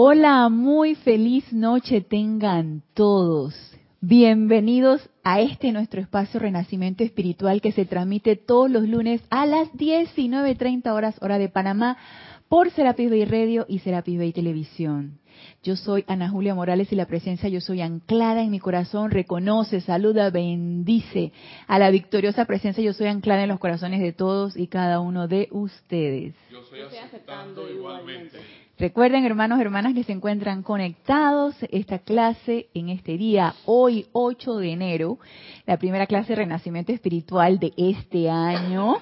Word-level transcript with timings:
Hola, 0.00 0.48
muy 0.48 0.94
feliz 0.94 1.52
noche 1.52 2.00
tengan 2.00 2.84
todos. 2.94 3.52
Bienvenidos 4.00 5.10
a 5.24 5.40
este 5.40 5.72
nuestro 5.72 6.00
espacio 6.00 6.38
Renacimiento 6.38 7.02
Espiritual 7.02 7.60
que 7.60 7.72
se 7.72 7.84
transmite 7.84 8.36
todos 8.36 8.70
los 8.70 8.86
lunes 8.86 9.20
a 9.28 9.44
las 9.44 9.72
19.30 9.72 10.86
horas 10.92 11.20
hora 11.20 11.36
de 11.38 11.48
Panamá 11.48 11.98
por 12.48 12.70
Serapis 12.70 13.10
Bay 13.10 13.24
Radio 13.24 13.66
y 13.68 13.80
Serapis 13.80 14.18
Bay 14.18 14.32
Televisión. 14.32 15.18
Yo 15.64 15.74
soy 15.74 16.04
Ana 16.06 16.30
Julia 16.30 16.54
Morales 16.54 16.92
y 16.92 16.94
la 16.94 17.06
presencia 17.06 17.48
yo 17.48 17.60
soy 17.60 17.80
anclada 17.80 18.42
en 18.42 18.52
mi 18.52 18.60
corazón, 18.60 19.10
reconoce, 19.10 19.80
saluda, 19.80 20.30
bendice 20.30 21.32
a 21.66 21.80
la 21.80 21.90
victoriosa 21.90 22.44
presencia 22.44 22.84
yo 22.84 22.92
soy 22.92 23.08
anclada 23.08 23.42
en 23.42 23.48
los 23.48 23.58
corazones 23.58 24.00
de 24.00 24.12
todos 24.12 24.56
y 24.56 24.68
cada 24.68 25.00
uno 25.00 25.26
de 25.26 25.48
ustedes. 25.50 26.36
Yo 26.52 26.62
soy 26.62 26.82
aceptando 26.82 27.68
igualmente. 27.68 28.38
Recuerden, 28.78 29.24
hermanos, 29.24 29.58
hermanas, 29.58 29.92
que 29.92 30.04
se 30.04 30.12
encuentran 30.12 30.62
conectados 30.62 31.56
esta 31.72 31.98
clase 31.98 32.68
en 32.74 32.90
este 32.90 33.18
día, 33.18 33.56
hoy 33.64 34.06
8 34.12 34.58
de 34.58 34.70
enero, 34.70 35.18
la 35.66 35.78
primera 35.78 36.06
clase 36.06 36.28
de 36.28 36.36
Renacimiento 36.36 36.92
Espiritual 36.92 37.58
de 37.58 37.72
este 37.76 38.30
año, 38.30 38.98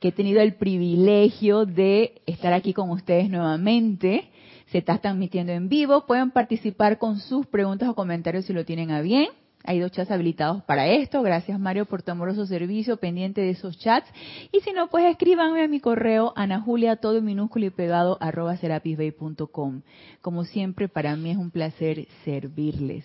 que 0.00 0.08
he 0.08 0.12
tenido 0.12 0.40
el 0.40 0.54
privilegio 0.54 1.64
de 1.64 2.22
estar 2.26 2.52
aquí 2.52 2.72
con 2.72 2.90
ustedes 2.90 3.30
nuevamente. 3.30 4.30
Se 4.66 4.78
está 4.78 4.98
transmitiendo 4.98 5.52
en 5.52 5.68
vivo. 5.68 6.06
Pueden 6.06 6.32
participar 6.32 6.98
con 6.98 7.20
sus 7.20 7.46
preguntas 7.46 7.88
o 7.88 7.94
comentarios 7.94 8.46
si 8.46 8.52
lo 8.52 8.64
tienen 8.64 8.90
a 8.90 9.00
bien. 9.00 9.28
Hay 9.66 9.80
dos 9.80 9.90
chats 9.92 10.10
habilitados 10.10 10.62
para 10.64 10.86
esto. 10.86 11.22
Gracias 11.22 11.58
Mario 11.58 11.86
por 11.86 12.02
tu 12.02 12.12
amoroso 12.12 12.44
servicio 12.44 12.98
pendiente 12.98 13.40
de 13.40 13.50
esos 13.50 13.78
chats. 13.78 14.08
Y 14.52 14.60
si 14.60 14.72
no, 14.72 14.88
pues 14.88 15.06
escríbanme 15.06 15.64
a 15.64 15.68
mi 15.68 15.80
correo 15.80 16.34
anajulia 16.36 16.96
todo 16.96 17.22
minúsculo 17.22 17.64
y 17.64 17.70
pegado 17.70 18.18
arroba 18.20 18.56
serapisbay.com. 18.58 19.80
Como 20.20 20.44
siempre, 20.44 20.88
para 20.88 21.16
mí 21.16 21.30
es 21.30 21.38
un 21.38 21.50
placer 21.50 22.06
servirles. 22.24 23.04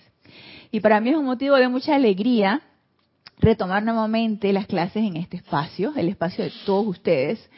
Y 0.70 0.82
para 0.82 1.00
mí 1.00 1.12
es 1.12 1.16
un 1.16 1.26
motivo 1.26 1.56
de 1.56 1.70
mucha 1.70 1.96
alegría 1.96 2.62
retomar 3.40 3.82
nuevamente 3.84 4.52
las 4.52 4.68
clases 4.68 5.04
en 5.04 5.16
este 5.16 5.38
espacio, 5.38 5.94
el 5.96 6.10
espacio 6.10 6.44
de 6.44 6.52
todos 6.66 6.86
ustedes, 6.86 7.50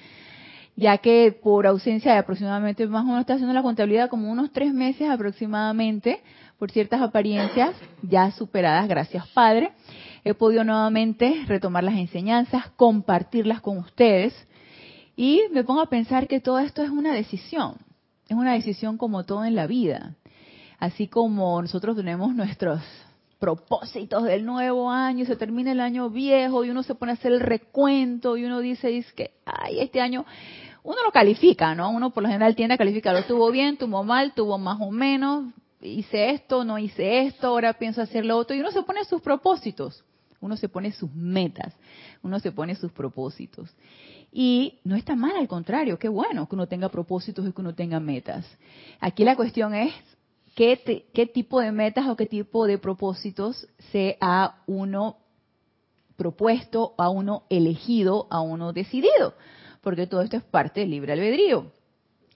ya 0.76 1.00
que 1.00 1.38
por 1.44 1.66
ausencia 1.66 2.14
de 2.14 2.20
aproximadamente, 2.20 2.86
más 2.88 3.04
o 3.04 3.08
menos 3.08 3.22
está 3.22 3.34
haciendo 3.34 3.54
la 3.54 3.64
contabilidad 3.64 4.10
como 4.10 4.32
unos 4.32 4.52
tres 4.52 4.74
meses 4.74 5.10
aproximadamente, 5.10 6.22
por 6.62 6.70
ciertas 6.70 7.02
apariencias 7.02 7.76
ya 8.04 8.30
superadas, 8.30 8.88
gracias 8.88 9.28
Padre, 9.30 9.72
he 10.24 10.36
podido 10.36 10.64
nuevamente 10.64 11.44
retomar 11.48 11.84
las 11.84 11.96
enseñanzas, 11.96 12.70
compartirlas 12.76 13.62
con 13.62 13.80
ustedes 13.80 14.32
y 15.16 15.42
me 15.52 15.64
pongo 15.64 15.82
a 15.82 15.90
pensar 15.90 16.28
que 16.28 16.40
todo 16.40 16.60
esto 16.60 16.84
es 16.84 16.92
una 16.92 17.16
decisión, 17.16 17.78
es 18.30 18.38
una 18.38 18.54
decisión 18.54 19.00
como 19.00 19.24
todo 19.24 19.44
en 19.44 19.56
la 19.56 19.66
vida. 19.66 20.14
Así 20.78 21.08
como 21.08 21.60
nosotros 21.64 21.96
tenemos 21.96 22.36
nuestros 22.36 22.80
propósitos 23.40 24.22
del 24.22 24.46
nuevo 24.46 24.92
año, 24.92 25.26
se 25.26 25.36
termina 25.36 25.72
el 25.72 25.80
año 25.80 26.12
viejo 26.12 26.64
y 26.64 26.70
uno 26.70 26.84
se 26.84 26.94
pone 26.94 27.14
a 27.14 27.16
hacer 27.16 27.32
el 27.32 27.40
recuento 27.40 28.38
y 28.38 28.46
uno 28.46 28.60
dice, 28.60 28.90
dice 28.90 29.12
que, 29.16 29.32
ay, 29.46 29.80
este 29.80 30.00
año 30.00 30.28
uno 30.84 30.98
lo 31.04 31.12
califica, 31.12 31.74
¿no? 31.74 31.90
Uno 31.90 32.12
por 32.12 32.22
lo 32.22 32.30
general 32.30 32.56
tiende 32.56 32.76
a 32.76 32.78
calificarlo, 32.78 33.24
tuvo 33.24 33.50
bien, 33.50 33.78
tuvo 33.78 34.04
mal, 34.04 34.34
tuvo 34.34 34.60
más 34.60 34.80
o 34.80 34.92
menos, 34.92 35.46
hice 35.82 36.32
esto, 36.32 36.64
no 36.64 36.78
hice 36.78 37.22
esto, 37.22 37.48
ahora 37.48 37.74
pienso 37.74 38.02
hacer 38.02 38.26
lo 38.26 38.38
otro, 38.38 38.56
y 38.56 38.60
uno 38.60 38.72
se 38.72 38.84
pone 38.84 39.04
sus 39.06 39.22
propósitos, 39.22 40.04
uno 40.40 40.58
se 40.58 40.70
pone 40.70 40.92
sus 40.92 41.14
metas, 41.14 41.74
uno 42.24 42.40
se 42.40 42.52
pone 42.52 42.76
sus 42.76 42.92
propósitos. 42.92 43.70
Y 44.32 44.80
no 44.84 44.96
está 44.96 45.16
mal, 45.16 45.36
al 45.36 45.48
contrario, 45.48 46.00
qué 46.00 46.08
bueno 46.08 46.48
que 46.48 46.56
uno 46.56 46.68
tenga 46.68 46.90
propósitos 46.90 47.48
y 47.48 47.52
que 47.52 47.62
uno 47.62 47.76
tenga 47.76 48.00
metas. 48.00 48.46
Aquí 49.00 49.26
la 49.26 49.36
cuestión 49.36 49.74
es 49.74 49.94
qué, 50.56 51.06
qué 51.14 51.26
tipo 51.26 51.60
de 51.60 51.72
metas 51.72 52.08
o 52.08 52.16
qué 52.16 52.26
tipo 52.26 52.66
de 52.66 52.78
propósitos 52.78 53.68
se 53.92 54.18
ha 54.22 54.62
uno 54.68 55.18
propuesto, 56.16 56.94
a 56.98 57.10
uno 57.10 57.44
elegido, 57.50 58.28
a 58.30 58.42
uno 58.42 58.74
decidido, 58.74 59.34
porque 59.82 60.06
todo 60.06 60.22
esto 60.22 60.38
es 60.38 60.44
parte 60.44 60.82
del 60.82 60.92
libre 60.92 61.14
albedrío. 61.14 61.72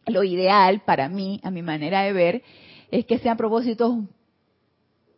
Lo 0.08 0.24
ideal 0.24 0.82
para 0.86 1.08
mí, 1.08 1.40
a 1.44 1.52
mi 1.52 1.62
manera 1.62 2.02
de 2.02 2.12
ver, 2.14 2.44
es 2.92 3.06
que 3.06 3.20
sean 3.20 3.38
propósitos 3.38 3.96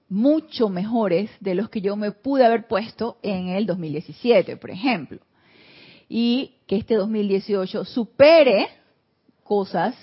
mucho 0.09 0.69
mejores 0.69 1.29
de 1.39 1.55
los 1.55 1.69
que 1.69 1.81
yo 1.81 1.95
me 1.95 2.11
pude 2.11 2.45
haber 2.45 2.67
puesto 2.67 3.17
en 3.21 3.49
el 3.49 3.65
2017, 3.65 4.57
por 4.57 4.71
ejemplo. 4.71 5.19
Y 6.09 6.55
que 6.65 6.77
este 6.77 6.95
2018 6.95 7.83
supere 7.83 8.67
cosas, 9.43 9.95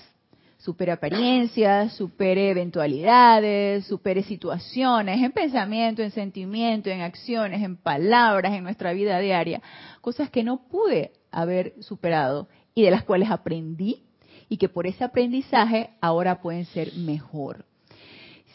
supere 0.57 0.91
apariencias, 0.91 1.93
supere 1.93 2.51
eventualidades, 2.51 3.85
supere 3.85 4.23
situaciones 4.23 5.21
en 5.21 5.31
pensamiento, 5.31 6.03
en 6.03 6.11
sentimiento, 6.11 6.89
en 6.89 7.01
acciones, 7.01 7.63
en 7.63 7.77
palabras, 7.77 8.53
en 8.53 8.63
nuestra 8.63 8.93
vida 8.93 9.19
diaria, 9.19 9.61
cosas 10.01 10.29
que 10.29 10.43
no 10.43 10.67
pude 10.67 11.13
haber 11.31 11.73
superado 11.81 12.47
y 12.75 12.83
de 12.83 12.91
las 12.91 13.03
cuales 13.03 13.29
aprendí 13.31 14.04
y 14.49 14.57
que 14.57 14.69
por 14.69 14.87
ese 14.87 15.03
aprendizaje 15.03 15.89
ahora 16.01 16.41
pueden 16.41 16.65
ser 16.65 16.93
mejor. 16.95 17.65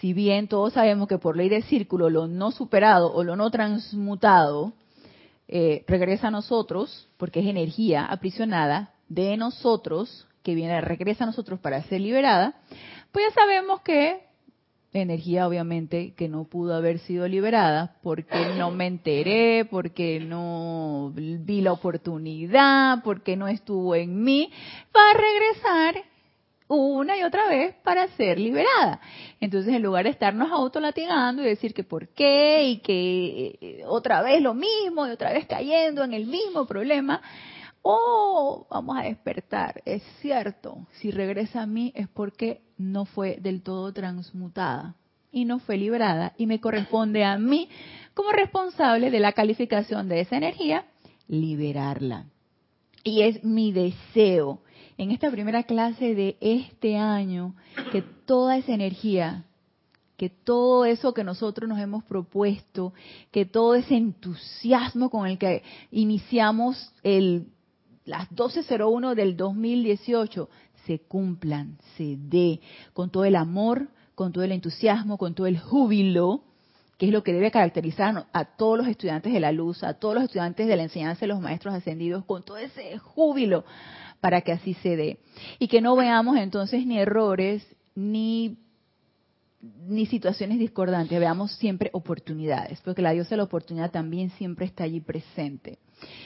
Si 0.01 0.15
bien 0.15 0.49
todos 0.49 0.73
sabemos 0.73 1.09
que 1.09 1.19
por 1.19 1.37
ley 1.37 1.49
de 1.49 1.63
círculo 1.63 2.09
lo 2.09 2.27
no 2.27 2.53
superado 2.53 3.13
o 3.13 3.23
lo 3.23 3.37
no 3.37 3.51
transmutado 3.51 4.73
eh, 5.47 5.85
regresa 5.87 6.29
a 6.29 6.31
nosotros, 6.31 7.09
porque 7.17 7.41
es 7.41 7.47
energía 7.47 8.07
aprisionada 8.07 8.95
de 9.09 9.37
nosotros, 9.37 10.27
que 10.43 10.55
viene, 10.55 10.81
regresa 10.81 11.25
a 11.25 11.27
nosotros 11.27 11.61
para 11.61 11.83
ser 11.83 12.01
liberada, 12.01 12.55
pues 13.13 13.27
ya 13.29 13.35
sabemos 13.35 13.83
que 13.83 14.30
energía 14.93 15.47
obviamente 15.47 16.15
que 16.17 16.29
no 16.29 16.45
pudo 16.45 16.75
haber 16.75 16.99
sido 17.01 17.29
liberada 17.29 17.97
porque 18.03 18.55
no 18.59 18.71
me 18.71 18.87
enteré, 18.87 19.65
porque 19.71 20.21
no 20.21 21.13
vi 21.15 21.61
la 21.61 21.73
oportunidad, 21.73 23.03
porque 23.05 23.37
no 23.37 23.47
estuvo 23.47 23.95
en 23.95 24.23
mí, 24.23 24.51
va 24.95 25.01
a 25.11 25.17
regresar 25.17 26.05
una 26.67 27.17
y 27.17 27.23
otra 27.25 27.49
vez 27.49 27.75
para 27.83 28.09
ser 28.17 28.39
liberada. 28.39 29.01
Entonces, 29.41 29.75
en 29.75 29.83
lugar 29.83 30.05
de 30.05 30.11
estarnos 30.11 30.51
autolatigando 30.53 31.43
y 31.43 31.47
decir 31.47 31.75
que 31.75 31.83
por 31.83 32.09
qué 32.09 32.65
y 32.65 32.79
que 32.79 33.59
eh, 33.61 33.83
otra 33.87 34.23
vez 34.23 34.41
lo 34.41 34.55
mismo 34.55 35.07
y 35.07 35.11
otra 35.11 35.33
vez 35.33 35.47
cayendo 35.47 36.05
en 36.05 36.15
el 36.15 36.27
mismo 36.27 36.67
problema, 36.67 37.21
oh, 37.83 38.67
vamos 38.71 38.97
a 38.99 39.03
despertar. 39.03 39.83
Es 39.85 40.03
cierto, 40.21 40.87
si 41.01 41.11
regresa 41.11 41.63
a 41.63 41.67
mí 41.67 41.93
es 41.95 42.09
porque 42.09 42.63
no 42.79 43.05
fue 43.05 43.39
del 43.41 43.63
todo 43.63 43.93
transmutada 43.93 44.97
y 45.33 45.45
no 45.45 45.59
fue 45.59 45.77
liberada 45.77 46.35
y 46.37 46.47
me 46.47 46.61
corresponde 46.61 47.25
a 47.25 47.39
mí 47.39 47.69
como 48.15 48.33
responsable 48.33 49.11
de 49.11 49.21
la 49.21 49.33
calificación 49.33 50.09
de 50.09 50.21
esa 50.21 50.37
energía 50.37 50.87
liberarla. 51.29 52.27
Y 53.05 53.23
es 53.23 53.43
mi 53.45 53.73
deseo 53.73 54.61
en 54.99 55.11
esta 55.11 55.31
primera 55.31 55.63
clase 55.63 56.15
de 56.15 56.37
este 56.41 56.99
año 56.99 57.55
que 57.93 58.03
toda 58.03 58.59
esa 58.59 58.75
energía, 58.75 59.45
que 60.19 60.29
todo 60.29 60.85
eso 60.85 61.15
que 61.15 61.25
nosotros 61.25 61.67
nos 61.69 61.79
hemos 61.79 62.05
propuesto, 62.05 62.93
que 63.31 63.47
todo 63.47 63.75
ese 63.75 63.97
entusiasmo 63.97 65.09
con 65.09 65.27
el 65.27 65.39
que 65.39 65.63
iniciamos 65.91 66.93
el 67.03 67.47
las 68.11 68.29
12.01 68.31 69.15
del 69.15 69.37
2018 69.37 70.49
se 70.85 70.99
cumplan, 70.99 71.79
se 71.97 72.17
dé 72.19 72.61
con 72.93 73.09
todo 73.11 73.25
el 73.25 73.37
amor, 73.37 73.89
con 74.17 74.33
todo 74.33 74.43
el 74.43 74.51
entusiasmo, 74.51 75.17
con 75.17 75.35
todo 75.35 75.47
el 75.47 75.61
júbilo, 75.61 76.43
que 76.99 77.07
es 77.07 77.13
lo 77.13 77.23
que 77.23 77.33
debe 77.33 77.53
caracterizar 77.53 78.27
a 78.33 78.45
todos 78.45 78.79
los 78.79 78.89
estudiantes 78.89 79.33
de 79.33 79.39
la 79.39 79.53
luz, 79.53 79.85
a 79.85 79.95
todos 79.95 80.17
los 80.17 80.25
estudiantes 80.25 80.67
de 80.67 80.77
la 80.77 80.83
enseñanza 80.83 81.21
de 81.21 81.29
los 81.29 81.41
maestros 81.41 81.73
ascendidos, 81.73 82.25
con 82.25 82.43
todo 82.43 82.57
ese 82.57 82.99
júbilo 82.99 83.65
para 84.21 84.41
que 84.41 84.51
así 84.51 84.75
se 84.75 84.97
dé. 84.97 85.21
Y 85.61 85.69
que 85.69 85.81
no 85.81 85.95
veamos 85.95 86.37
entonces 86.37 86.85
ni 86.85 86.99
errores, 86.99 87.65
ni, 87.95 88.59
ni 89.87 90.07
situaciones 90.07 90.59
discordantes, 90.59 91.21
veamos 91.21 91.53
siempre 91.53 91.91
oportunidades, 91.93 92.81
porque 92.81 93.03
la 93.03 93.13
diosa 93.13 93.31
de 93.31 93.37
la 93.37 93.45
oportunidad 93.45 93.93
también 93.93 94.31
siempre 94.31 94.67
está 94.67 94.83
allí 94.83 95.01
presente. 95.01 95.79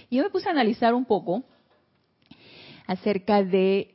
Y 0.08 0.16
yo 0.16 0.22
me 0.22 0.30
puse 0.30 0.48
a 0.48 0.52
analizar 0.52 0.94
un 0.94 1.04
poco 1.04 1.44
acerca 2.86 3.42
de 3.42 3.94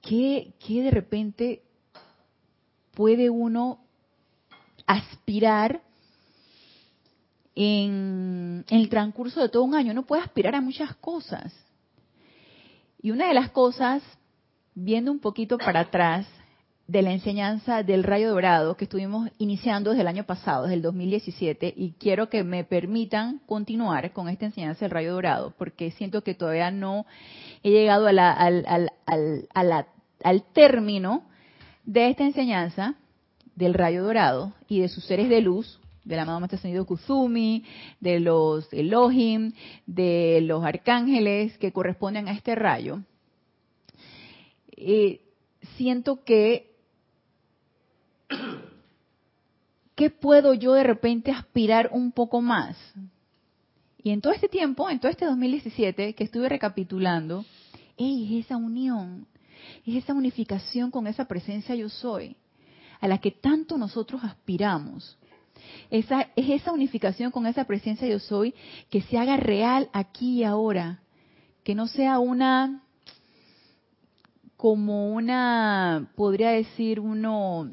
qué, 0.00 0.54
de 0.68 0.90
repente 0.90 1.62
puede 2.92 3.30
uno 3.30 3.78
aspirar 4.86 5.80
en, 7.54 8.64
en, 8.68 8.78
el 8.78 8.88
transcurso 8.88 9.40
de 9.40 9.48
todo 9.48 9.62
un 9.64 9.74
año. 9.74 9.92
Uno 9.92 10.04
puede 10.04 10.22
aspirar 10.22 10.54
a 10.54 10.60
muchas 10.60 10.94
cosas. 10.96 11.52
Y 13.00 13.10
una 13.10 13.28
de 13.28 13.34
las 13.34 13.50
cosas, 13.50 14.02
viendo 14.74 15.10
un 15.10 15.18
poquito 15.18 15.58
para 15.58 15.80
atrás, 15.80 16.26
de 16.86 17.02
la 17.02 17.12
enseñanza 17.12 17.82
del 17.82 18.02
rayo 18.02 18.30
dorado 18.30 18.76
que 18.76 18.84
estuvimos 18.84 19.30
iniciando 19.38 19.90
desde 19.90 20.02
el 20.02 20.08
año 20.08 20.24
pasado, 20.24 20.64
desde 20.64 20.74
el 20.74 20.82
2017, 20.82 21.72
y 21.76 21.92
quiero 21.92 22.28
que 22.28 22.44
me 22.44 22.64
permitan 22.64 23.40
continuar 23.46 24.12
con 24.12 24.28
esta 24.28 24.46
enseñanza 24.46 24.84
del 24.84 24.90
rayo 24.90 25.14
dorado, 25.14 25.54
porque 25.56 25.90
siento 25.92 26.22
que 26.22 26.34
todavía 26.34 26.70
no 26.70 27.06
he 27.62 27.70
llegado 27.70 28.08
al, 28.08 28.18
al, 28.18 30.44
término 30.52 31.24
de 31.84 32.10
esta 32.10 32.24
enseñanza 32.24 32.96
del 33.54 33.74
rayo 33.74 34.02
dorado 34.02 34.52
y 34.68 34.80
de 34.80 34.88
sus 34.88 35.04
seres 35.04 35.28
de 35.28 35.40
luz, 35.40 35.78
del 36.04 36.18
amado 36.18 36.40
Maestro 36.40 36.58
Ascendido 36.58 36.84
Kuzumi, 36.84 37.64
de 38.00 38.18
los 38.18 38.72
Elohim, 38.72 39.52
de 39.86 40.40
los 40.42 40.64
arcángeles 40.64 41.56
que 41.58 41.72
corresponden 41.72 42.26
a 42.26 42.32
este 42.32 42.56
rayo, 42.56 43.02
eh, 44.76 45.20
siento 45.76 46.24
que 46.24 46.71
¿qué 50.02 50.10
puedo 50.10 50.52
yo 50.52 50.72
de 50.72 50.82
repente 50.82 51.30
aspirar 51.30 51.90
un 51.92 52.10
poco 52.10 52.40
más? 52.40 52.76
Y 54.02 54.10
en 54.10 54.20
todo 54.20 54.32
este 54.32 54.48
tiempo, 54.48 54.90
en 54.90 54.98
todo 54.98 55.12
este 55.12 55.26
2017 55.26 56.14
que 56.16 56.24
estuve 56.24 56.48
recapitulando, 56.48 57.44
es 57.96 58.44
esa 58.44 58.56
unión, 58.56 59.28
es 59.86 59.94
esa 59.94 60.12
unificación 60.12 60.90
con 60.90 61.06
esa 61.06 61.26
presencia 61.26 61.76
yo 61.76 61.88
soy, 61.88 62.34
a 63.00 63.06
la 63.06 63.18
que 63.18 63.30
tanto 63.30 63.78
nosotros 63.78 64.24
aspiramos. 64.24 65.16
Esa, 65.88 66.30
es 66.34 66.50
esa 66.50 66.72
unificación 66.72 67.30
con 67.30 67.46
esa 67.46 67.62
presencia 67.64 68.08
yo 68.08 68.18
soy 68.18 68.56
que 68.90 69.02
se 69.02 69.18
haga 69.18 69.36
real 69.36 69.88
aquí 69.92 70.40
y 70.40 70.42
ahora, 70.42 71.00
que 71.62 71.76
no 71.76 71.86
sea 71.86 72.18
una, 72.18 72.82
como 74.56 75.12
una, 75.12 76.10
podría 76.16 76.50
decir 76.50 76.98
uno, 76.98 77.70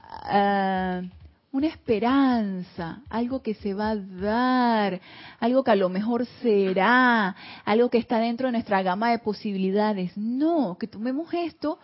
uh, 0.00 1.21
una 1.52 1.66
esperanza, 1.66 3.02
algo 3.10 3.42
que 3.42 3.52
se 3.54 3.74
va 3.74 3.90
a 3.90 3.96
dar, 3.96 5.00
algo 5.38 5.62
que 5.62 5.70
a 5.70 5.76
lo 5.76 5.90
mejor 5.90 6.24
será, 6.40 7.36
algo 7.66 7.90
que 7.90 7.98
está 7.98 8.18
dentro 8.18 8.48
de 8.48 8.52
nuestra 8.52 8.82
gama 8.82 9.10
de 9.10 9.18
posibilidades. 9.18 10.16
No, 10.16 10.78
que 10.80 10.86
tomemos 10.86 11.32
esto 11.34 11.78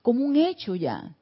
como 0.00 0.24
un 0.24 0.36
hecho 0.36 0.74
ya. 0.74 1.14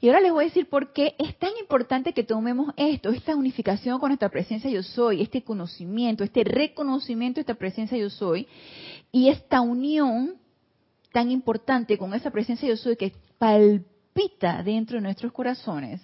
Y 0.00 0.06
ahora 0.06 0.20
les 0.20 0.30
voy 0.30 0.44
a 0.44 0.48
decir 0.48 0.68
por 0.68 0.92
qué 0.92 1.16
es 1.18 1.36
tan 1.38 1.50
importante 1.60 2.12
que 2.12 2.22
tomemos 2.22 2.72
esto, 2.76 3.10
esta 3.10 3.34
unificación 3.34 3.98
con 3.98 4.10
nuestra 4.10 4.28
presencia 4.28 4.70
yo 4.70 4.84
soy, 4.84 5.20
este 5.20 5.42
conocimiento, 5.42 6.22
este 6.22 6.44
reconocimiento 6.44 7.36
de 7.36 7.40
esta 7.40 7.54
presencia 7.54 7.98
yo 7.98 8.08
soy, 8.08 8.46
y 9.10 9.30
esta 9.30 9.62
unión 9.62 10.36
tan 11.10 11.30
importante 11.30 11.98
con 11.98 12.14
esa 12.14 12.30
presencia 12.30 12.68
yo 12.68 12.76
soy 12.76 12.96
que 12.96 13.12
palpita 13.38 14.62
dentro 14.62 14.96
de 14.96 15.02
nuestros 15.02 15.32
corazones 15.32 16.00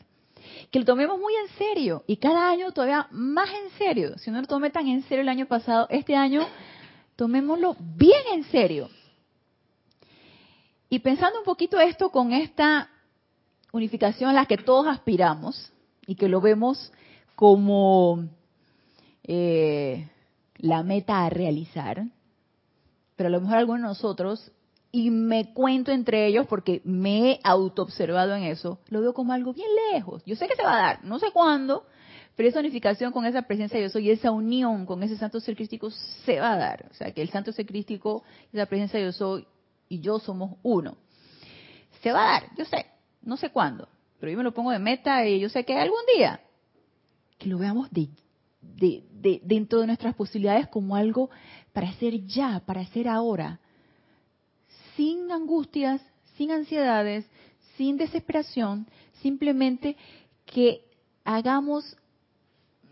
que 0.70 0.78
lo 0.78 0.84
tomemos 0.84 1.19
muy 1.19 1.34
en 1.34 1.49
serio 1.56 2.05
y 2.06 2.16
cada 2.16 2.50
año 2.50 2.72
todavía 2.72 3.08
más 3.10 3.49
en 3.50 3.70
serio. 3.78 4.19
Si 4.19 4.31
no 4.31 4.40
lo 4.40 4.46
tomé 4.46 4.70
tan 4.70 4.87
en 4.88 5.02
serio 5.02 5.22
el 5.22 5.28
año 5.28 5.46
pasado, 5.46 5.87
este 5.90 6.16
año 6.16 6.46
tomémoslo 7.16 7.76
bien 7.78 8.22
en 8.32 8.44
serio. 8.44 8.88
Y 10.90 11.00
pensando 11.00 11.38
un 11.38 11.44
poquito 11.44 11.81
esto 11.81 12.10
con 12.10 12.32
esta 12.32 12.88
unificación 13.72 14.31
a 14.31 14.32
la 14.32 14.46
que 14.46 14.56
todos 14.56 14.87
aspiramos 14.87 15.72
y 16.06 16.14
que 16.14 16.28
lo 16.28 16.40
vemos 16.40 16.93
como 17.34 18.25
eh, 19.25 20.08
la 20.56 20.82
meta 20.82 21.25
a 21.25 21.31
realizar, 21.31 22.05
pero 23.16 23.28
a 23.28 23.31
lo 23.31 23.40
mejor 23.40 23.58
algunos 23.58 23.82
de 23.82 23.88
nosotros 23.88 24.50
y 24.90 25.11
me 25.11 25.52
cuento 25.52 25.93
entre 25.93 26.26
ellos 26.26 26.46
porque 26.46 26.81
me 26.85 27.32
he 27.32 27.40
autoobservado 27.44 28.35
en 28.35 28.44
eso, 28.44 28.81
lo 28.88 29.00
veo 29.00 29.12
como 29.12 29.32
algo 29.32 29.52
bien 29.52 29.69
lejos. 29.93 30.23
Yo 30.25 30.35
sé 30.37 30.49
que 30.49 30.56
se 30.56 30.62
va 30.62 30.75
a 30.75 30.82
dar, 30.82 31.05
no 31.05 31.19
sé 31.19 31.31
cuándo, 31.32 31.87
pero 32.37 32.49
esa 32.49 32.61
unificación 32.61 33.12
con 33.12 33.26
esa 33.26 33.43
presencia 33.43 33.79
de 33.79 33.85
yo 33.85 33.90
soy, 33.90 34.11
esa 34.11 34.31
unión 34.31 34.87
con 34.87 35.02
ese 35.02 35.17
santo 35.17 35.40
ser 35.40 35.56
crístico 35.56 35.90
se 35.90 36.40
va 36.40 36.52
a 36.52 36.56
dar. 36.56 36.87
O 36.90 36.94
sea, 36.94 37.12
que 37.12 37.20
el 37.20 37.31
santo 37.31 37.52
ser 37.52 37.67
crístico, 37.67 38.23
esa 38.52 38.67
presencia 38.67 38.99
de 38.99 39.06
yo 39.06 39.12
soy 39.12 39.46
y 39.88 40.00
yo 40.00 40.19
somos 40.19 40.56
uno. 40.62 40.96
Se 42.02 42.12
va 42.12 42.23
a 42.23 42.32
dar, 42.41 42.56
yo 42.56 42.64
sé, 42.64 42.87
no 43.23 43.37
sé 43.37 43.50
cuándo, 43.50 43.88
pero 44.20 44.32
yo 44.32 44.38
me 44.38 44.44
lo 44.44 44.55
pongo 44.55 44.70
de 44.70 44.79
meta 44.79 45.26
y 45.26 45.41
yo 45.41 45.49
sé 45.49 45.64
que 45.64 45.76
algún 45.76 46.00
día 46.17 46.41
que 47.38 47.49
lo 47.49 47.58
veamos 47.58 47.91
de, 47.91 48.08
de, 48.62 49.05
de, 49.12 49.41
dentro 49.44 49.81
de 49.81 49.87
nuestras 49.87 50.14
posibilidades 50.14 50.69
como 50.69 50.96
algo 50.96 51.31
para 51.73 51.88
hacer 51.88 52.25
ya, 52.26 52.62
para 52.64 52.81
hacer 52.81 53.06
ahora 53.08 53.61
sin 54.98 55.30
angustias, 55.30 56.02
sin 56.36 56.50
ansiedades, 56.50 57.24
sin 57.76 57.96
desesperación, 57.96 58.88
simplemente 59.22 59.96
que 60.44 60.82
hagamos 61.24 61.96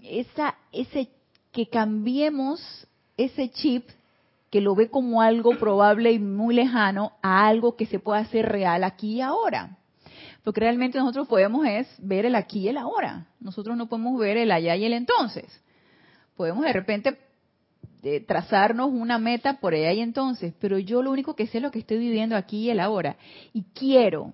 esa, 0.04 0.54
ese, 0.70 1.08
que 1.50 1.68
cambiemos 1.68 2.86
ese 3.16 3.50
chip 3.50 3.88
que 4.50 4.60
lo 4.60 4.76
ve 4.76 4.88
como 4.88 5.20
algo 5.20 5.58
probable 5.58 6.12
y 6.12 6.20
muy 6.20 6.54
lejano 6.54 7.12
a 7.22 7.48
algo 7.48 7.74
que 7.74 7.86
se 7.86 7.98
pueda 7.98 8.20
hacer 8.20 8.46
real 8.46 8.84
aquí 8.84 9.14
y 9.14 9.20
ahora. 9.20 9.76
Porque 10.44 10.60
realmente 10.60 10.98
nosotros 10.98 11.26
podemos 11.26 11.66
es 11.66 11.88
ver 11.98 12.24
el 12.24 12.36
aquí 12.36 12.60
y 12.60 12.68
el 12.68 12.76
ahora. 12.76 13.26
Nosotros 13.40 13.76
no 13.76 13.88
podemos 13.88 14.16
ver 14.20 14.36
el 14.36 14.52
allá 14.52 14.76
y 14.76 14.84
el 14.84 14.92
entonces. 14.92 15.60
Podemos 16.36 16.64
de 16.64 16.72
repente 16.72 17.18
trazarnos 18.26 18.90
una 18.92 19.18
meta 19.18 19.58
por 19.60 19.74
allá 19.74 19.92
y 19.92 20.00
entonces, 20.00 20.54
pero 20.60 20.78
yo 20.78 21.02
lo 21.02 21.10
único 21.10 21.34
que 21.34 21.46
sé 21.46 21.58
es 21.58 21.62
lo 21.62 21.70
que 21.70 21.80
estoy 21.80 21.98
viviendo 21.98 22.36
aquí 22.36 22.58
y 22.58 22.70
el 22.70 22.80
ahora. 22.80 23.16
Y 23.52 23.62
quiero, 23.74 24.32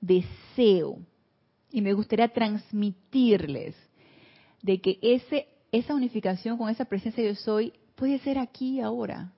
deseo, 0.00 0.98
y 1.70 1.80
me 1.82 1.92
gustaría 1.92 2.28
transmitirles 2.28 3.76
de 4.62 4.80
que 4.80 4.98
ese, 5.02 5.46
esa 5.72 5.94
unificación 5.94 6.58
con 6.58 6.68
esa 6.68 6.84
presencia 6.84 7.24
yo 7.24 7.34
soy 7.34 7.72
puede 7.94 8.18
ser 8.20 8.38
aquí 8.38 8.76
y 8.76 8.80
ahora. 8.80 9.32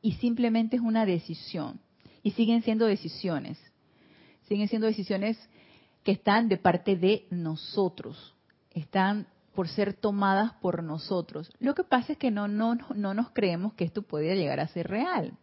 Y 0.00 0.12
simplemente 0.14 0.76
es 0.76 0.82
una 0.82 1.06
decisión. 1.06 1.80
Y 2.22 2.32
siguen 2.32 2.62
siendo 2.62 2.86
decisiones. 2.86 3.58
Siguen 4.48 4.68
siendo 4.68 4.86
decisiones 4.86 5.38
que 6.04 6.12
están 6.12 6.48
de 6.48 6.56
parte 6.56 6.96
de 6.96 7.26
nosotros. 7.30 8.34
Están 8.72 9.26
por 9.54 9.68
ser 9.68 9.94
tomadas 9.94 10.52
por 10.54 10.82
nosotros. 10.82 11.50
Lo 11.58 11.74
que 11.74 11.84
pasa 11.84 12.12
es 12.12 12.18
que 12.18 12.30
no, 12.30 12.48
no, 12.48 12.76
no 12.94 13.14
nos 13.14 13.30
creemos 13.30 13.74
que 13.74 13.84
esto 13.84 14.02
pueda 14.02 14.34
llegar 14.34 14.60
a 14.60 14.68
ser 14.68 14.88
real. 14.88 15.36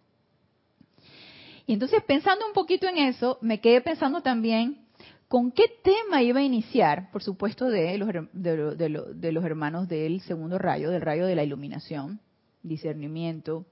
Y 1.68 1.74
entonces 1.74 2.02
pensando 2.04 2.46
un 2.48 2.54
poquito 2.54 2.88
en 2.88 2.98
eso, 2.98 3.38
me 3.42 3.62
quedé 3.62 3.82
pensando 3.82 4.22
también 4.22 4.88
con 5.28 5.52
qué 5.52 5.66
tema 5.84 6.24
iba 6.24 6.40
a 6.40 6.44
iniciar, 6.44 7.12
por 7.12 7.22
supuesto, 7.22 7.68
de 7.68 7.96
los, 8.00 8.10
de, 8.34 9.32
los 9.32 9.46
hermanos 9.46 9.88
del 9.88 10.22
segundo 10.22 10.58
rayo, 10.58 10.90
del 10.90 11.02
rayo 11.02 11.28
de 11.28 11.36
la 11.36 11.44
iluminación, 11.44 12.20
discernimiento, 12.64 13.68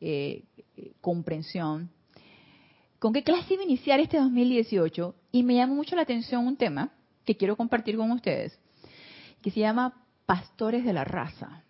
eh, 0.00 0.44
comprensión. 1.00 1.90
¿Con 3.00 3.12
qué 3.12 3.24
clase 3.24 3.54
iba 3.54 3.62
a 3.62 3.66
iniciar 3.66 3.98
este 3.98 4.18
2018? 4.18 5.16
Y 5.32 5.42
me 5.42 5.56
llama 5.56 5.74
mucho 5.74 5.96
la 5.96 6.02
atención 6.02 6.46
un 6.46 6.56
tema 6.56 6.92
que 7.24 7.36
quiero 7.36 7.56
compartir 7.56 7.96
con 7.96 8.12
ustedes 8.12 8.56
que 9.44 9.50
se 9.50 9.60
llama 9.60 9.92
Pastores 10.24 10.86
de 10.86 10.94
la 10.94 11.04
Raza. 11.04 11.62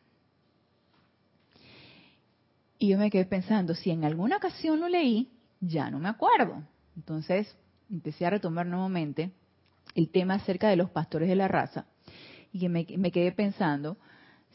Y 2.78 2.90
yo 2.90 2.98
me 2.98 3.10
quedé 3.10 3.24
pensando, 3.24 3.74
si 3.74 3.90
en 3.90 4.04
alguna 4.04 4.36
ocasión 4.36 4.78
lo 4.78 4.88
leí, 4.88 5.32
ya 5.60 5.90
no 5.90 5.98
me 5.98 6.08
acuerdo. 6.08 6.62
Entonces 6.94 7.52
empecé 7.90 8.26
a 8.26 8.30
retomar 8.30 8.66
nuevamente 8.66 9.32
el 9.96 10.08
tema 10.08 10.34
acerca 10.34 10.68
de 10.68 10.76
los 10.76 10.88
pastores 10.90 11.28
de 11.28 11.34
la 11.34 11.48
raza 11.48 11.86
y 12.52 12.60
que 12.60 12.68
me, 12.68 13.10
quedé 13.10 13.32
pensando, 13.32 13.96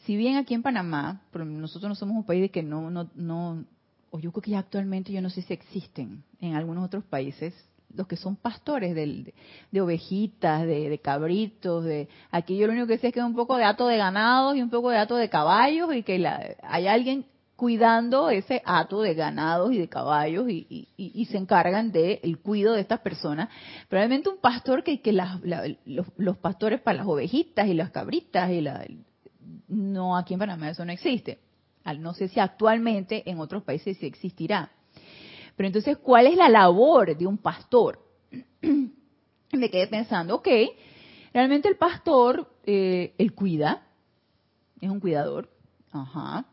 si 0.06 0.16
bien 0.16 0.36
aquí 0.36 0.54
en 0.54 0.62
Panamá, 0.62 1.20
nosotros 1.34 1.90
no 1.90 1.94
somos 1.94 2.16
un 2.16 2.24
país 2.24 2.40
de 2.40 2.50
que 2.50 2.62
no, 2.62 2.90
no, 2.90 3.10
no, 3.14 3.66
o 4.10 4.18
yo 4.18 4.32
creo 4.32 4.42
que 4.42 4.50
ya 4.52 4.60
actualmente 4.60 5.12
yo 5.12 5.20
no 5.20 5.28
sé 5.28 5.42
si 5.42 5.52
existen 5.52 6.24
en 6.40 6.54
algunos 6.54 6.86
otros 6.86 7.04
países 7.04 7.52
los 7.94 8.06
que 8.06 8.16
son 8.16 8.36
pastores 8.36 8.94
de, 8.94 9.34
de 9.70 9.80
ovejitas, 9.80 10.66
de, 10.66 11.00
cabritos, 11.02 11.84
de 11.84 12.08
aquí 12.30 12.56
yo 12.56 12.66
lo 12.66 12.72
único 12.72 12.86
que 12.86 12.98
sé 12.98 13.08
es 13.08 13.14
que 13.14 13.20
es 13.20 13.26
un 13.26 13.34
poco 13.34 13.56
de 13.56 13.64
hato 13.64 13.86
de 13.86 13.96
ganados 13.96 14.56
y 14.56 14.62
un 14.62 14.70
poco 14.70 14.90
de 14.90 14.98
hato 14.98 15.16
de 15.16 15.28
caballos 15.28 15.94
y 15.94 16.02
que 16.02 16.18
la, 16.18 16.56
hay 16.62 16.86
alguien 16.86 17.26
cuidando 17.56 18.30
ese 18.30 18.62
hato 18.64 19.02
de 19.02 19.12
ganados 19.14 19.72
y 19.72 19.78
de 19.78 19.88
caballos 19.88 20.48
y, 20.48 20.88
y, 20.96 21.24
se 21.26 21.36
encargan 21.36 21.92
del 21.92 22.18
el 22.22 22.38
cuidado 22.38 22.74
de 22.74 22.80
estas 22.80 23.00
personas. 23.00 23.50
Probablemente 23.86 24.30
un 24.30 24.38
pastor 24.38 24.82
que, 24.82 25.02
que 25.02 25.12
los, 25.12 25.28
los, 26.16 26.38
pastores 26.38 26.80
para 26.80 26.98
las 26.98 27.06
ovejitas 27.06 27.66
y 27.66 27.74
las 27.74 27.90
cabritas 27.90 28.50
y 28.50 28.62
la, 28.62 28.86
no 29.68 30.16
aquí 30.16 30.32
en 30.32 30.40
Panamá 30.40 30.70
eso 30.70 30.86
no 30.86 30.92
existe. 30.92 31.38
No 31.98 32.14
sé 32.14 32.28
si 32.28 32.40
actualmente 32.40 33.28
en 33.28 33.40
otros 33.40 33.62
países 33.62 33.98
sí 33.98 34.06
existirá. 34.06 34.70
Pero 35.60 35.66
entonces, 35.66 35.98
¿cuál 35.98 36.26
es 36.26 36.36
la 36.36 36.48
labor 36.48 37.14
de 37.14 37.26
un 37.26 37.36
pastor? 37.36 37.98
Me 39.52 39.68
quedé 39.68 39.88
pensando, 39.88 40.36
ok, 40.36 40.48
realmente 41.34 41.68
el 41.68 41.76
pastor, 41.76 42.50
eh, 42.64 43.12
él 43.18 43.34
cuida, 43.34 43.82
es 44.80 44.88
un 44.88 45.00
cuidador, 45.00 45.50
ajá, 45.92 46.46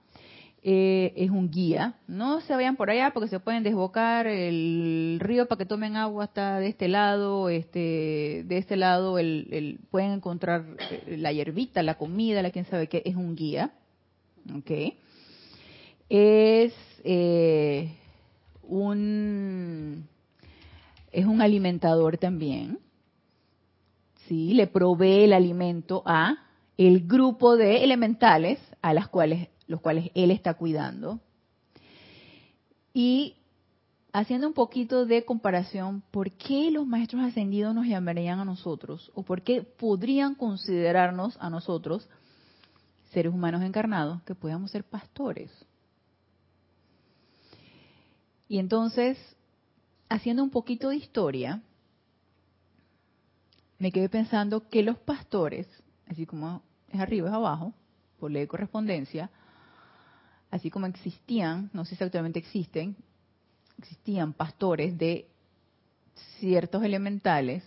eh, 0.61 1.13
es 1.15 1.29
un 1.29 1.49
guía. 1.49 1.93
No 2.05 2.41
se 2.41 2.53
vayan 2.53 2.75
por 2.75 2.89
allá 2.89 3.11
porque 3.13 3.29
se 3.29 3.39
pueden 3.39 3.63
desbocar 3.63 4.27
el 4.27 5.19
río 5.21 5.47
para 5.47 5.59
que 5.59 5.65
tomen 5.65 5.95
agua 5.95 6.25
hasta 6.25 6.59
de 6.59 6.67
este 6.67 6.89
lado, 6.89 7.47
este, 7.47 8.43
de 8.45 8.57
este 8.57 8.75
lado 8.75 9.19
el, 9.19 9.79
pueden 9.89 10.11
encontrar 10.11 10.65
eh, 10.91 11.15
la 11.15 11.31
hierbita, 11.31 11.81
la 11.81 11.97
comida, 11.97 12.41
la 12.41 12.51
quien 12.51 12.65
sabe 12.65 12.87
qué, 12.87 13.03
es 13.05 13.15
un 13.15 13.37
guía, 13.37 13.71
ok. 14.53 14.71
Es 16.09 16.73
un 18.67 20.07
es 21.11 21.25
un 21.25 21.41
alimentador 21.41 22.17
también. 22.17 22.79
Sí, 24.27 24.53
le 24.53 24.67
provee 24.67 25.23
el 25.23 25.33
alimento 25.33 26.03
a 26.05 26.35
el 26.77 27.07
grupo 27.07 27.57
de 27.57 27.83
elementales 27.83 28.59
a 28.81 28.93
las 28.93 29.07
cuales 29.07 29.49
los 29.67 29.81
cuales 29.81 30.11
él 30.15 30.31
está 30.31 30.53
cuidando. 30.53 31.19
Y 32.93 33.35
haciendo 34.13 34.47
un 34.47 34.53
poquito 34.53 35.05
de 35.05 35.25
comparación, 35.25 36.01
¿por 36.09 36.31
qué 36.31 36.71
los 36.71 36.87
maestros 36.87 37.21
ascendidos 37.23 37.75
nos 37.75 37.85
llamarían 37.85 38.39
a 38.39 38.45
nosotros? 38.45 39.11
¿O 39.13 39.23
por 39.23 39.41
qué 39.41 39.61
podrían 39.61 40.35
considerarnos 40.35 41.37
a 41.39 41.49
nosotros, 41.49 42.09
seres 43.11 43.33
humanos 43.33 43.61
encarnados, 43.61 44.21
que 44.23 44.35
podamos 44.35 44.71
ser 44.71 44.83
pastores? 44.83 45.51
Y 48.47 48.59
entonces, 48.59 49.17
haciendo 50.09 50.43
un 50.43 50.49
poquito 50.49 50.89
de 50.89 50.97
historia, 50.97 51.61
me 53.79 53.91
quedé 53.91 54.09
pensando 54.09 54.69
que 54.69 54.83
los 54.83 54.97
pastores, 54.97 55.67
así 56.07 56.25
como 56.25 56.61
es 56.89 56.99
arriba 56.99 57.27
es 57.27 57.33
abajo, 57.33 57.73
por 58.19 58.31
ley 58.31 58.43
de 58.43 58.47
correspondencia, 58.47 59.29
así 60.49 60.69
como 60.69 60.85
existían, 60.87 61.69
no 61.73 61.85
sé 61.85 61.95
si 61.95 62.03
actualmente 62.03 62.39
existen, 62.39 62.95
existían 63.77 64.33
pastores 64.33 64.97
de 64.97 65.27
ciertos 66.39 66.83
elementales, 66.83 67.63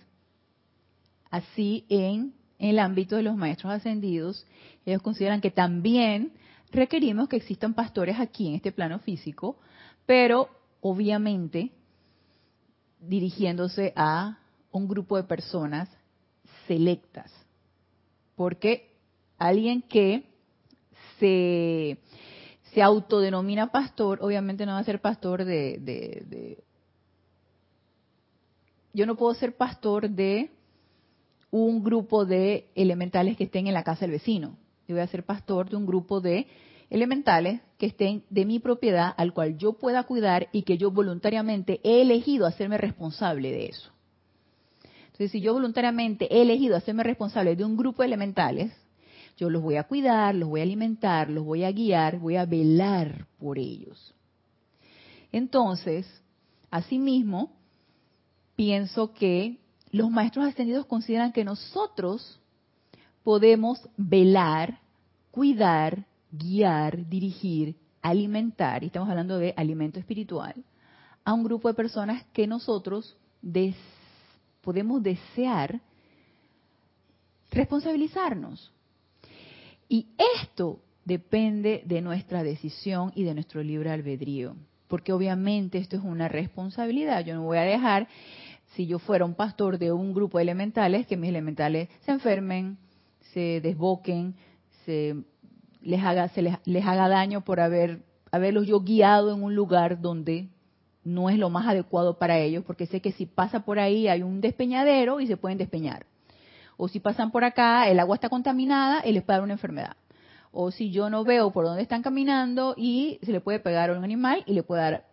así 1.30 1.84
en, 1.88 2.34
el 2.58 2.78
ámbito 2.78 3.16
de 3.16 3.22
los 3.22 3.36
maestros 3.36 3.72
ascendidos, 3.72 4.46
ellos 4.84 5.00
consideran 5.00 5.40
que 5.40 5.50
también 5.50 6.32
requerimos 6.70 7.28
que 7.28 7.36
existan 7.36 7.72
pastores 7.72 8.20
aquí 8.20 8.48
en 8.48 8.54
este 8.54 8.70
plano 8.70 8.98
físico, 8.98 9.58
pero 10.04 10.50
obviamente 10.80 11.70
dirigiéndose 13.00 13.92
a 13.96 14.38
un 14.70 14.88
grupo 14.88 15.16
de 15.16 15.24
personas 15.24 15.88
selectas. 16.66 17.32
Porque 18.36 18.96
alguien 19.38 19.82
que 19.82 20.24
se 21.18 21.98
se 22.72 22.82
autodenomina 22.82 23.70
pastor, 23.72 24.20
obviamente 24.22 24.64
no 24.64 24.72
va 24.72 24.78
a 24.78 24.84
ser 24.84 25.00
pastor 25.00 25.44
de, 25.44 26.62
Yo 28.92 29.06
no 29.06 29.16
puedo 29.16 29.34
ser 29.34 29.56
pastor 29.56 30.08
de 30.08 30.50
un 31.50 31.82
grupo 31.82 32.24
de 32.24 32.70
elementales 32.74 33.36
que 33.36 33.44
estén 33.44 33.66
en 33.66 33.74
la 33.74 33.82
casa 33.82 34.02
del 34.02 34.12
vecino. 34.12 34.56
Yo 34.86 34.94
voy 34.94 35.02
a 35.02 35.08
ser 35.08 35.24
pastor 35.24 35.68
de 35.68 35.76
un 35.76 35.86
grupo 35.86 36.20
de 36.20 36.46
elementales 36.90 37.60
que 37.78 37.86
estén 37.86 38.24
de 38.28 38.44
mi 38.44 38.58
propiedad, 38.58 39.14
al 39.16 39.32
cual 39.32 39.56
yo 39.56 39.74
pueda 39.74 40.02
cuidar 40.02 40.48
y 40.52 40.62
que 40.62 40.76
yo 40.76 40.90
voluntariamente 40.90 41.80
he 41.84 42.02
elegido 42.02 42.46
hacerme 42.46 42.76
responsable 42.76 43.50
de 43.50 43.66
eso. 43.66 43.90
Entonces, 45.06 45.30
si 45.30 45.40
yo 45.40 45.52
voluntariamente 45.52 46.26
he 46.34 46.42
elegido 46.42 46.76
hacerme 46.76 47.04
responsable 47.04 47.54
de 47.54 47.64
un 47.64 47.76
grupo 47.76 48.02
de 48.02 48.08
elementales, 48.08 48.72
yo 49.36 49.48
los 49.48 49.62
voy 49.62 49.76
a 49.76 49.84
cuidar, 49.84 50.34
los 50.34 50.48
voy 50.48 50.60
a 50.60 50.64
alimentar, 50.64 51.30
los 51.30 51.44
voy 51.44 51.64
a 51.64 51.72
guiar, 51.72 52.18
voy 52.18 52.36
a 52.36 52.44
velar 52.44 53.26
por 53.38 53.58
ellos. 53.58 54.14
Entonces, 55.32 56.06
asimismo, 56.70 57.52
pienso 58.56 59.14
que 59.14 59.58
los 59.92 60.10
maestros 60.10 60.46
ascendidos 60.46 60.86
consideran 60.86 61.32
que 61.32 61.44
nosotros 61.44 62.40
podemos 63.22 63.80
velar, 63.96 64.80
cuidar, 65.30 66.04
guiar, 66.32 67.08
dirigir, 67.08 67.76
alimentar, 68.02 68.82
y 68.82 68.86
estamos 68.86 69.08
hablando 69.08 69.38
de 69.38 69.54
alimento 69.56 69.98
espiritual, 69.98 70.54
a 71.24 71.32
un 71.32 71.44
grupo 71.44 71.68
de 71.68 71.74
personas 71.74 72.24
que 72.32 72.46
nosotros 72.46 73.16
podemos 74.60 75.02
desear 75.02 75.80
responsabilizarnos. 77.50 78.72
Y 79.88 80.06
esto 80.36 80.80
depende 81.04 81.82
de 81.84 82.00
nuestra 82.00 82.42
decisión 82.42 83.12
y 83.14 83.24
de 83.24 83.34
nuestro 83.34 83.62
libre 83.62 83.90
albedrío, 83.90 84.56
porque 84.88 85.12
obviamente 85.12 85.78
esto 85.78 85.96
es 85.96 86.02
una 86.02 86.28
responsabilidad. 86.28 87.24
Yo 87.24 87.34
no 87.34 87.42
voy 87.42 87.58
a 87.58 87.62
dejar, 87.62 88.08
si 88.74 88.86
yo 88.86 88.98
fuera 88.98 89.24
un 89.24 89.34
pastor 89.34 89.78
de 89.78 89.92
un 89.92 90.14
grupo 90.14 90.38
de 90.38 90.42
elementales, 90.42 91.06
que 91.06 91.16
mis 91.16 91.30
elementales 91.30 91.88
se 92.04 92.12
enfermen, 92.12 92.78
se 93.32 93.60
desboquen, 93.60 94.34
se 94.84 95.16
les 95.82 96.02
haga, 96.02 96.28
se 96.28 96.42
les, 96.42 96.86
haga 96.86 97.08
daño 97.08 97.42
por 97.42 97.60
haber, 97.60 98.02
haberlos 98.30 98.66
yo 98.66 98.80
guiado 98.80 99.34
en 99.34 99.42
un 99.42 99.54
lugar 99.54 100.00
donde 100.00 100.48
no 101.04 101.30
es 101.30 101.38
lo 101.38 101.50
más 101.50 101.66
adecuado 101.66 102.18
para 102.18 102.38
ellos, 102.38 102.64
porque 102.66 102.86
sé 102.86 103.00
que 103.00 103.12
si 103.12 103.26
pasa 103.26 103.60
por 103.60 103.78
ahí 103.78 104.08
hay 104.08 104.22
un 104.22 104.40
despeñadero 104.40 105.20
y 105.20 105.26
se 105.26 105.36
pueden 105.36 105.58
despeñar 105.58 106.06
o 106.80 106.88
si 106.88 106.98
pasan 106.98 107.30
por 107.30 107.44
acá, 107.44 107.90
el 107.90 108.00
agua 108.00 108.14
está 108.14 108.30
contaminada 108.30 109.06
y 109.06 109.12
les 109.12 109.22
puede 109.22 109.36
dar 109.36 109.44
una 109.44 109.52
enfermedad. 109.52 109.96
O 110.50 110.70
si 110.70 110.90
yo 110.90 111.10
no 111.10 111.24
veo 111.24 111.50
por 111.52 111.66
dónde 111.66 111.82
están 111.82 112.02
caminando 112.02 112.74
y 112.74 113.18
se 113.22 113.32
le 113.32 113.42
puede 113.42 113.60
pegar 113.60 113.90
a 113.90 113.98
un 113.98 114.02
animal 114.02 114.42
y 114.46 114.54
le 114.54 114.62
puede 114.62 114.80
dar 114.80 115.04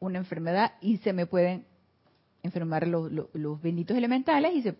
una 0.00 0.18
enfermedad 0.18 0.72
y 0.80 0.96
se 0.98 1.12
me 1.12 1.26
pueden 1.26 1.64
enfermar 2.42 2.88
los, 2.88 3.62
benditos 3.62 3.96
elementales 3.96 4.52
y 4.56 4.62
se, 4.62 4.74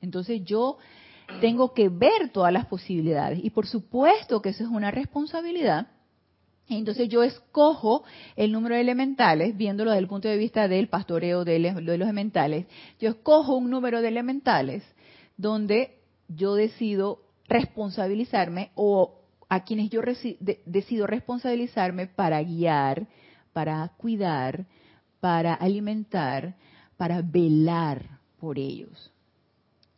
entonces 0.00 0.42
yo 0.44 0.78
tengo 1.40 1.74
que 1.74 1.88
ver 1.88 2.30
todas 2.32 2.52
las 2.52 2.66
posibilidades 2.66 3.40
y 3.42 3.50
por 3.50 3.66
supuesto 3.66 4.40
que 4.40 4.50
eso 4.50 4.64
es 4.64 4.70
una 4.70 4.90
responsabilidad 4.90 5.88
entonces 6.68 7.08
yo 7.08 7.22
escojo 7.22 8.04
el 8.34 8.50
número 8.50 8.74
de 8.74 8.80
elementales, 8.80 9.56
viéndolo 9.56 9.90
desde 9.90 10.02
el 10.02 10.08
punto 10.08 10.28
de 10.28 10.36
vista 10.36 10.66
del 10.66 10.88
pastoreo 10.88 11.44
de 11.44 11.58
los 11.60 11.76
elementales. 11.76 12.66
Yo 12.98 13.10
escojo 13.10 13.54
un 13.54 13.70
número 13.70 14.02
de 14.02 14.08
elementales 14.08 14.82
donde 15.36 15.98
yo 16.28 16.54
decido 16.54 17.20
responsabilizarme 17.48 18.72
o 18.74 19.20
a 19.48 19.62
quienes 19.62 19.90
yo 19.90 20.00
decido 20.64 21.06
responsabilizarme 21.06 22.08
para 22.08 22.42
guiar, 22.42 23.06
para 23.52 23.88
cuidar, 23.96 24.66
para 25.20 25.54
alimentar, 25.54 26.56
para 26.96 27.22
velar 27.22 28.18
por 28.40 28.58
ellos. 28.58 29.12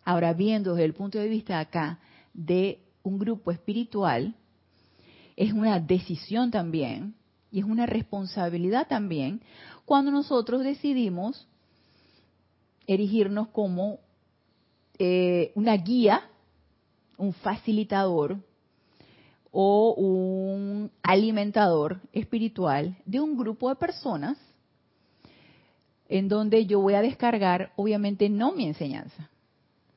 Ahora, 0.08 0.32
viendo 0.32 0.72
desde 0.72 0.86
el 0.86 0.94
punto 0.94 1.18
de 1.18 1.28
vista 1.28 1.60
acá 1.60 1.98
de 2.32 2.80
un 3.02 3.18
grupo 3.18 3.50
espiritual, 3.50 4.34
es 5.36 5.52
una 5.52 5.78
decisión 5.80 6.50
también 6.50 7.14
y 7.52 7.58
es 7.58 7.66
una 7.66 7.84
responsabilidad 7.84 8.88
también 8.88 9.42
cuando 9.84 10.10
nosotros 10.10 10.64
decidimos 10.64 11.46
erigirnos 12.86 13.48
como 13.48 13.98
eh, 14.98 15.52
una 15.54 15.76
guía, 15.76 16.22
un 17.18 17.34
facilitador 17.34 18.38
o 19.50 19.92
un 19.92 20.90
alimentador 21.02 22.00
espiritual 22.14 22.96
de 23.04 23.20
un 23.20 23.36
grupo 23.36 23.68
de 23.68 23.76
personas 23.76 24.38
en 26.08 26.30
donde 26.30 26.64
yo 26.64 26.80
voy 26.80 26.94
a 26.94 27.02
descargar, 27.02 27.72
obviamente, 27.76 28.30
no 28.30 28.52
mi 28.52 28.64
enseñanza, 28.64 29.28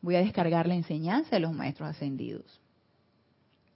voy 0.01 0.15
a 0.15 0.19
descargar 0.21 0.67
la 0.67 0.75
enseñanza 0.75 1.35
de 1.35 1.39
los 1.39 1.53
maestros 1.53 1.89
ascendidos. 1.89 2.59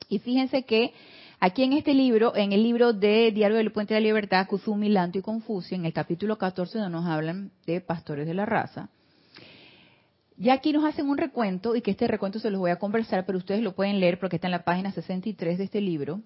Y 0.09 0.19
fíjense 0.19 0.63
que 0.63 0.93
aquí 1.39 1.63
en 1.63 1.73
este 1.73 1.93
libro, 1.93 2.35
en 2.35 2.51
el 2.51 2.63
libro 2.63 2.93
de 2.93 3.31
Diario 3.31 3.57
del 3.57 3.71
Puente 3.71 3.93
de 3.93 3.99
la 3.99 4.05
Libertad, 4.07 4.47
Kuzumi, 4.47 4.89
Lanto 4.89 5.17
y 5.17 5.21
Confucio, 5.21 5.75
en 5.75 5.85
el 5.85 5.93
capítulo 5.93 6.37
14, 6.37 6.77
donde 6.77 6.95
nos 6.95 7.05
hablan 7.05 7.51
de 7.65 7.81
pastores 7.81 8.27
de 8.27 8.33
la 8.33 8.45
raza, 8.45 8.89
ya 10.37 10.53
aquí 10.53 10.73
nos 10.73 10.83
hacen 10.83 11.09
un 11.09 11.17
recuento 11.17 11.75
y 11.75 11.81
que 11.81 11.91
este 11.91 12.07
recuento 12.07 12.39
se 12.39 12.49
los 12.49 12.59
voy 12.59 12.71
a 12.71 12.79
conversar, 12.79 13.25
pero 13.25 13.37
ustedes 13.37 13.61
lo 13.61 13.73
pueden 13.73 13.99
leer 13.99 14.19
porque 14.19 14.35
está 14.35 14.47
en 14.47 14.51
la 14.51 14.65
página 14.65 14.91
63 14.91 15.57
de 15.57 15.63
este 15.63 15.79
libro, 15.79 16.21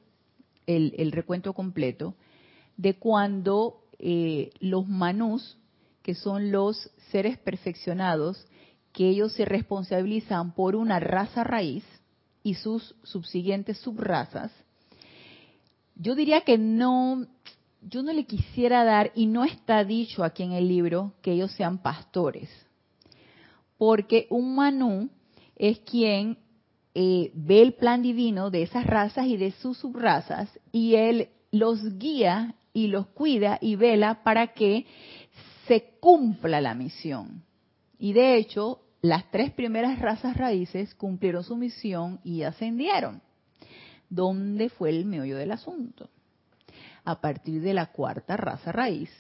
el, 0.66 1.12
recuento 1.12 1.54
completo, 1.54 2.16
de 2.78 2.96
cuando 2.96 3.84
eh, 4.00 4.52
los 4.60 4.88
manús, 4.88 5.58
que 6.02 6.16
son 6.16 6.52
los 6.52 6.92
seres 7.12 7.38
perfeccionados, 7.38 8.48
que 8.94 9.10
ellos 9.10 9.34
se 9.34 9.46
responsabilizan 9.46 10.54
por 10.54 10.76
una 10.76 11.00
raza 11.00 11.44
raíz 11.44 11.84
y 12.44 12.56
sus 12.56 12.96
subsiguientes 13.04 13.78
subrazas, 13.78 14.52
yo 15.96 16.16
diría 16.16 16.42
que 16.42 16.58
no, 16.58 17.28
yo 17.82 18.04
no 18.04 18.14
le 18.14 18.26
quisiera 18.26 18.84
dar, 18.84 19.12
y 19.16 19.26
no 19.26 19.44
está 19.44 19.84
dicho 19.84 20.24
aquí 20.24 20.44
en 20.44 20.54
el 20.54 20.68
libro, 20.68 21.14
que 21.22 21.34
ellos 21.34 21.52
sean 21.52 21.80
pastores 21.80 22.50
porque 23.80 24.28
un 24.30 24.56
manú 24.56 25.10
es 25.56 25.80
quien 25.80 26.38
eh, 26.94 27.32
ve 27.34 27.62
el 27.62 27.74
plan 27.74 28.04
divino 28.04 28.52
de 28.52 28.62
esas 28.62 28.86
razas 28.86 29.26
y 29.26 29.38
de 29.38 29.52
sus 29.52 29.78
subrazas 29.80 30.50
y 30.72 30.96
él 30.96 31.30
los 31.52 31.98
guía 31.98 32.56
y 32.74 32.88
los 32.88 33.08
cuida 33.08 33.58
y 33.62 33.78
vela 33.78 34.22
para 34.24 34.48
que 34.48 34.86
se 35.66 35.96
cumpla 36.02 36.62
la 36.62 36.76
misión. 36.76 37.44
Y 38.00 38.14
de 38.14 38.38
hecho, 38.38 38.80
las 39.02 39.30
tres 39.30 39.52
primeras 39.52 40.00
razas 40.00 40.36
raíces 40.36 40.96
cumplieron 40.96 41.44
su 41.44 41.56
misión 41.56 42.20
y 42.24 42.44
ascendieron. 42.44 43.22
¿Dónde 44.10 44.70
fue 44.70 44.90
el 44.90 45.06
meollo 45.06 45.38
del 45.38 45.52
asunto? 45.52 46.10
A 47.04 47.22
partir 47.22 47.62
de 47.62 47.74
la 47.74 47.88
cuarta 47.88 48.38
raza 48.38 48.72
raíz, 48.72 49.12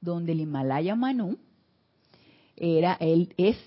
donde 0.00 0.32
el 0.32 0.40
Himalaya 0.40 0.94
Manú 0.94 1.38
era 2.56 2.96
él 3.00 3.34
es 3.36 3.58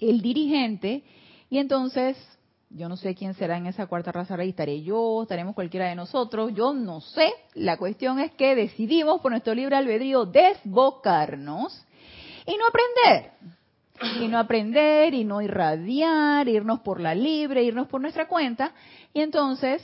el 0.00 0.20
dirigente 0.20 1.02
y 1.50 1.58
entonces 1.58 2.16
yo 2.70 2.88
no 2.88 2.96
sé 2.96 3.14
quién 3.14 3.34
será 3.34 3.56
en 3.56 3.66
esa 3.66 3.86
cuarta 3.86 4.12
raza 4.12 4.36
raíz, 4.36 4.50
estaré 4.50 4.82
yo, 4.82 5.22
estaremos 5.22 5.54
cualquiera 5.54 5.88
de 5.88 5.94
nosotros, 5.94 6.52
yo 6.54 6.74
no 6.74 7.00
sé. 7.00 7.32
La 7.54 7.78
cuestión 7.78 8.20
es 8.20 8.32
que 8.32 8.54
decidimos 8.54 9.22
por 9.22 9.30
nuestro 9.30 9.54
libre 9.54 9.76
albedrío 9.76 10.26
desbocarnos 10.26 11.86
y 12.46 12.56
no 12.56 12.64
aprender. 12.66 13.32
Y 14.20 14.28
no 14.28 14.38
aprender, 14.38 15.14
y 15.14 15.24
no 15.24 15.42
irradiar, 15.42 16.48
irnos 16.48 16.80
por 16.80 17.00
la 17.00 17.14
libre, 17.14 17.64
irnos 17.64 17.88
por 17.88 18.00
nuestra 18.00 18.28
cuenta. 18.28 18.72
Y 19.12 19.20
entonces, 19.20 19.82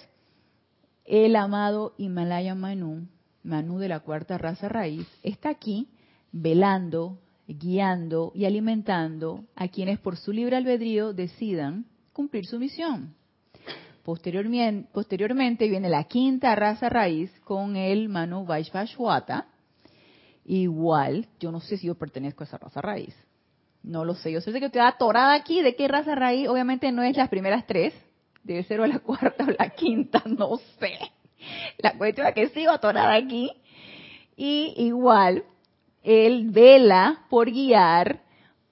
el 1.04 1.36
amado 1.36 1.94
Himalaya 1.98 2.54
Manu, 2.54 3.08
Manu 3.42 3.78
de 3.78 3.88
la 3.88 4.00
cuarta 4.00 4.38
raza 4.38 4.68
raíz, 4.68 5.06
está 5.22 5.50
aquí 5.50 5.88
velando, 6.32 7.18
guiando 7.46 8.32
y 8.34 8.44
alimentando 8.44 9.44
a 9.54 9.68
quienes 9.68 9.98
por 9.98 10.16
su 10.16 10.32
libre 10.32 10.56
albedrío 10.56 11.12
decidan 11.12 11.86
cumplir 12.12 12.46
su 12.46 12.58
misión. 12.58 13.14
Posteriormente, 14.04 14.88
posteriormente 14.92 15.68
viene 15.68 15.88
la 15.88 16.04
quinta 16.04 16.54
raza 16.54 16.88
raíz 16.88 17.30
con 17.40 17.76
el 17.76 18.08
Manu 18.08 18.44
Vaishvashwata. 18.44 19.48
Igual, 20.44 21.26
yo 21.40 21.50
no 21.50 21.60
sé 21.60 21.78
si 21.78 21.86
yo 21.86 21.94
pertenezco 21.94 22.44
a 22.44 22.46
esa 22.46 22.58
raza 22.58 22.82
raíz. 22.82 23.14
No 23.84 24.04
lo 24.04 24.16
sé. 24.16 24.32
Yo 24.32 24.40
sé 24.40 24.58
que 24.58 24.66
estoy 24.66 24.80
atorada 24.80 25.34
aquí. 25.34 25.62
¿De 25.62 25.76
qué 25.76 25.86
raza 25.86 26.16
raíz? 26.16 26.48
Obviamente 26.48 26.90
no 26.90 27.02
es 27.02 27.16
las 27.16 27.28
primeras 27.28 27.66
tres. 27.66 27.94
Debe 28.42 28.64
ser 28.64 28.80
o 28.80 28.86
la 28.86 28.98
cuarta 29.00 29.44
o 29.44 29.50
la 29.56 29.70
quinta. 29.70 30.22
No 30.26 30.56
sé. 30.80 30.98
La 31.78 31.96
cuestión 31.96 32.26
es 32.26 32.34
que 32.34 32.48
sigo 32.48 32.72
atorada 32.72 33.14
aquí. 33.14 33.52
Y 34.36 34.74
igual, 34.78 35.44
él 36.02 36.50
vela 36.50 37.26
por 37.28 37.50
guiar, 37.50 38.22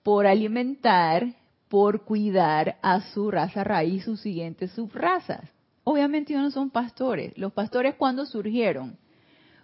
por 0.02 0.26
alimentar 0.26 1.26
por 1.73 2.04
cuidar 2.04 2.76
a 2.83 3.00
su 3.00 3.31
raza 3.31 3.64
raíz, 3.64 4.04
sus 4.04 4.21
siguientes 4.21 4.73
subrazas. 4.73 5.49
Obviamente 5.85 6.35
ellos 6.35 6.45
no 6.45 6.50
son 6.50 6.69
pastores. 6.69 7.33
Los 7.38 7.54
pastores 7.54 7.95
cuando 7.95 8.26
surgieron, 8.26 8.99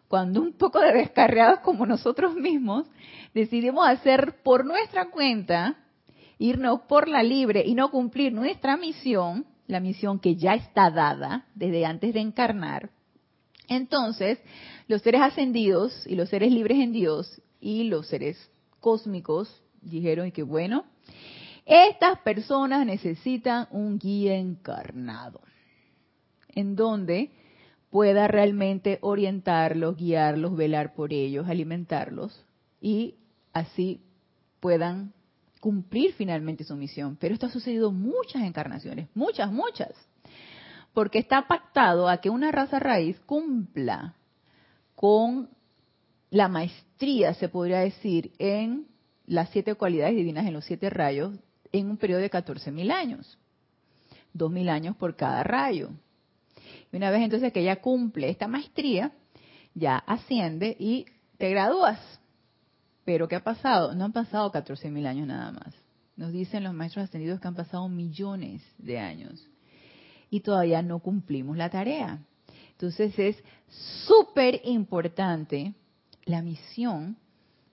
cuando 0.08 0.40
un 0.40 0.54
poco 0.54 0.80
de 0.80 0.92
descarriados 0.92 1.60
como 1.60 1.86
nosotros 1.86 2.34
mismos, 2.34 2.86
decidimos 3.34 3.86
hacer 3.86 4.36
por 4.42 4.64
nuestra 4.64 5.10
cuenta, 5.10 5.76
irnos 6.38 6.80
por 6.82 7.08
la 7.08 7.22
libre 7.22 7.62
y 7.64 7.74
no 7.74 7.90
cumplir 7.90 8.32
nuestra 8.32 8.76
misión, 8.76 9.46
la 9.66 9.80
misión 9.80 10.18
que 10.18 10.34
ya 10.34 10.54
está 10.54 10.90
dada 10.90 11.46
desde 11.54 11.84
antes 11.84 12.14
de 12.14 12.20
encarnar. 12.20 12.90
Entonces, 13.68 14.38
los 14.86 15.02
seres 15.02 15.20
ascendidos 15.20 16.06
y 16.06 16.14
los 16.14 16.30
seres 16.30 16.50
libres 16.50 16.78
en 16.78 16.92
Dios 16.92 17.42
y 17.60 17.84
los 17.84 18.06
seres 18.06 18.50
cósmicos 18.80 19.62
dijeron 19.82 20.32
que 20.32 20.42
bueno, 20.42 20.84
estas 21.66 22.18
personas 22.20 22.86
necesitan 22.86 23.68
un 23.70 23.98
guía 23.98 24.36
encarnado, 24.36 25.42
en 26.54 26.76
donde 26.76 27.30
pueda 27.90 28.28
realmente 28.28 28.98
orientarlos, 29.00 29.96
guiarlos, 29.96 30.56
velar 30.56 30.94
por 30.94 31.12
ellos, 31.12 31.48
alimentarlos 31.48 32.44
y 32.80 33.14
así 33.52 34.00
puedan 34.60 35.12
cumplir 35.60 36.12
finalmente 36.14 36.64
su 36.64 36.76
misión. 36.76 37.16
Pero 37.20 37.34
esto 37.34 37.46
ha 37.46 37.50
sucedido 37.50 37.90
muchas 37.90 38.42
encarnaciones, 38.42 39.08
muchas, 39.14 39.50
muchas, 39.50 39.92
porque 40.92 41.18
está 41.18 41.46
pactado 41.46 42.08
a 42.08 42.18
que 42.18 42.30
una 42.30 42.52
raza 42.52 42.78
raíz 42.78 43.18
cumpla 43.20 44.14
con 44.94 45.48
la 46.30 46.48
maestría, 46.48 47.34
se 47.34 47.48
podría 47.48 47.78
decir, 47.80 48.32
en 48.38 48.86
las 49.26 49.50
siete 49.50 49.74
cualidades 49.74 50.16
divinas, 50.16 50.46
en 50.46 50.54
los 50.54 50.64
siete 50.64 50.90
rayos 50.90 51.34
en 51.72 51.90
un 51.90 51.96
periodo 51.96 52.20
de 52.20 52.30
14.000 52.30 52.90
años. 52.90 53.38
2.000 54.34 54.68
años 54.68 54.96
por 54.96 55.16
cada 55.16 55.42
rayo. 55.42 55.90
Y 56.92 56.96
una 56.96 57.10
vez 57.10 57.22
entonces 57.22 57.52
que 57.52 57.62
ya 57.62 57.80
cumple 57.80 58.30
esta 58.30 58.48
maestría, 58.48 59.12
ya 59.74 59.96
asciende 59.98 60.76
y 60.78 61.06
te 61.36 61.50
gradúas. 61.50 62.00
Pero 63.04 63.28
¿qué 63.28 63.36
ha 63.36 63.44
pasado? 63.44 63.94
No 63.94 64.04
han 64.04 64.12
pasado 64.12 64.52
14.000 64.52 65.06
años 65.06 65.26
nada 65.26 65.52
más. 65.52 65.74
Nos 66.16 66.32
dicen 66.32 66.64
los 66.64 66.74
maestros 66.74 67.04
ascendidos 67.04 67.40
que 67.40 67.48
han 67.48 67.54
pasado 67.54 67.88
millones 67.88 68.62
de 68.78 68.98
años. 68.98 69.48
Y 70.30 70.40
todavía 70.40 70.82
no 70.82 70.98
cumplimos 70.98 71.56
la 71.56 71.70
tarea. 71.70 72.18
Entonces 72.72 73.18
es 73.18 73.42
súper 74.06 74.60
importante 74.64 75.74
la 76.24 76.42
misión 76.42 77.16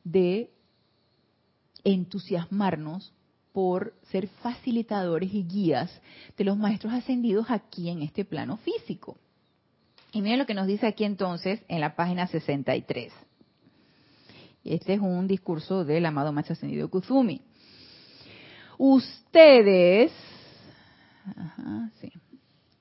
de 0.04 0.51
entusiasmarnos 1.84 3.13
por 3.56 3.94
ser 4.12 4.28
facilitadores 4.28 5.34
y 5.34 5.46
guías 5.46 6.02
de 6.38 6.44
los 6.44 6.58
maestros 6.58 6.91
ascendidos 6.91 7.46
aquí 7.50 7.89
en 7.89 8.02
este 8.02 8.26
plano 8.26 8.58
físico. 8.58 9.15
Y 10.12 10.22
miren 10.22 10.39
lo 10.39 10.46
que 10.46 10.54
nos 10.54 10.68
dice 10.68 10.88
aquí 10.88 11.06
entonces 11.06 11.62
en 11.70 11.80
la 11.80 11.96
página 11.96 12.28
63. 12.28 13.13
Este 14.65 14.96
es 14.96 15.00
un 15.00 15.26
discurso 15.26 15.86
del 15.86 16.06
amado 16.06 16.34
maestro 16.34 16.52
ascendido 16.52 16.89
Kuzumi. 16.89 17.39
Ustedes, 18.78 20.12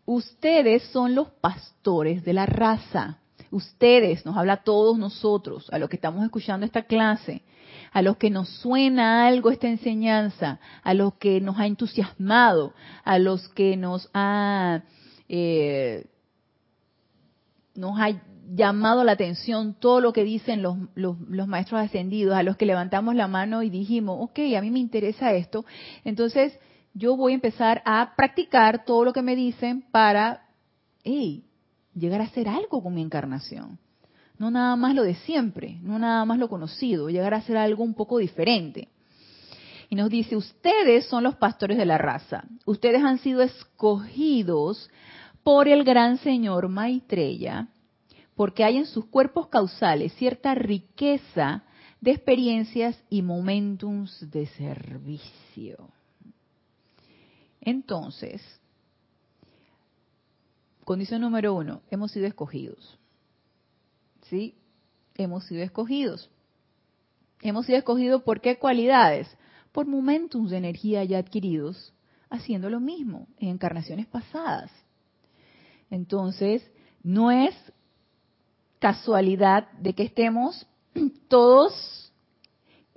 ustedes 0.05 0.83
son 0.89 1.15
los 1.15 1.29
pastores 1.31 2.25
de 2.25 2.33
la 2.33 2.47
raza. 2.47 3.21
Ustedes, 3.53 4.27
nos 4.27 4.37
habla 4.37 4.55
a 4.55 4.65
todos 4.65 4.99
nosotros, 4.99 5.73
a 5.73 5.79
los 5.79 5.89
que 5.89 5.95
estamos 5.95 6.25
escuchando 6.25 6.67
esta 6.67 6.83
clase 6.83 7.43
a 7.95 8.03
los 8.03 8.17
que 8.17 8.29
nos 8.29 8.49
suena 8.49 9.27
algo 9.27 9.51
esta 9.51 9.69
enseñanza, 9.69 10.59
a 10.83 10.95
los 10.95 11.15
que 11.15 11.41
nos 11.41 11.59
ha 11.61 11.67
entusiasmado, 11.67 12.75
a 13.05 13.21
los 13.21 13.49
que 13.51 13.77
nos 13.77 14.11
ha, 14.13 14.83
eh, 15.29 16.05
nos 17.77 17.99
ha 18.01 18.21
llamado 18.53 19.05
la 19.05 19.13
atención 19.13 19.77
todo 19.79 20.01
lo 20.01 20.13
que 20.13 20.25
dicen 20.25 20.61
los, 20.61 20.77
los, 20.97 21.21
los, 21.21 21.47
maestros 21.47 21.81
ascendidos, 21.81 22.37
a 22.37 22.43
los 22.43 22.57
que 22.57 22.67
levantamos 22.67 23.15
la 23.15 23.29
mano 23.29 23.63
y 23.63 23.71
dijimos, 23.71 24.19
ok, 24.21 24.41
a 24.59 24.61
mí 24.61 24.73
me 24.73 24.81
interesa 24.81 25.33
esto, 25.33 25.65
entonces 26.05 26.59
yo 26.95 27.17
voy 27.17 27.31
a 27.31 27.37
empezar 27.37 27.81
a 27.85 28.15
practicar 28.17 28.85
todo 28.85 29.05
lo 29.05 29.13
que 29.13 29.23
me 29.23 29.37
dicen 29.37 29.85
para 29.93 30.49
hey, 31.05 31.45
llegar 31.95 32.21
a 32.21 32.25
hacer 32.25 32.49
algo 32.49 32.83
con 32.83 32.93
mi 32.93 33.03
encarnación 33.03 33.79
no 34.39 34.51
nada 34.51 34.77
más 34.77 34.95
lo 34.95 35.03
de 35.03 35.15
siempre, 35.15 35.79
no 35.83 35.99
nada 35.99 36.25
más 36.25 36.39
lo 36.39 36.49
conocido, 36.49 37.09
llegar 37.09 37.35
a 37.35 37.43
ser 37.43 37.57
algo 37.57 37.85
un 37.85 37.95
poco 37.95 38.19
diferente. 38.19 38.89
Y 39.89 39.97
nos 39.97 40.11
dice, 40.11 40.37
ustedes 40.37 41.07
son 41.07 41.23
los 41.23 41.37
pastores 41.37 41.77
de 41.77 41.87
la 41.87 41.99
raza, 41.99 42.45
ustedes 42.65 43.03
han 43.03 43.19
sido 43.19 43.43
escogidos 43.43 44.91
por 45.43 45.69
el 45.69 45.85
gran 45.85 46.19
señor 46.19 46.69
Maitreya, 46.69 47.69
porque 48.35 48.65
hay 48.65 48.79
en 48.79 48.87
sus 48.87 49.05
cuerpos 49.07 49.49
causales 49.49 50.13
cierta 50.15 50.55
riqueza 50.55 51.63
de 52.01 52.11
experiencias 52.11 53.01
y 53.09 53.23
momentums 53.23 54.31
de 54.31 54.47
servicio. 54.47 55.89
Entonces, 57.61 58.43
condición 60.85 61.21
número 61.23 61.55
uno, 61.55 61.83
hemos 61.91 62.11
sido 62.11 62.27
escogidos. 62.27 62.99
¿Sí? 64.29 64.55
Hemos 65.15 65.45
sido 65.45 65.63
escogidos. 65.63 66.31
Hemos 67.43 67.67
sido 67.67 67.79
escogidos 67.79 68.23
por 68.23 68.41
qué 68.41 68.59
cualidades? 68.59 69.29
Por 69.73 69.87
momentos 69.87 70.51
de 70.51 70.57
energía 70.57 71.05
ya 71.05 71.19
adquiridos, 71.19 71.93
haciendo 72.31 72.71
lo 72.71 72.81
mismo 72.81 73.29
en 73.39 73.51
encarnaciones 73.51 74.07
pasadas. 74.07 74.71
Entonces, 75.91 76.69
no 77.03 77.31
es 77.31 77.55
casualidad 78.79 79.71
de 79.73 79.95
que 79.95 80.05
estemos 80.05 80.67
todos 81.29 82.13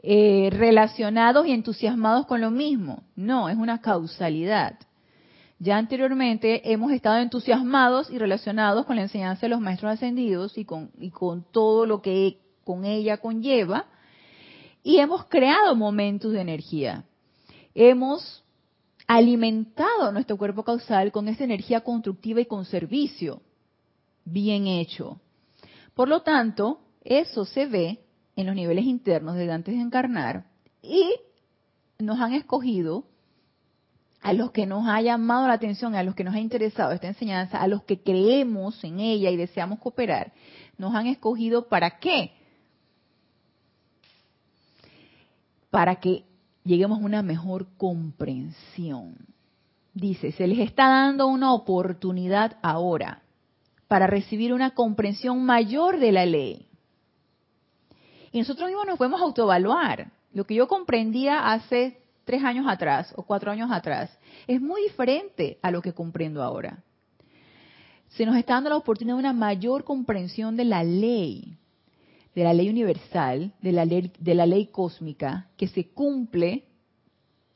eh, 0.01 0.49
relacionados 0.51 1.45
y 1.47 1.51
entusiasmados 1.51 2.25
con 2.25 2.41
lo 2.41 2.51
mismo. 2.51 3.03
No, 3.15 3.49
es 3.49 3.57
una 3.57 3.81
causalidad. 3.81 4.79
Ya 5.59 5.77
anteriormente 5.77 6.71
hemos 6.71 6.91
estado 6.91 7.17
entusiasmados 7.17 8.11
y 8.11 8.19
relacionados 8.19 8.85
con 8.85 8.95
la 8.95 9.03
enseñanza 9.03 9.41
de 9.41 9.49
los 9.49 9.59
maestros 9.59 9.93
ascendidos 9.93 10.55
y 10.57 10.65
con, 10.65 11.45
todo 11.51 11.85
lo 11.87 12.01
que 12.01 12.39
con 12.63 12.85
ella 12.85 13.17
conlleva, 13.17 13.85
y 14.83 14.97
hemos 14.97 15.25
creado 15.25 15.75
momentos 15.75 16.31
de 16.31 16.41
energía. 16.41 17.05
Hemos 17.73 18.43
alimentado 19.07 20.11
nuestro 20.11 20.37
cuerpo 20.37 20.63
causal 20.63 21.11
con 21.11 21.27
esa 21.27 21.43
energía 21.43 21.81
constructiva 21.81 22.41
y 22.41 22.45
con 22.45 22.65
servicio 22.65 23.41
bien 24.25 24.67
hecho. 24.67 25.19
Por 25.93 26.07
lo 26.07 26.21
tanto, 26.21 26.81
eso 27.03 27.45
se 27.45 27.65
ve 27.65 27.99
en 28.35 28.45
los 28.45 28.55
niveles 28.55 28.85
internos 28.85 29.35
desde 29.35 29.51
antes 29.51 29.75
de 29.75 29.81
encarnar 29.81 30.45
y 30.81 31.15
nos 31.97 32.19
han 32.19 32.33
escogido 32.33 33.05
a 34.21 34.33
los 34.33 34.51
que 34.51 34.65
nos 34.65 34.87
ha 34.87 35.01
llamado 35.01 35.47
la 35.47 35.53
atención, 35.53 35.95
a 35.95 36.03
los 36.03 36.15
que 36.15 36.23
nos 36.23 36.35
ha 36.35 36.39
interesado 36.39 36.91
esta 36.91 37.07
enseñanza, 37.07 37.61
a 37.61 37.67
los 37.67 37.83
que 37.83 38.01
creemos 38.01 38.83
en 38.83 38.99
ella 38.99 39.29
y 39.29 39.37
deseamos 39.37 39.79
cooperar, 39.79 40.33
nos 40.77 40.95
han 40.95 41.07
escogido 41.07 41.67
para 41.67 41.99
qué? 41.99 42.31
para 45.69 45.97
que 45.97 46.23
lleguemos 46.63 46.99
a 46.99 47.05
una 47.05 47.21
mejor 47.21 47.67
comprensión. 47.77 49.15
Dice, 49.93 50.31
se 50.31 50.47
les 50.47 50.59
está 50.59 50.87
dando 50.89 51.27
una 51.27 51.53
oportunidad 51.53 52.57
ahora 52.61 53.21
para 53.87 54.07
recibir 54.07 54.53
una 54.53 54.71
comprensión 54.71 55.43
mayor 55.43 55.99
de 55.99 56.11
la 56.11 56.25
ley. 56.25 56.67
Y 58.31 58.39
nosotros 58.39 58.67
mismos 58.67 58.85
nos 58.85 58.97
podemos 58.97 59.21
autoevaluar. 59.21 60.11
Lo 60.33 60.45
que 60.45 60.55
yo 60.55 60.67
comprendía 60.67 61.51
hace 61.51 62.01
tres 62.27 62.43
años 62.43 62.67
atrás 62.67 63.11
o 63.15 63.23
cuatro 63.23 63.49
años 63.49 63.71
atrás 63.71 64.11
es 64.45 64.61
muy 64.61 64.83
diferente 64.83 65.57
a 65.63 65.71
lo 65.71 65.81
que 65.81 65.93
comprendo 65.93 66.43
ahora. 66.43 66.83
Se 68.09 68.25
nos 68.25 68.35
está 68.35 68.55
dando 68.55 68.69
la 68.69 68.75
oportunidad 68.75 69.15
de 69.15 69.21
una 69.21 69.33
mayor 69.33 69.85
comprensión 69.85 70.57
de 70.57 70.65
la 70.65 70.83
ley, 70.83 71.57
de 72.35 72.43
la 72.43 72.53
ley 72.53 72.69
universal, 72.69 73.53
de 73.61 73.71
la 73.71 73.85
ley, 73.85 74.11
de 74.19 74.35
la 74.35 74.45
ley 74.45 74.67
cósmica, 74.67 75.47
que 75.57 75.67
se 75.67 75.87
cumple, 75.87 76.65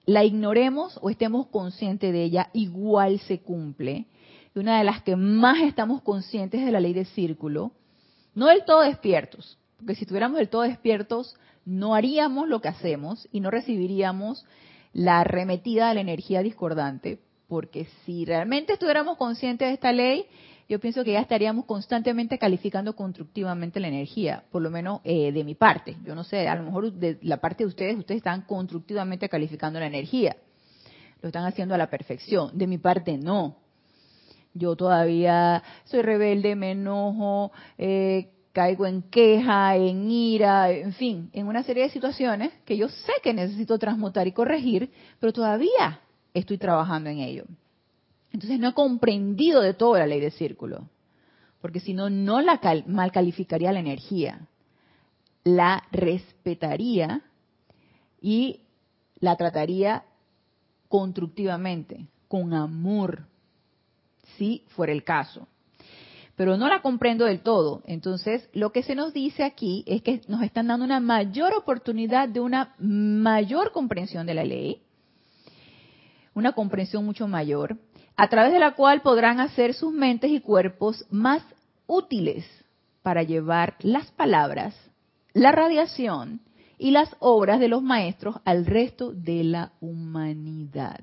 la 0.06 0.24
ignoremos 0.24 0.98
o 1.02 1.10
estemos 1.10 1.48
conscientes 1.48 2.12
de 2.12 2.24
ella, 2.24 2.50
igual 2.54 3.20
se 3.20 3.42
cumple. 3.42 4.08
Y 4.56 4.60
una 4.60 4.78
de 4.78 4.86
las 4.86 5.04
que 5.04 5.16
más 5.16 5.60
estamos 5.62 6.02
conscientes 6.02 6.66
de 6.66 6.72
la 6.72 6.80
ley 6.80 6.94
del 6.94 7.06
círculo, 7.08 7.74
no 8.34 8.48
del 8.48 8.64
todo 8.64 8.82
despiertos, 8.82 9.58
porque 9.78 9.96
si 9.96 10.04
estuviéramos 10.04 10.38
del 10.38 10.50
todo 10.50 10.62
despiertos, 10.62 11.36
no 11.66 11.96
haríamos 11.96 12.48
lo 12.48 12.62
que 12.62 12.70
hacemos 12.70 13.28
y 13.32 13.40
no 13.40 13.52
recibiríamos 13.52 14.46
la 14.94 15.22
arremetida 15.22 15.90
de 15.90 15.96
la 15.96 16.02
energía 16.02 16.42
discordante, 16.42 17.20
porque 17.48 17.88
si 18.06 18.26
realmente 18.26 18.74
estuviéramos 18.74 19.18
conscientes 19.18 19.68
de 19.68 19.74
esta 19.74 19.92
ley, 19.92 20.26
yo 20.72 20.80
pienso 20.80 21.04
que 21.04 21.12
ya 21.12 21.20
estaríamos 21.20 21.66
constantemente 21.66 22.38
calificando 22.38 22.96
constructivamente 22.96 23.80
la 23.82 23.90
energía, 23.90 24.46
por 24.52 24.62
lo 24.62 24.70
menos 24.70 25.02
eh, 25.04 25.34
de 25.34 25.44
mi 25.44 25.54
parte. 25.54 25.98
Yo 26.06 26.16
no 26.16 26.24
sé, 26.24 26.48
a 26.48 26.56
lo 26.56 26.64
mejor 26.64 26.94
de 26.94 27.18
la 27.22 27.38
parte 27.38 27.66
de 27.66 27.68
ustedes, 27.68 27.98
ustedes 27.98 28.20
están 28.20 28.44
constructivamente 28.44 29.28
calificando 29.28 29.82
la 29.82 29.88
energía. 29.88 30.38
Lo 31.22 31.28
están 31.28 31.44
haciendo 31.44 31.76
a 31.76 31.78
la 31.78 31.90
perfección. 31.90 32.58
De 32.58 32.68
mi 32.68 32.78
parte, 32.78 33.18
no. 33.18 33.58
Yo 34.54 34.78
todavía 34.78 35.62
soy 35.84 36.02
rebelde, 36.02 36.56
me 36.56 36.72
enojo, 36.72 37.52
eh, 37.78 38.30
caigo 38.54 38.86
en 38.86 39.02
queja, 39.04 39.76
en 39.76 40.10
ira, 40.10 40.72
en 40.72 40.94
fin, 40.94 41.30
en 41.34 41.48
una 41.48 41.64
serie 41.64 41.84
de 41.84 41.90
situaciones 41.90 42.52
que 42.66 42.78
yo 42.78 42.90
sé 42.90 43.14
que 43.24 43.34
necesito 43.34 43.78
transmutar 43.80 44.28
y 44.28 44.34
corregir, 44.34 44.92
pero 45.20 45.32
todavía 45.32 46.02
estoy 46.34 46.58
trabajando 46.58 47.10
en 47.10 47.20
ello. 47.20 47.46
Entonces 48.32 48.60
no 48.60 48.70
he 48.70 48.74
comprendido 48.74 49.62
de 49.62 49.74
todo 49.74 49.98
la 49.98 50.08
ley 50.08 50.20
del 50.20 50.32
círculo, 50.32 50.90
porque 51.62 51.80
si 51.80 51.94
no, 51.94 52.10
no 52.10 52.42
la 52.42 52.60
mal 52.88 53.12
calificaría 53.12 53.72
la 53.72 53.80
energía, 53.80 54.48
la 55.44 55.84
respetaría 55.92 57.22
y 58.22 58.62
la 59.20 59.36
trataría 59.36 60.04
constructivamente, 60.88 62.08
con 62.28 62.54
amor, 62.54 63.28
si 64.38 64.64
fuera 64.70 64.94
el 64.94 65.04
caso 65.04 65.48
pero 66.42 66.58
no 66.58 66.68
la 66.68 66.82
comprendo 66.82 67.26
del 67.26 67.42
todo. 67.42 67.84
Entonces, 67.86 68.50
lo 68.52 68.72
que 68.72 68.82
se 68.82 68.96
nos 68.96 69.14
dice 69.14 69.44
aquí 69.44 69.84
es 69.86 70.02
que 70.02 70.22
nos 70.28 70.42
están 70.42 70.66
dando 70.66 70.84
una 70.84 71.00
mayor 71.00 71.54
oportunidad 71.54 72.28
de 72.28 72.40
una 72.40 72.74
mayor 72.80 73.72
comprensión 73.72 74.26
de 74.26 74.34
la 74.34 74.44
ley, 74.44 74.82
una 76.34 76.54
comprensión 76.54 77.06
mucho 77.06 77.28
mayor, 77.28 77.78
a 78.18 78.28
través 78.28 78.54
de 78.54 78.58
la 78.58 78.74
cual 78.74 79.04
podrán 79.04 79.40
hacer 79.40 79.76
sus 79.76 79.94
mentes 79.94 80.32
y 80.32 80.40
cuerpos 80.40 81.06
más 81.12 81.44
útiles 81.86 82.44
para 83.04 83.22
llevar 83.22 83.76
las 83.82 84.10
palabras, 84.10 84.74
la 85.34 85.52
radiación 85.52 86.42
y 86.80 86.90
las 86.90 87.16
obras 87.20 87.60
de 87.60 87.68
los 87.68 87.84
maestros 87.84 88.38
al 88.46 88.66
resto 88.66 89.14
de 89.14 89.44
la 89.44 89.74
humanidad. 89.80 91.02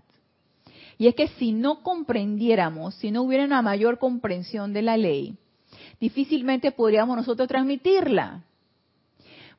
Y 0.99 1.07
es 1.07 1.15
que 1.15 1.29
si 1.29 1.53
no 1.53 1.83
comprendiéramos, 1.83 2.97
si 2.97 3.13
no 3.13 3.23
hubiera 3.23 3.45
una 3.45 3.63
mayor 3.63 3.99
comprensión 3.99 4.73
de 4.73 4.83
la 4.83 4.97
ley, 4.97 5.37
difícilmente 6.01 6.73
podríamos 6.73 7.17
nosotros 7.17 7.47
transmitirla. 7.47 8.45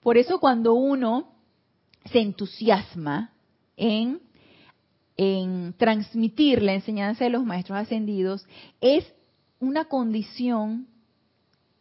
Por 0.01 0.17
eso 0.17 0.39
cuando 0.39 0.73
uno 0.73 1.31
se 2.11 2.19
entusiasma 2.19 3.31
en, 3.77 4.21
en 5.15 5.73
transmitir 5.77 6.61
la 6.61 6.73
enseñanza 6.73 7.23
de 7.23 7.29
los 7.29 7.45
maestros 7.45 7.77
ascendidos, 7.77 8.45
es 8.81 9.05
una 9.59 9.85
condición 9.85 10.87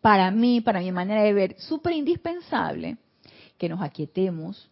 para 0.00 0.30
mí, 0.30 0.60
para 0.60 0.80
mi 0.80 0.92
manera 0.92 1.22
de 1.22 1.32
ver, 1.32 1.60
súper 1.60 1.94
indispensable 1.94 2.98
que 3.56 3.68
nos 3.68 3.82
aquietemos, 3.82 4.70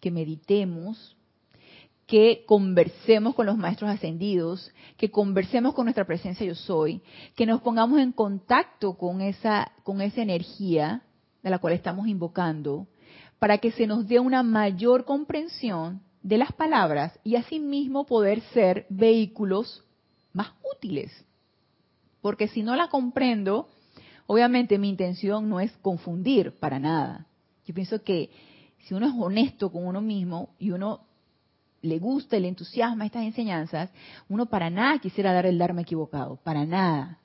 que 0.00 0.10
meditemos, 0.10 1.16
que 2.06 2.44
conversemos 2.46 3.34
con 3.34 3.46
los 3.46 3.58
maestros 3.58 3.90
ascendidos, 3.90 4.72
que 4.96 5.10
conversemos 5.10 5.74
con 5.74 5.86
nuestra 5.86 6.06
presencia 6.06 6.46
yo 6.46 6.54
soy, 6.54 7.02
que 7.34 7.46
nos 7.46 7.60
pongamos 7.60 7.98
en 7.98 8.12
contacto 8.12 8.94
con 8.96 9.20
esa, 9.20 9.72
con 9.82 10.00
esa 10.00 10.22
energía 10.22 11.02
de 11.42 11.50
la 11.50 11.58
cual 11.58 11.74
estamos 11.74 12.06
invocando, 12.06 12.86
para 13.38 13.58
que 13.58 13.72
se 13.72 13.86
nos 13.86 14.06
dé 14.06 14.20
una 14.20 14.42
mayor 14.42 15.04
comprensión 15.04 16.00
de 16.22 16.38
las 16.38 16.52
palabras 16.52 17.18
y 17.24 17.36
asimismo 17.36 18.06
poder 18.06 18.40
ser 18.52 18.86
vehículos 18.88 19.84
más 20.32 20.52
útiles. 20.74 21.12
Porque 22.20 22.48
si 22.48 22.62
no 22.62 22.76
la 22.76 22.88
comprendo, 22.88 23.68
obviamente 24.26 24.78
mi 24.78 24.88
intención 24.88 25.48
no 25.48 25.60
es 25.60 25.70
confundir 25.78 26.52
para 26.58 26.78
nada. 26.78 27.26
Yo 27.64 27.74
pienso 27.74 28.02
que 28.02 28.30
si 28.84 28.94
uno 28.94 29.06
es 29.06 29.12
honesto 29.16 29.70
con 29.70 29.86
uno 29.86 30.00
mismo 30.00 30.50
y 30.58 30.70
uno 30.70 31.05
le 31.82 31.98
gusta, 31.98 32.38
le 32.38 32.48
entusiasma 32.48 33.06
estas 33.06 33.24
enseñanzas, 33.24 33.90
uno 34.28 34.46
para 34.46 34.70
nada 34.70 34.98
quisiera 34.98 35.32
dar 35.32 35.46
el 35.46 35.58
Dharma 35.58 35.82
equivocado, 35.82 36.36
para 36.42 36.64
nada. 36.64 37.20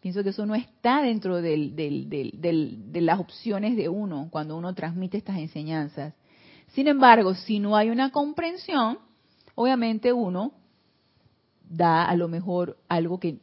Pienso 0.00 0.22
que 0.22 0.28
eso 0.30 0.46
no 0.46 0.54
está 0.54 1.02
dentro 1.02 1.42
de 1.42 3.00
las 3.00 3.18
opciones 3.18 3.76
de 3.76 3.88
uno 3.88 4.28
cuando 4.30 4.56
uno 4.56 4.74
transmite 4.74 5.16
estas 5.18 5.38
enseñanzas. 5.38 6.14
Sin 6.68 6.86
embargo, 6.86 7.34
si 7.34 7.58
no 7.58 7.76
hay 7.76 7.90
una 7.90 8.10
comprensión, 8.12 8.98
obviamente 9.54 10.12
uno 10.12 10.52
da 11.68 12.04
a 12.04 12.14
lo 12.14 12.28
mejor 12.28 12.78
algo 12.88 13.18
que 13.18 13.40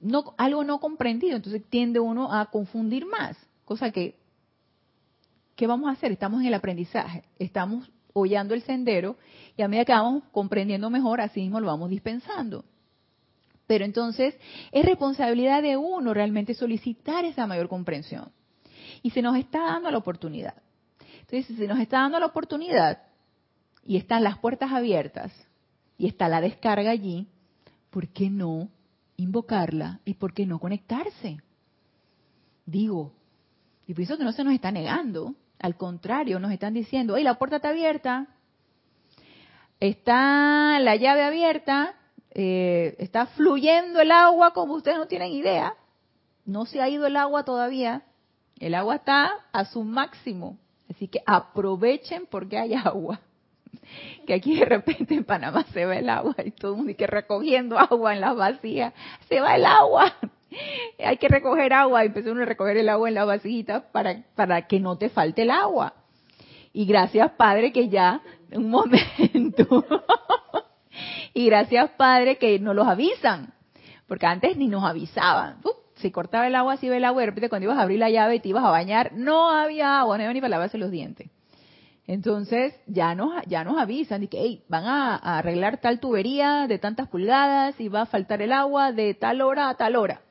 no 0.00 0.32
algo 0.38 0.64
no 0.64 0.78
comprendido, 0.78 1.36
entonces 1.36 1.62
tiende 1.68 2.00
uno 2.00 2.32
a 2.32 2.46
confundir 2.46 3.04
más, 3.04 3.36
cosa 3.64 3.90
que 3.90 4.16
¿qué 5.56 5.66
vamos 5.66 5.88
a 5.88 5.92
hacer? 5.92 6.12
Estamos 6.12 6.40
en 6.40 6.46
el 6.46 6.54
aprendizaje, 6.54 7.24
estamos 7.38 7.90
hollando 8.12 8.54
el 8.54 8.62
sendero 8.62 9.16
y 9.56 9.62
a 9.62 9.68
medida 9.68 9.84
que 9.84 9.92
vamos 9.92 10.24
comprendiendo 10.32 10.90
mejor, 10.90 11.20
así 11.20 11.40
mismo 11.40 11.60
lo 11.60 11.66
vamos 11.66 11.90
dispensando. 11.90 12.64
Pero 13.66 13.84
entonces 13.84 14.34
es 14.72 14.84
responsabilidad 14.84 15.62
de 15.62 15.76
uno 15.76 16.14
realmente 16.14 16.54
solicitar 16.54 17.24
esa 17.24 17.46
mayor 17.46 17.68
comprensión. 17.68 18.32
Y 19.02 19.10
se 19.10 19.22
nos 19.22 19.36
está 19.36 19.60
dando 19.60 19.90
la 19.90 19.98
oportunidad. 19.98 20.54
Entonces, 21.30 21.46
si 21.46 21.56
se 21.56 21.66
nos 21.66 21.78
está 21.78 21.98
dando 21.98 22.18
la 22.18 22.26
oportunidad 22.26 23.02
y 23.84 23.98
están 23.98 24.24
las 24.24 24.38
puertas 24.38 24.72
abiertas 24.72 25.30
y 25.98 26.06
está 26.06 26.28
la 26.28 26.40
descarga 26.40 26.90
allí, 26.90 27.28
¿por 27.90 28.08
qué 28.08 28.30
no 28.30 28.70
invocarla 29.16 30.00
y 30.06 30.14
por 30.14 30.32
qué 30.32 30.46
no 30.46 30.58
conectarse? 30.58 31.36
Digo, 32.64 33.12
y 33.86 33.92
pienso 33.92 34.16
que 34.16 34.24
no 34.24 34.32
se 34.32 34.44
nos 34.44 34.54
está 34.54 34.72
negando, 34.72 35.34
al 35.58 35.76
contrario, 35.76 36.38
nos 36.38 36.52
están 36.52 36.74
diciendo, 36.74 37.16
hey, 37.16 37.24
la 37.24 37.38
puerta 37.38 37.56
está 37.56 37.70
abierta, 37.70 38.26
está 39.80 40.78
la 40.80 40.96
llave 40.96 41.24
abierta, 41.24 41.94
eh, 42.30 42.94
está 42.98 43.26
fluyendo 43.26 44.00
el 44.00 44.12
agua 44.12 44.52
como 44.52 44.74
ustedes 44.74 44.98
no 44.98 45.06
tienen 45.06 45.32
idea. 45.32 45.74
No 46.44 46.66
se 46.66 46.80
ha 46.80 46.88
ido 46.88 47.06
el 47.06 47.16
agua 47.16 47.44
todavía. 47.44 48.02
El 48.58 48.74
agua 48.74 48.96
está 48.96 49.32
a 49.52 49.64
su 49.64 49.82
máximo. 49.84 50.58
Así 50.88 51.08
que 51.08 51.20
aprovechen 51.26 52.26
porque 52.30 52.58
hay 52.58 52.74
agua. 52.74 53.20
Que 54.26 54.34
aquí 54.34 54.58
de 54.58 54.66
repente 54.66 55.14
en 55.14 55.24
Panamá 55.24 55.64
se 55.72 55.86
va 55.86 55.96
el 55.96 56.10
agua 56.10 56.34
y 56.44 56.50
todo 56.50 56.72
el 56.72 56.76
mundo 56.78 56.92
que 56.94 57.06
recogiendo 57.06 57.78
agua 57.78 58.12
en 58.12 58.20
las 58.20 58.36
vacías. 58.36 58.92
Se 59.28 59.40
va 59.40 59.56
el 59.56 59.64
agua. 59.64 60.14
Hay 60.98 61.16
que 61.18 61.28
recoger 61.28 61.72
agua, 61.72 62.04
y 62.04 62.08
empezó 62.08 62.32
a 62.32 62.44
recoger 62.44 62.76
el 62.76 62.88
agua 62.88 63.08
en 63.08 63.14
la 63.14 63.24
vasijita 63.24 63.90
para, 63.92 64.22
para 64.34 64.66
que 64.66 64.80
no 64.80 64.96
te 64.96 65.08
falte 65.08 65.42
el 65.42 65.50
agua. 65.50 65.94
Y 66.72 66.86
gracias 66.86 67.32
Padre 67.32 67.72
que 67.72 67.88
ya, 67.88 68.20
un 68.52 68.70
momento, 68.70 69.84
y 71.34 71.46
gracias 71.46 71.90
Padre 71.96 72.36
que 72.36 72.58
nos 72.58 72.74
los 72.74 72.86
avisan, 72.86 73.52
porque 74.06 74.26
antes 74.26 74.56
ni 74.56 74.68
nos 74.68 74.84
avisaban. 74.84 75.58
se 75.96 76.12
cortaba 76.12 76.46
el 76.46 76.54
agua, 76.54 76.76
se 76.76 76.86
iba 76.86 76.96
el 76.96 77.04
agua, 77.04 77.22
de 77.22 77.26
repente 77.26 77.48
cuando 77.48 77.64
ibas 77.64 77.78
a 77.78 77.82
abrir 77.82 77.98
la 77.98 78.10
llave 78.10 78.36
y 78.36 78.40
te 78.40 78.48
ibas 78.48 78.64
a 78.64 78.70
bañar, 78.70 79.12
no 79.14 79.50
había 79.50 80.00
agua, 80.00 80.16
no 80.16 80.24
había 80.24 80.34
ni 80.34 80.40
para 80.40 80.50
lavarse 80.50 80.78
los 80.78 80.90
dientes. 80.90 81.30
Entonces 82.06 82.74
ya 82.86 83.14
nos, 83.14 83.34
ya 83.46 83.64
nos 83.64 83.78
avisan 83.78 84.22
de 84.22 84.28
que 84.28 84.62
van 84.68 84.86
a, 84.86 85.14
a, 85.16 85.38
arreglar 85.38 85.76
tal 85.76 86.00
tubería 86.00 86.66
de 86.66 86.78
tantas 86.78 87.08
pulgadas 87.08 87.78
y 87.78 87.88
va 87.88 88.02
a 88.02 88.06
faltar 88.06 88.40
el 88.40 88.52
agua 88.52 88.92
de 88.92 89.12
tal 89.12 89.42
hora 89.42 89.68
a 89.68 89.74
tal 89.74 89.94
hora. 89.94 90.22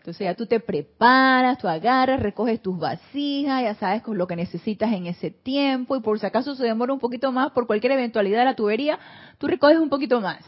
Entonces 0.00 0.24
ya 0.24 0.34
tú 0.34 0.46
te 0.46 0.60
preparas, 0.60 1.58
tú 1.58 1.68
agarras, 1.68 2.20
recoges 2.20 2.62
tus 2.62 2.78
vasijas, 2.78 3.62
ya 3.62 3.74
sabes 3.74 4.00
con 4.00 4.16
lo 4.16 4.26
que 4.26 4.34
necesitas 4.34 4.90
en 4.94 5.06
ese 5.06 5.30
tiempo 5.30 5.94
y 5.94 6.00
por 6.00 6.18
si 6.18 6.24
acaso 6.24 6.54
se 6.54 6.64
demora 6.64 6.94
un 6.94 6.98
poquito 6.98 7.30
más 7.32 7.52
por 7.52 7.66
cualquier 7.66 7.92
eventualidad 7.92 8.38
de 8.38 8.44
la 8.46 8.56
tubería, 8.56 8.98
tú 9.36 9.46
recoges 9.46 9.78
un 9.78 9.90
poquito 9.90 10.22
más. 10.22 10.42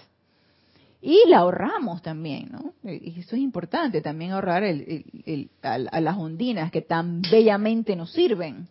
Y 1.03 1.29
la 1.29 1.41
ahorramos 1.41 2.01
también, 2.01 2.49
¿no? 2.51 2.73
Y 2.91 3.21
eso 3.21 3.37
es 3.37 3.43
importante, 3.43 4.01
también 4.01 4.31
ahorrar 4.31 4.65
a, 4.65 6.01
las 6.01 6.17
ondinas 6.17 6.73
que 6.73 6.81
tan 6.81 7.21
bellamente 7.21 7.95
nos 7.95 8.11
sirven. 8.11 8.69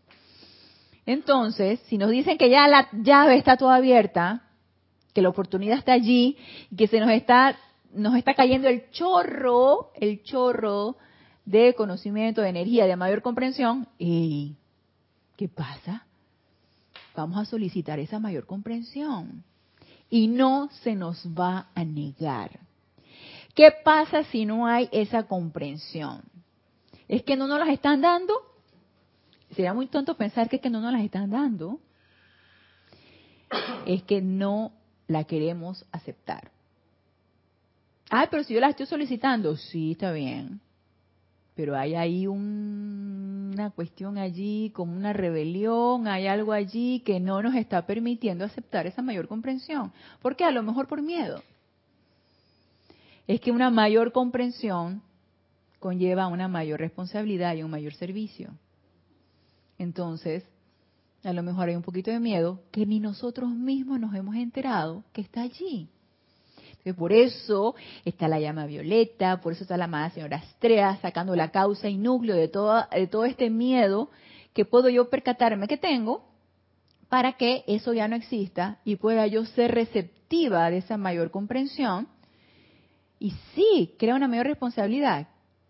Entonces, 1.05 1.79
si 1.85 1.99
nos 1.99 2.09
dicen 2.09 2.39
que 2.39 2.49
ya 2.49 2.67
la 2.67 2.89
llave 2.91 3.37
está 3.37 3.55
toda 3.55 3.75
abierta, 3.75 4.47
que 5.13 5.21
la 5.21 5.29
oportunidad 5.29 5.77
está 5.77 5.93
allí, 5.93 6.37
que 6.75 6.87
se 6.87 6.99
nos 6.99 7.11
está 7.11 7.55
nos 7.93 8.15
está 8.15 8.33
cayendo 8.33 8.67
el 8.67 8.89
chorro, 8.91 9.91
el 9.95 10.23
chorro 10.23 10.97
de 11.45 11.73
conocimiento, 11.73 12.41
de 12.41 12.49
energía, 12.49 12.85
de 12.85 12.95
mayor 12.95 13.21
comprensión, 13.21 13.87
¿y 13.97 14.55
qué 15.37 15.47
pasa? 15.47 16.05
Vamos 17.15 17.37
a 17.37 17.45
solicitar 17.45 17.99
esa 17.99 18.19
mayor 18.19 18.45
comprensión 18.45 19.43
y 20.09 20.27
no 20.27 20.69
se 20.83 20.95
nos 20.95 21.25
va 21.27 21.67
a 21.75 21.83
negar. 21.83 22.59
¿Qué 23.55 23.71
pasa 23.83 24.23
si 24.25 24.45
no 24.45 24.65
hay 24.65 24.87
esa 24.91 25.23
comprensión? 25.23 26.21
¿Es 27.07 27.23
que 27.23 27.35
no 27.35 27.47
nos 27.47 27.59
las 27.59 27.69
están 27.69 28.01
dando? 28.01 28.33
Sería 29.55 29.73
muy 29.73 29.87
tonto 29.87 30.15
pensar 30.15 30.47
que 30.47 30.57
es 30.57 30.61
que 30.61 30.69
no 30.69 30.79
nos 30.79 30.93
las 30.93 31.03
están 31.03 31.29
dando. 31.29 31.79
Es 33.85 34.03
que 34.03 34.21
no 34.21 34.71
la 35.07 35.25
queremos 35.25 35.85
aceptar. 35.91 36.51
Ay, 38.13 38.27
pero 38.29 38.43
si 38.43 38.53
yo 38.53 38.59
la 38.59 38.67
estoy 38.67 38.85
solicitando, 38.87 39.55
sí, 39.55 39.93
está 39.93 40.11
bien. 40.11 40.59
Pero 41.55 41.77
hay 41.77 41.95
ahí 41.95 42.27
una 42.27 43.69
cuestión 43.69 44.17
allí, 44.17 44.69
como 44.71 44.97
una 44.97 45.13
rebelión, 45.13 46.09
hay 46.09 46.27
algo 46.27 46.51
allí 46.51 46.99
que 47.05 47.21
no 47.21 47.41
nos 47.41 47.55
está 47.55 47.85
permitiendo 47.85 48.43
aceptar 48.43 48.85
esa 48.85 49.01
mayor 49.01 49.29
comprensión. 49.29 49.93
¿Por 50.21 50.35
qué? 50.35 50.43
A 50.43 50.51
lo 50.51 50.61
mejor 50.61 50.89
por 50.89 51.01
miedo. 51.01 51.41
Es 53.27 53.39
que 53.39 53.51
una 53.51 53.69
mayor 53.69 54.11
comprensión 54.11 55.01
conlleva 55.79 56.27
una 56.27 56.49
mayor 56.49 56.81
responsabilidad 56.81 57.55
y 57.55 57.63
un 57.63 57.71
mayor 57.71 57.93
servicio. 57.93 58.49
Entonces, 59.77 60.43
a 61.23 61.31
lo 61.31 61.43
mejor 61.43 61.69
hay 61.69 61.77
un 61.77 61.81
poquito 61.81 62.11
de 62.11 62.19
miedo 62.19 62.61
que 62.71 62.85
ni 62.85 62.99
nosotros 62.99 63.49
mismos 63.49 64.01
nos 64.01 64.13
hemos 64.15 64.35
enterado 64.35 65.05
que 65.13 65.21
está 65.21 65.43
allí 65.43 65.87
por 66.97 67.13
eso 67.13 67.75
está 68.05 68.27
la 68.27 68.39
llama 68.39 68.65
violeta, 68.65 69.39
por 69.41 69.53
eso 69.53 69.63
está 69.63 69.77
la 69.77 69.85
amada 69.85 70.09
señora 70.09 70.37
Astrea 70.37 70.97
sacando 71.01 71.35
la 71.35 71.51
causa 71.51 71.89
y 71.89 71.97
núcleo 71.97 72.35
de 72.35 72.47
de 72.47 73.07
todo 73.07 73.25
este 73.25 73.49
miedo 73.49 74.09
que 74.53 74.65
puedo 74.65 74.89
yo 74.89 75.09
percatarme 75.09 75.67
que 75.67 75.77
tengo 75.77 76.23
para 77.11 77.33
que 77.33 77.63
eso 77.67 77.93
ya 77.93 78.07
no 78.07 78.15
exista 78.15 78.79
y 78.85 78.95
pueda 78.95 79.27
yo 79.27 79.45
ser 79.45 79.71
receptiva 79.71 80.69
de 80.69 80.77
esa 80.77 80.95
mayor 80.95 81.29
comprensión. 81.29 82.07
Y 83.19 83.33
sí, 83.53 83.95
crea 83.99 84.15
una 84.15 84.29
mayor 84.29 84.47
responsabilidad. 84.47 85.27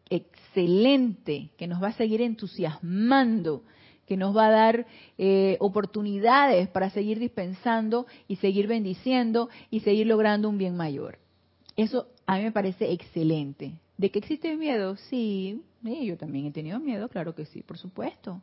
Excelente, 0.08 1.50
que 1.58 1.66
nos 1.66 1.82
va 1.82 1.88
a 1.88 1.94
seguir 1.94 2.22
entusiasmando 2.22 3.64
que 4.12 4.18
nos 4.18 4.36
va 4.36 4.48
a 4.48 4.52
dar 4.52 4.86
eh, 5.18 5.56
oportunidades 5.62 6.68
para 6.68 6.90
seguir 6.90 7.18
dispensando 7.18 8.08
y 8.28 8.36
seguir 8.36 8.68
bendiciendo 8.68 9.48
y 9.70 9.80
seguir 9.80 10.06
logrando 10.06 10.50
un 10.50 10.58
bien 10.58 10.76
mayor. 10.76 11.18
Eso 11.78 12.08
a 12.26 12.36
mí 12.36 12.44
me 12.44 12.52
parece 12.52 12.92
excelente. 12.92 13.72
¿De 13.96 14.12
que 14.12 14.20
existe 14.20 14.58
miedo? 14.58 14.98
Sí, 14.98 15.64
yo 15.82 16.18
también 16.18 16.46
he 16.48 16.52
tenido 16.52 16.78
miedo, 16.82 17.08
claro 17.08 17.34
que 17.34 17.46
sí, 17.46 17.62
por 17.62 17.78
supuesto. 17.78 18.42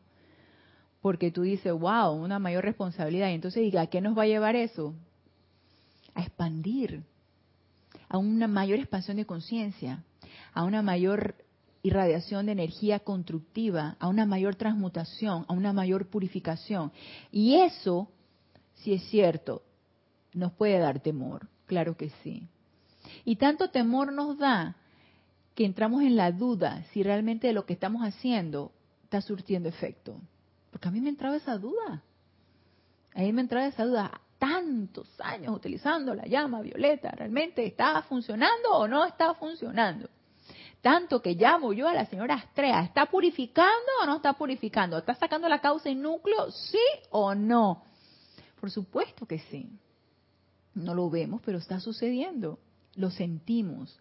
Porque 1.03 1.31
tú 1.31 1.43
dices, 1.43 1.71
wow, 1.71 2.13
una 2.13 2.39
mayor 2.39 2.65
responsabilidad. 2.65 3.29
Y 3.29 3.35
entonces, 3.35 3.75
¿a 3.75 3.89
qué 3.89 4.01
nos 4.01 4.17
va 4.17 4.23
a 4.23 4.27
llevar 4.27 4.57
eso? 4.57 4.95
A 6.15 6.23
expandir, 6.23 7.03
a 8.09 8.17
una 8.17 8.49
mayor 8.49 8.79
expansión 8.79 9.19
de 9.19 9.27
conciencia, 9.27 10.03
a 10.55 10.65
una 10.65 10.81
mayor 10.81 11.35
irradiación 11.83 12.47
de 12.47 12.53
energía 12.53 13.01
constructiva, 13.01 13.97
a 13.99 14.09
una 14.09 14.27
mayor 14.27 14.57
transmutación, 14.57 15.45
a 15.49 15.53
una 15.53 15.73
mayor 15.73 16.07
purificación. 16.07 16.93
Y 17.31 17.57
eso, 17.57 18.09
si 18.75 18.95
es 18.95 19.03
cierto, 19.05 19.63
nos 20.33 20.53
puede 20.53 20.79
dar 20.79 21.01
temor, 21.01 21.49
claro 21.67 21.97
que 21.97 22.11
sí. 22.23 22.49
Y 23.25 23.37
tanto 23.37 23.71
temor 23.71 24.13
nos 24.13 24.39
da 24.39 24.77
que 25.55 25.65
entramos 25.65 26.03
en 26.03 26.17
la 26.17 26.31
duda 26.31 26.85
si 26.93 27.03
realmente 27.03 27.53
lo 27.53 27.65
que 27.65 27.73
estamos 27.73 28.03
haciendo 28.03 28.73
está 29.05 29.21
surtiendo 29.21 29.69
efecto. 29.69 30.21
Porque 30.71 30.89
a 30.89 30.91
mí 30.91 31.01
me 31.01 31.09
entraba 31.09 31.37
esa 31.37 31.57
duda. 31.59 32.03
A 33.15 33.21
mí 33.21 33.33
me 33.33 33.41
entraba 33.41 33.67
esa 33.67 33.85
duda. 33.85 34.21
Tantos 34.39 35.09
años 35.21 35.57
utilizando 35.57 36.15
la 36.15 36.27
llama 36.27 36.61
violeta, 36.61 37.11
¿realmente 37.11 37.67
estaba 37.67 38.03
funcionando 38.03 38.71
o 38.71 38.87
no 38.87 39.05
estaba 39.05 39.35
funcionando? 39.35 40.09
Tanto 40.81 41.21
que 41.21 41.35
llamo 41.35 41.73
yo 41.73 41.89
a 41.89 41.93
la 41.93 42.07
señora 42.07 42.35
Astrea, 42.35 42.83
¿está 42.83 43.07
purificando 43.07 43.91
o 44.03 44.07
no 44.07 44.17
está 44.17 44.35
purificando? 44.35 44.97
¿Está 44.97 45.15
sacando 45.15 45.49
la 45.49 45.61
causa 45.61 45.91
y 45.91 45.95
núcleo? 45.95 46.51
¿Sí 46.51 46.79
o 47.11 47.35
no? 47.35 47.83
Por 48.61 48.71
supuesto 48.71 49.27
que 49.27 49.41
sí. 49.51 49.69
No 50.75 50.95
lo 50.95 51.11
vemos, 51.11 51.43
pero 51.45 51.59
está 51.59 51.81
sucediendo. 51.81 52.59
Lo 52.95 53.11
sentimos. 53.11 53.99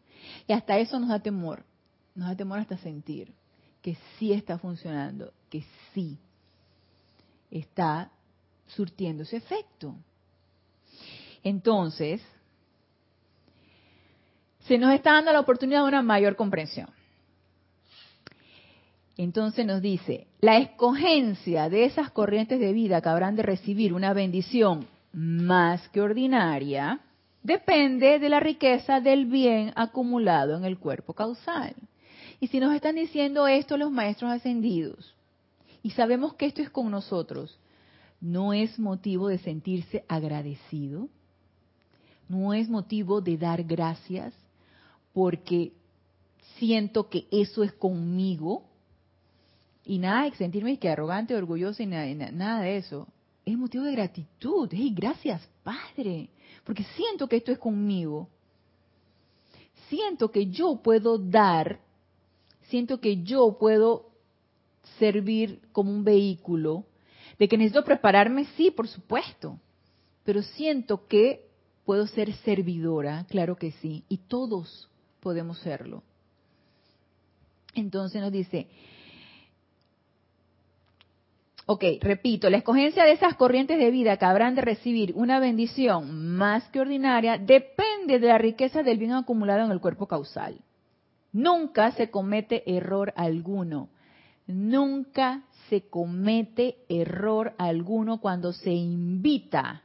Y 0.48 0.54
hasta 0.54 0.78
eso 0.78 1.00
nos 1.00 1.10
da 1.10 1.20
temor. 1.20 1.66
Nos 2.14 2.28
da 2.30 2.36
temor 2.36 2.60
hasta 2.60 2.78
sentir 2.78 3.34
que 3.82 3.98
sí 4.18 4.34
está 4.34 4.58
funcionando, 4.58 5.34
que 5.50 5.64
sí 5.94 6.18
está 7.50 8.12
surtiendo 8.68 9.24
ese 9.24 9.38
efecto. 9.38 9.96
Entonces, 11.44 12.22
se 14.68 14.78
nos 14.78 14.94
está 14.94 15.14
dando 15.14 15.32
la 15.32 15.40
oportunidad 15.40 15.82
de 15.82 15.88
una 15.88 16.02
mayor 16.02 16.36
comprensión. 16.36 16.90
Entonces 19.16 19.66
nos 19.66 19.82
dice, 19.82 20.28
la 20.42 20.58
escogencia 20.58 21.70
de 21.70 21.86
esas 21.86 22.12
corrientes 22.12 22.60
de 22.60 22.74
vida 22.74 23.02
que 23.02 23.10
habrán 23.10 23.36
de 23.36 23.44
recibir 23.44 23.94
una 23.94 24.14
bendición 24.14 24.88
más 25.12 25.88
que 25.90 26.02
ordinaria 26.02 27.00
depende 27.42 28.20
de 28.20 28.30
la 28.30 28.40
riqueza 28.40 29.00
del 29.00 29.26
bien 29.26 29.72
acumulado 29.76 30.56
en 30.56 30.66
el 30.66 30.78
cuerpo 30.78 31.14
causal. 31.14 31.74
Y 32.40 32.48
si 32.48 32.60
nos 32.60 32.76
están 32.76 32.96
diciendo 32.96 33.48
esto 33.48 33.78
los 33.78 33.90
maestros 33.90 34.32
ascendidos, 34.32 35.16
y 35.82 35.92
sabemos 35.92 36.36
que 36.36 36.46
esto 36.46 36.62
es 36.62 36.70
con 36.70 36.92
nosotros, 36.92 37.58
¿no 38.22 38.54
es 38.54 38.78
motivo 38.78 39.30
de 39.30 39.40
sentirse 39.40 40.04
agradecido? 40.08 41.08
¿No 42.28 42.54
es 42.54 42.70
motivo 42.70 43.22
de 43.22 43.38
dar 43.38 43.64
gracias? 43.64 44.34
Porque 45.18 45.74
siento 46.60 47.10
que 47.10 47.28
eso 47.32 47.64
es 47.64 47.74
conmigo 47.74 48.66
y 49.84 49.98
nada 49.98 50.26
de 50.26 50.36
sentirme 50.36 50.78
que 50.78 50.90
arrogante, 50.90 51.34
orgulloso 51.34 51.82
y 51.82 51.88
nada, 51.88 52.62
de 52.62 52.78
eso. 52.78 53.08
Es 53.44 53.58
motivo 53.58 53.86
de 53.86 53.94
gratitud. 53.94 54.70
Hey, 54.72 54.94
gracias, 54.96 55.42
Padre, 55.64 56.30
porque 56.64 56.84
siento 56.96 57.28
que 57.28 57.38
esto 57.38 57.52
es 57.52 57.58
conmigo. 57.58 58.30
Siento 59.90 60.30
que 60.30 60.52
yo 60.52 60.84
puedo 60.84 61.18
dar, 61.18 61.80
siento 62.68 63.02
que 63.02 63.24
yo 63.24 63.58
puedo 63.60 64.12
servir 65.00 65.62
como 65.72 65.90
un 65.90 66.04
vehículo, 66.04 66.86
de 67.40 67.48
que 67.48 67.58
necesito 67.58 67.84
prepararme, 67.84 68.46
sí, 68.56 68.70
por 68.70 68.88
supuesto, 68.88 69.60
pero 70.24 70.44
siento 70.44 71.08
que 71.08 71.48
puedo 71.86 72.06
ser 72.06 72.36
servidora, 72.44 73.26
claro 73.28 73.56
que 73.56 73.72
sí, 73.72 74.04
y 74.10 74.18
todos 74.18 74.88
podemos 75.28 75.60
serlo. 75.60 76.04
Entonces 77.76 78.22
nos 78.22 78.32
dice, 78.32 78.68
ok, 81.66 81.84
repito, 82.00 82.50
la 82.50 82.60
escogencia 82.60 83.04
de 83.04 83.12
esas 83.12 83.36
corrientes 83.36 83.78
de 83.78 83.92
vida 83.92 84.16
que 84.16 84.24
habrán 84.24 84.56
de 84.56 84.62
recibir 84.62 85.12
una 85.16 85.42
bendición 85.42 86.38
más 86.38 86.64
que 86.70 86.80
ordinaria 86.80 87.38
depende 87.38 88.20
de 88.20 88.28
la 88.30 88.38
riqueza 88.38 88.84
del 88.84 89.00
bien 89.00 89.12
acumulado 89.12 89.66
en 89.66 89.72
el 89.72 89.82
cuerpo 89.82 90.08
causal. 90.08 90.62
Nunca 91.34 91.92
se 91.92 92.10
comete 92.10 92.64
error 92.78 93.12
alguno. 93.18 93.90
Nunca 94.48 95.44
se 95.68 95.90
comete 95.90 96.78
error 96.88 97.54
alguno 97.58 98.22
cuando 98.22 98.54
se 98.54 98.72
invita 98.72 99.84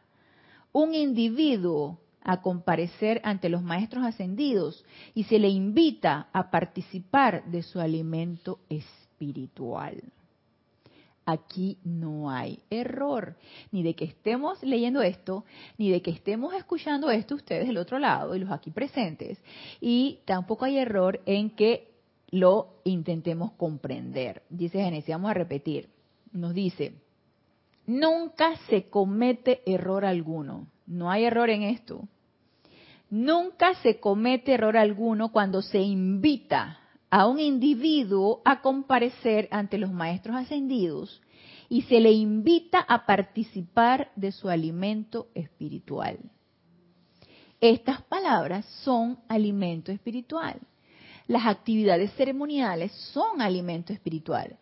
un 0.71 0.95
individuo 0.95 1.99
a 2.25 2.41
comparecer 2.41 3.21
ante 3.25 3.49
los 3.49 3.63
maestros 3.63 4.05
ascendidos 4.05 4.85
y 5.15 5.25
se 5.25 5.39
le 5.39 5.49
invita 5.49 6.29
a 6.33 6.51
participar 6.51 7.45
de 7.47 7.63
su 7.63 7.81
alimento 7.81 8.61
espiritual. 8.69 10.03
Aquí 11.25 11.79
no 11.85 12.31
hay 12.31 12.59
error, 12.69 13.37
ni 13.71 13.85
de 13.85 13.95
que 13.95 14.05
estemos 14.05 14.61
leyendo 14.63 15.03
esto, 15.03 15.45
ni 15.79 15.89
de 15.91 16.03
que 16.03 16.11
estemos 16.11 16.53
escuchando 16.55 17.11
esto 17.11 17.37
ustedes 17.37 17.69
del 17.69 17.79
otro 17.79 18.01
lado 18.01 18.35
y 18.35 18.41
los 18.41 18.51
aquí 18.51 18.73
presentes, 18.73 19.39
y 19.81 20.19
tampoco 20.25 20.65
hay 20.65 20.79
error 20.79 21.21
en 21.27 21.51
que 21.51 21.93
lo 22.33 22.81
intentemos 22.83 23.53
comprender. 23.53 24.43
Dice 24.49 24.83
Génesis, 24.83 25.11
vamos 25.11 25.31
a 25.31 25.35
repetir. 25.35 25.91
Nos 26.33 26.55
dice, 26.55 26.95
nunca 27.87 28.57
se 28.69 28.89
comete 28.89 29.63
error 29.67 30.05
alguno. 30.05 30.67
No 30.93 31.11
hay 31.11 31.25
error 31.25 31.49
en 31.49 31.63
esto. 31.63 32.07
Nunca 33.09 33.75
se 33.77 33.99
comete 33.99 34.53
error 34.53 34.77
alguno 34.77 35.33
cuando 35.33 35.63
se 35.63 35.81
invita 35.81 36.79
a 37.11 37.27
un 37.27 37.41
individuo 37.41 38.43
a 38.45 38.61
comparecer 38.61 39.49
ante 39.51 39.79
los 39.79 39.91
maestros 39.91 40.37
ascendidos 40.37 41.21
y 41.69 41.83
se 41.83 42.01
le 42.01 42.13
invita 42.13 42.81
a 42.81 43.07
participar 43.07 44.13
de 44.17 44.33
su 44.33 44.49
alimento 44.51 45.29
espiritual. 45.35 46.19
Estas 47.61 48.03
palabras 48.03 48.67
son 48.83 49.19
alimento 49.29 49.93
espiritual. 49.93 50.61
Las 51.29 51.47
actividades 51.47 52.13
ceremoniales 52.15 52.93
son 53.13 53.41
alimento 53.41 53.93
espiritual. 53.93 54.57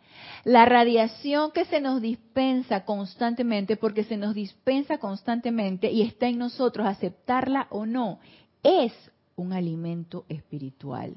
La 0.45 0.65
radiación 0.65 1.53
que 1.53 1.65
se 1.65 1.81
nos 1.81 2.01
dispensa 2.01 2.85
constantemente, 2.85 3.77
porque 3.77 4.05
se 4.05 4.17
nos 4.17 4.35
dispensa 4.35 4.99
constantemente 4.99 5.91
y 5.91 6.03
está 6.03 6.29
en 6.29 6.39
nosotros 6.39 6.87
aceptarla 6.87 7.67
o 7.71 7.87
no, 7.87 8.21
es 8.63 8.93
un 9.37 9.53
alimento 9.53 10.25
espiritual. 10.29 11.15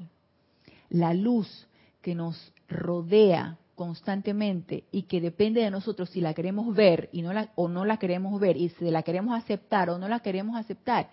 La 0.88 1.12
luz 1.14 1.66
que 2.00 2.14
nos 2.14 2.52
rodea 2.68 3.58
constantemente 3.74 4.84
y 4.92 5.02
que 5.02 5.20
depende 5.20 5.60
de 5.60 5.70
nosotros 5.70 6.10
si 6.10 6.20
la 6.20 6.34
queremos 6.34 6.74
ver 6.74 7.08
y 7.12 7.22
no 7.22 7.32
la, 7.32 7.50
o 7.56 7.68
no 7.68 7.84
la 7.84 7.98
queremos 7.98 8.38
ver 8.40 8.56
y 8.56 8.68
si 8.70 8.90
la 8.90 9.02
queremos 9.02 9.36
aceptar 9.36 9.90
o 9.90 9.98
no 9.98 10.08
la 10.08 10.20
queremos 10.20 10.56
aceptar, 10.56 11.10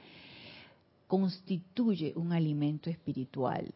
constituye 1.08 2.14
un 2.16 2.32
alimento 2.32 2.90
espiritual. 2.90 3.74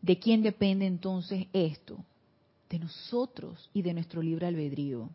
¿De 0.00 0.18
quién 0.18 0.42
depende 0.42 0.86
entonces 0.86 1.46
esto? 1.52 2.04
De 2.70 2.78
nosotros 2.78 3.70
y 3.72 3.82
de 3.82 3.94
nuestro 3.94 4.22
libre 4.22 4.46
albedrío. 4.46 5.10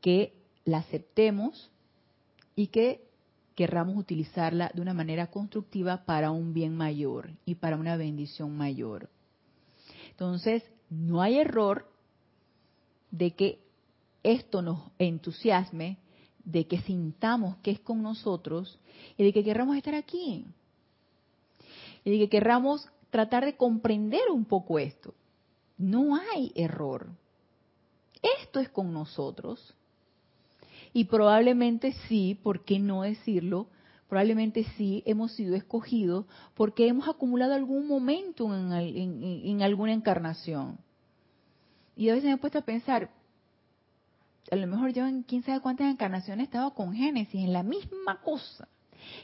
Que 0.00 0.32
la 0.64 0.78
aceptemos 0.78 1.70
y 2.54 2.68
que 2.68 3.06
querramos 3.54 3.96
utilizarla 3.96 4.70
de 4.74 4.82
una 4.82 4.94
manera 4.94 5.28
constructiva 5.28 6.04
para 6.04 6.30
un 6.30 6.52
bien 6.52 6.76
mayor 6.76 7.30
y 7.46 7.54
para 7.54 7.76
una 7.76 7.96
bendición 7.96 8.56
mayor. 8.56 9.08
Entonces, 10.10 10.62
no 10.90 11.22
hay 11.22 11.38
error 11.38 11.90
de 13.10 13.32
que 13.32 13.58
esto 14.22 14.60
nos 14.62 14.80
entusiasme, 14.98 15.98
de 16.44 16.66
que 16.66 16.80
sintamos 16.82 17.56
que 17.58 17.70
es 17.70 17.80
con 17.80 18.02
nosotros 18.02 18.78
y 19.16 19.24
de 19.24 19.32
que 19.32 19.44
querramos 19.44 19.76
estar 19.76 19.94
aquí. 19.94 20.44
Y 22.04 22.10
de 22.10 22.18
que 22.18 22.28
querramos 22.28 22.88
tratar 23.16 23.46
de 23.46 23.56
comprender 23.56 24.30
un 24.30 24.44
poco 24.44 24.78
esto. 24.78 25.14
No 25.78 26.16
hay 26.16 26.52
error. 26.54 27.08
Esto 28.42 28.60
es 28.60 28.68
con 28.68 28.92
nosotros. 28.92 29.74
Y 30.92 31.04
probablemente 31.04 31.92
sí, 32.08 32.38
¿por 32.42 32.62
qué 32.66 32.78
no 32.78 33.04
decirlo? 33.04 33.68
Probablemente 34.10 34.64
sí 34.76 35.02
hemos 35.06 35.32
sido 35.32 35.56
escogidos 35.56 36.26
porque 36.52 36.88
hemos 36.88 37.08
acumulado 37.08 37.54
algún 37.54 37.88
momento 37.88 38.54
en, 38.54 39.62
alguna 39.62 39.94
encarnación. 39.94 40.76
Y 41.96 42.10
a 42.10 42.14
veces 42.16 42.28
me 42.28 42.34
he 42.34 42.36
puesto 42.36 42.58
a 42.58 42.66
pensar, 42.66 43.08
a 44.50 44.56
lo 44.56 44.66
mejor 44.66 44.92
yo 44.92 45.06
en 45.06 45.22
quién 45.22 45.42
sabe 45.42 45.60
cuántas 45.60 45.90
encarnaciones 45.90 46.42
he 46.42 46.48
estado 46.48 46.74
con 46.74 46.92
Génesis, 46.92 47.40
en 47.40 47.54
la 47.54 47.62
misma 47.62 48.20
cosa 48.20 48.68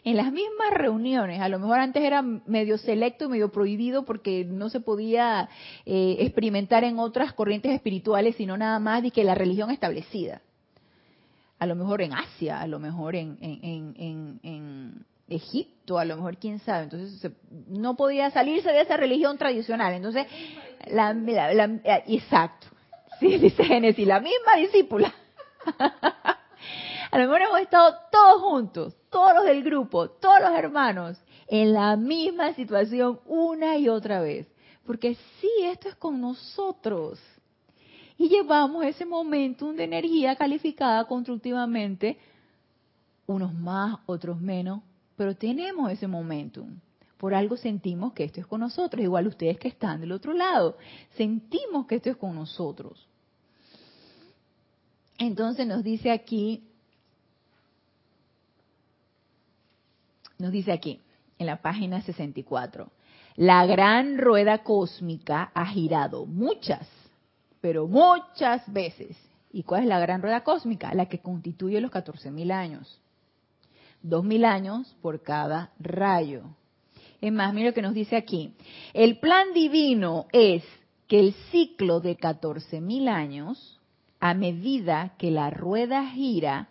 en 0.05 0.17
las 0.17 0.33
mismas 0.33 0.73
reuniones, 0.73 1.41
a 1.41 1.49
lo 1.49 1.59
mejor 1.59 1.79
antes 1.79 2.03
era 2.03 2.23
medio 2.23 2.77
selecto 2.79 3.27
y 3.27 3.29
medio 3.29 3.53
prohibido 3.53 4.05
porque 4.05 4.45
no 4.45 4.69
se 4.69 4.81
podía 4.81 5.49
eh, 5.87 6.17
experimentar 6.21 6.85
en 6.85 6.99
otras 6.99 7.33
corrientes 7.33 7.73
espirituales, 7.73 8.37
sino 8.37 8.57
nada 8.57 8.79
más 8.81 9.03
de 9.03 9.11
que 9.11 9.23
la 9.25 9.35
religión 9.35 9.71
establecida. 9.71 10.43
A 11.59 11.67
lo 11.67 11.77
mejor 11.77 12.03
en 12.03 12.13
Asia, 12.13 12.61
a 12.61 12.67
lo 12.67 12.81
mejor 12.81 13.15
en, 13.15 13.39
en, 13.41 15.05
Egipto, 15.29 15.99
a 15.99 16.05
lo 16.05 16.17
mejor 16.17 16.37
quién 16.37 16.59
sabe. 16.59 16.85
Entonces 16.85 17.33
no 17.69 17.95
podía 17.97 18.31
salirse 18.33 18.71
de 18.71 18.81
esa 18.81 18.97
religión 18.97 19.39
tradicional. 19.39 19.95
Entonces, 19.95 20.27
la, 20.89 21.13
exacto. 22.07 22.67
Sí, 23.21 23.39
dice 23.39 23.65
Génesis, 23.65 24.07
la 24.07 24.21
misma 24.21 24.57
discípula. 24.59 25.15
a 27.13 27.19
lo 27.19 27.25
mejor 27.25 27.43
hemos 27.43 27.61
estado 27.61 27.95
todos 28.11 28.41
juntos, 28.41 28.97
todos 29.11 29.35
los 29.35 29.45
del 29.45 29.63
grupo, 29.63 30.09
todos 30.09 30.41
los 30.41 30.53
hermanos, 30.53 31.19
en 31.47 31.75
la 31.75 31.95
misma 31.95 32.55
situación 32.55 33.21
una 33.27 33.77
y 33.77 33.91
otra 33.91 34.23
vez. 34.23 34.49
Porque 34.87 35.17
sí, 35.39 35.51
esto 35.65 35.91
es 35.91 35.95
con 35.97 36.23
nosotros. 36.23 37.21
Y 38.17 38.31
llevamos 38.31 38.87
ese 38.87 39.05
momentum 39.05 39.77
de 39.77 39.85
energía 39.85 40.37
calificada 40.37 41.05
constructivamente, 41.05 42.17
unos 43.27 43.53
más, 43.53 43.99
otros 44.07 44.41
menos, 44.41 44.81
pero 45.15 45.37
tenemos 45.37 45.93
ese 45.93 46.07
momentum. 46.07 46.81
Por 47.19 47.35
algo 47.35 47.59
sentimos 47.59 48.15
que 48.15 48.25
esto 48.25 48.41
es 48.41 48.47
con 48.47 48.61
nosotros, 48.61 49.05
igual 49.05 49.27
ustedes 49.27 49.59
que 49.59 49.69
están 49.69 50.01
del 50.01 50.13
otro 50.13 50.33
lado, 50.33 50.79
sentimos 51.11 51.87
que 51.87 51.97
esto 51.97 52.09
es 52.09 52.17
con 52.17 52.35
nosotros. 52.35 53.07
Entonces 55.19 55.67
nos 55.67 55.85
dice 55.85 56.11
aquí 56.11 56.72
Nos 60.43 60.51
dice 60.51 60.73
aquí, 60.73 60.99
en 61.39 61.47
la 61.47 61.63
página 61.63 62.03
64, 62.03 62.91
la 63.37 63.65
gran 63.65 64.19
rueda 64.19 64.65
cósmica 64.65 65.53
ha 65.55 65.67
girado 65.67 66.27
muchas, 66.27 66.89
pero 67.61 67.87
muchas 67.87 68.61
veces. 68.73 69.17
¿Y 69.53 69.63
cuál 69.63 69.83
es 69.83 69.89
la 69.89 70.01
gran 70.01 70.21
rueda 70.21 70.43
cósmica? 70.43 70.93
La 70.95 71.07
que 71.07 71.21
constituye 71.21 71.81
los 71.81 71.93
14.000 71.93 72.51
años. 72.51 73.01
2.000 74.03 74.45
años 74.45 74.97
por 75.01 75.23
cada 75.23 75.71
rayo. 75.79 76.43
Es 77.21 77.33
más, 77.33 77.55
mira 77.55 77.69
lo 77.69 77.75
que 77.75 77.83
nos 77.83 77.95
dice 77.95 78.17
aquí. 78.17 78.53
El 78.95 79.21
plan 79.21 79.53
divino 79.55 80.27
es 80.33 80.65
que 81.07 81.21
el 81.21 81.35
ciclo 81.53 82.01
de 82.01 82.19
14.000 82.19 83.09
años, 83.09 83.81
a 84.19 84.35
medida 84.35 85.15
que 85.19 85.31
la 85.31 85.51
rueda 85.51 86.05
gira, 86.11 86.69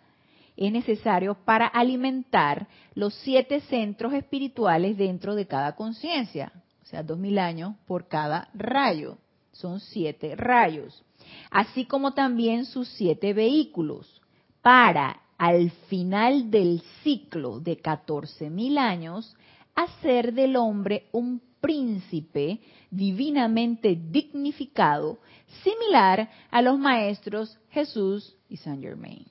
es 0.56 0.72
necesario 0.72 1.34
para 1.34 1.66
alimentar 1.66 2.68
los 2.94 3.14
siete 3.14 3.60
centros 3.62 4.12
espirituales 4.12 4.96
dentro 4.96 5.34
de 5.34 5.46
cada 5.46 5.74
conciencia. 5.74 6.52
O 6.82 6.86
sea, 6.86 7.02
dos 7.02 7.18
mil 7.18 7.38
años 7.38 7.74
por 7.86 8.08
cada 8.08 8.48
rayo. 8.54 9.18
Son 9.52 9.80
siete 9.80 10.36
rayos. 10.36 11.04
Así 11.50 11.84
como 11.84 12.12
también 12.12 12.64
sus 12.64 12.88
siete 12.88 13.32
vehículos. 13.32 14.20
Para, 14.60 15.22
al 15.38 15.70
final 15.88 16.50
del 16.50 16.82
ciclo 17.02 17.60
de 17.60 17.78
catorce 17.78 18.50
mil 18.50 18.78
años, 18.78 19.36
hacer 19.74 20.34
del 20.34 20.56
hombre 20.56 21.08
un 21.12 21.40
príncipe 21.60 22.60
divinamente 22.90 23.96
dignificado, 23.96 25.18
similar 25.62 26.28
a 26.50 26.60
los 26.60 26.78
maestros 26.78 27.58
Jesús 27.70 28.36
y 28.48 28.56
Saint 28.58 28.82
Germain. 28.82 29.24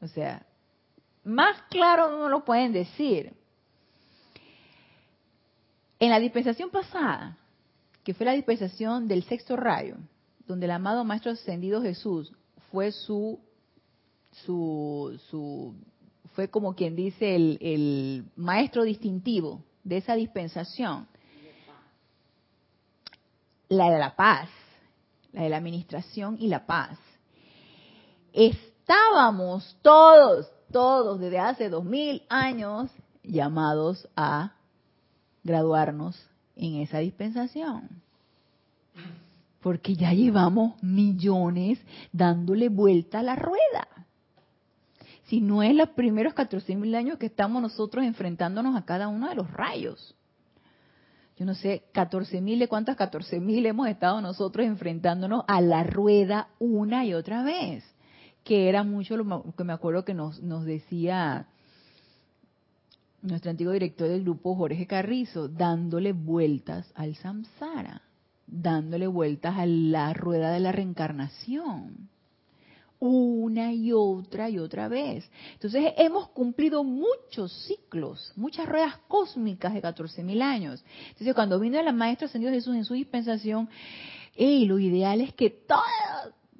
O 0.00 0.08
sea, 0.08 0.46
más 1.24 1.60
claro 1.70 2.18
no 2.18 2.28
lo 2.28 2.44
pueden 2.44 2.72
decir. 2.72 3.32
En 5.98 6.10
la 6.10 6.20
dispensación 6.20 6.70
pasada, 6.70 7.38
que 8.04 8.14
fue 8.14 8.26
la 8.26 8.32
dispensación 8.32 9.08
del 9.08 9.24
sexto 9.24 9.56
rayo, 9.56 9.96
donde 10.46 10.66
el 10.66 10.72
amado 10.72 11.04
Maestro 11.04 11.32
Ascendido 11.32 11.82
Jesús 11.82 12.32
fue 12.70 12.92
su, 12.92 13.40
su, 14.44 15.18
su 15.28 15.74
fue 16.34 16.48
como 16.48 16.74
quien 16.74 16.94
dice 16.94 17.34
el, 17.34 17.58
el 17.60 18.24
maestro 18.36 18.84
distintivo 18.84 19.64
de 19.82 19.96
esa 19.96 20.14
dispensación. 20.14 21.08
La 23.68 23.90
de 23.90 23.98
la 23.98 24.14
paz, 24.14 24.48
la 25.32 25.42
de 25.42 25.48
la 25.48 25.56
administración 25.56 26.36
y 26.38 26.46
la 26.46 26.66
paz. 26.66 26.98
Es 28.32 28.56
estábamos 28.86 29.76
todos, 29.82 30.48
todos 30.70 31.18
desde 31.18 31.40
hace 31.40 31.68
dos 31.68 31.84
mil 31.84 32.22
años 32.28 32.88
llamados 33.24 34.08
a 34.14 34.52
graduarnos 35.42 36.16
en 36.54 36.76
esa 36.76 36.98
dispensación. 36.98 37.88
Porque 39.60 39.96
ya 39.96 40.12
llevamos 40.12 40.80
millones 40.84 41.80
dándole 42.12 42.68
vuelta 42.68 43.18
a 43.18 43.22
la 43.24 43.34
rueda. 43.34 43.88
Si 45.24 45.40
no 45.40 45.64
es 45.64 45.74
los 45.74 45.88
primeros 45.90 46.34
14 46.34 46.76
mil 46.76 46.94
años 46.94 47.18
que 47.18 47.26
estamos 47.26 47.60
nosotros 47.60 48.04
enfrentándonos 48.04 48.76
a 48.76 48.84
cada 48.84 49.08
uno 49.08 49.28
de 49.28 49.34
los 49.34 49.50
rayos. 49.50 50.14
Yo 51.36 51.44
no 51.44 51.54
sé, 51.54 51.82
14 51.92 52.40
mil, 52.40 52.60
¿de 52.60 52.68
cuántas 52.68 52.94
14 52.94 53.40
mil 53.40 53.66
hemos 53.66 53.88
estado 53.88 54.20
nosotros 54.20 54.64
enfrentándonos 54.64 55.42
a 55.48 55.60
la 55.60 55.82
rueda 55.82 56.48
una 56.60 57.04
y 57.04 57.14
otra 57.14 57.42
vez? 57.42 57.84
Que 58.46 58.68
era 58.68 58.84
mucho 58.84 59.16
lo 59.16 59.44
que 59.56 59.64
me 59.64 59.72
acuerdo 59.72 60.04
que 60.04 60.14
nos, 60.14 60.40
nos 60.40 60.64
decía 60.64 61.48
nuestro 63.20 63.50
antiguo 63.50 63.72
director 63.72 64.08
del 64.08 64.22
grupo 64.22 64.54
Jorge 64.54 64.86
Carrizo, 64.86 65.48
dándole 65.48 66.12
vueltas 66.12 66.92
al 66.94 67.16
samsara, 67.16 68.02
dándole 68.46 69.08
vueltas 69.08 69.58
a 69.58 69.66
la 69.66 70.14
rueda 70.14 70.52
de 70.52 70.60
la 70.60 70.70
reencarnación 70.70 72.08
una 72.98 73.72
y 73.72 73.92
otra 73.92 74.48
y 74.48 74.58
otra 74.58 74.88
vez. 74.88 75.28
Entonces 75.52 75.92
hemos 75.98 76.28
cumplido 76.28 76.82
muchos 76.82 77.52
ciclos, 77.66 78.32
muchas 78.36 78.66
ruedas 78.66 78.96
cósmicas 79.08 79.74
de 79.74 79.82
14.000 79.82 80.40
años. 80.40 80.84
Entonces 81.08 81.34
cuando 81.34 81.60
vino 81.60 81.78
el 81.78 81.92
Maestro 81.94 82.26
Ascendido 82.26 82.52
Jesús 82.52 82.74
en 82.74 82.84
su 82.84 82.94
dispensación, 82.94 83.68
y 84.34 84.64
lo 84.66 84.78
ideal 84.78 85.20
es 85.20 85.34
que 85.34 85.50
toda 85.50 85.82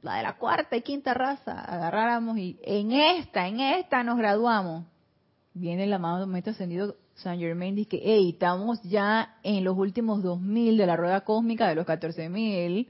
la 0.07 0.17
de 0.17 0.23
la 0.23 0.37
cuarta 0.39 0.77
y 0.77 0.83
quinta 0.83 1.15
raza 1.15 1.61
agarráramos 1.61 2.39
y 2.39 2.59
en 2.63 2.93
esta, 2.93 3.47
en 3.47 3.61
esta 3.61 4.03
nos 4.03 4.17
graduamos. 4.17 4.87
Viene 5.53 5.85
el 5.85 5.93
amado 5.93 6.27
Maestro 6.27 6.53
Ascendido 6.53 6.97
San 7.15 7.39
Germain 7.39 7.75
dice 7.75 7.89
que, 7.89 8.03
hey, 8.03 8.31
estamos 8.33 8.83
ya 8.83 9.37
en 9.43 9.65
los 9.65 9.77
últimos 9.77 10.23
2.000 10.23 10.77
de 10.77 10.87
la 10.87 10.97
rueda 10.97 11.23
cósmica 11.23 11.69
de 11.69 11.75
los 11.75 11.87
14.000. 11.87 12.89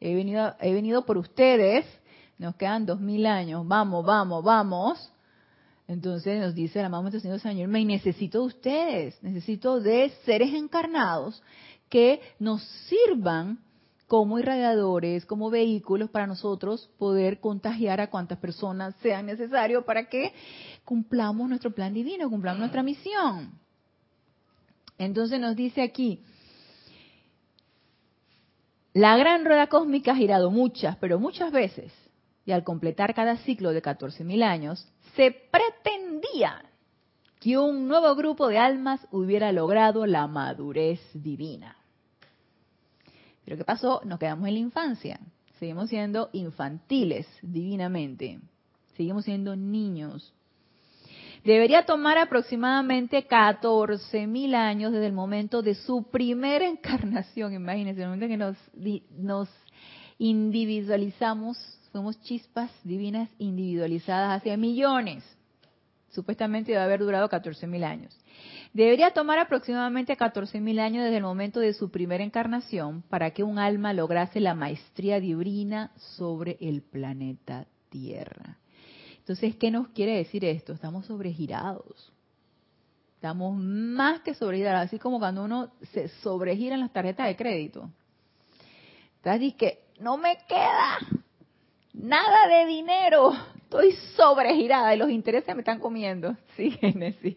He 0.00 0.14
venido, 0.14 0.54
he 0.60 0.72
venido 0.72 1.06
por 1.06 1.16
ustedes 1.16 1.86
nos 2.42 2.56
quedan 2.56 2.84
dos 2.84 3.00
mil 3.00 3.24
años, 3.24 3.66
vamos, 3.66 4.04
vamos, 4.04 4.44
vamos. 4.44 5.12
Entonces 5.86 6.40
nos 6.40 6.54
dice 6.54 6.80
el 6.80 6.86
amado 6.86 7.10
Señor 7.20 7.40
Señor, 7.40 7.68
me 7.68 7.84
necesito 7.84 8.40
de 8.40 8.46
ustedes, 8.46 9.22
necesito 9.22 9.80
de 9.80 10.10
seres 10.24 10.52
encarnados 10.54 11.42
que 11.88 12.20
nos 12.38 12.62
sirvan 12.88 13.58
como 14.12 14.38
irradiadores, 14.38 15.24
como 15.24 15.48
vehículos 15.48 16.10
para 16.10 16.26
nosotros 16.26 16.90
poder 16.98 17.40
contagiar 17.40 17.98
a 17.98 18.10
cuantas 18.10 18.36
personas 18.36 18.94
sean 19.00 19.24
necesario 19.24 19.86
para 19.86 20.10
que 20.10 20.34
cumplamos 20.84 21.48
nuestro 21.48 21.70
plan 21.70 21.94
divino, 21.94 22.28
cumplamos 22.28 22.58
nuestra 22.58 22.82
misión. 22.82 23.58
Entonces 24.98 25.40
nos 25.40 25.56
dice 25.56 25.80
aquí, 25.80 26.20
la 28.92 29.16
gran 29.16 29.46
rueda 29.46 29.68
cósmica 29.68 30.12
ha 30.12 30.16
girado 30.16 30.50
muchas, 30.50 30.94
pero 30.98 31.18
muchas 31.18 31.50
veces 31.50 31.90
y 32.44 32.52
al 32.52 32.64
completar 32.64 33.14
cada 33.14 33.38
ciclo 33.38 33.72
de 33.72 33.80
14.000 33.82 34.42
años, 34.42 34.86
se 35.16 35.30
pretendía 35.30 36.62
que 37.40 37.56
un 37.56 37.88
nuevo 37.88 38.14
grupo 38.14 38.48
de 38.48 38.58
almas 38.58 39.00
hubiera 39.10 39.52
logrado 39.52 40.04
la 40.04 40.26
madurez 40.26 41.00
divina. 41.14 41.78
Pero 43.44 43.56
¿qué 43.56 43.64
pasó? 43.64 44.00
Nos 44.04 44.18
quedamos 44.18 44.48
en 44.48 44.54
la 44.54 44.60
infancia. 44.60 45.20
Seguimos 45.58 45.88
siendo 45.88 46.30
infantiles 46.32 47.26
divinamente. 47.42 48.40
Seguimos 48.96 49.24
siendo 49.24 49.56
niños. 49.56 50.32
Debería 51.44 51.84
tomar 51.84 52.18
aproximadamente 52.18 53.26
14.000 53.26 54.54
años 54.54 54.92
desde 54.92 55.06
el 55.06 55.12
momento 55.12 55.62
de 55.62 55.74
su 55.74 56.04
primera 56.04 56.66
encarnación. 56.68 57.52
Imagínense, 57.52 58.02
el 58.02 58.08
momento 58.08 58.28
que 58.28 58.36
nos, 58.36 58.56
nos 59.18 59.48
individualizamos 60.18 61.58
somos 61.92 62.18
chispas 62.22 62.70
divinas 62.84 63.28
individualizadas 63.38 64.40
hacia 64.40 64.56
millones. 64.56 65.22
Supuestamente 66.10 66.72
debe 66.72 66.82
haber 66.82 67.00
durado 67.00 67.28
14.000 67.28 67.84
años. 67.84 68.18
Debería 68.72 69.10
tomar 69.12 69.38
aproximadamente 69.38 70.16
14.000 70.16 70.80
años 70.80 71.04
desde 71.04 71.18
el 71.18 71.22
momento 71.22 71.60
de 71.60 71.74
su 71.74 71.90
primera 71.90 72.24
encarnación 72.24 73.02
para 73.02 73.32
que 73.32 73.42
un 73.42 73.58
alma 73.58 73.92
lograse 73.92 74.40
la 74.40 74.54
maestría 74.54 75.20
divina 75.20 75.92
sobre 75.96 76.56
el 76.60 76.82
planeta 76.82 77.66
Tierra. 77.90 78.56
Entonces, 79.18 79.54
¿qué 79.56 79.70
nos 79.70 79.88
quiere 79.88 80.16
decir 80.16 80.44
esto? 80.44 80.72
Estamos 80.72 81.04
sobregirados. 81.06 82.12
Estamos 83.16 83.54
más 83.56 84.20
que 84.20 84.34
sobregirados, 84.34 84.86
así 84.86 84.98
como 84.98 85.18
cuando 85.18 85.44
uno 85.44 85.72
se 85.92 86.08
sobregira 86.08 86.74
en 86.74 86.80
las 86.80 86.92
tarjetas 86.92 87.26
de 87.26 87.36
crédito. 87.36 87.90
Entonces, 89.16 89.54
que 89.54 89.84
no 90.00 90.16
me 90.16 90.38
queda, 90.48 90.98
Nada 91.92 92.48
de 92.48 92.66
dinero. 92.66 93.32
Estoy 93.56 93.92
sobregirada 94.16 94.94
y 94.94 94.98
los 94.98 95.10
intereses 95.10 95.54
me 95.54 95.60
están 95.60 95.78
comiendo. 95.78 96.36
Sí, 96.56 96.70
Genesis. 96.70 97.36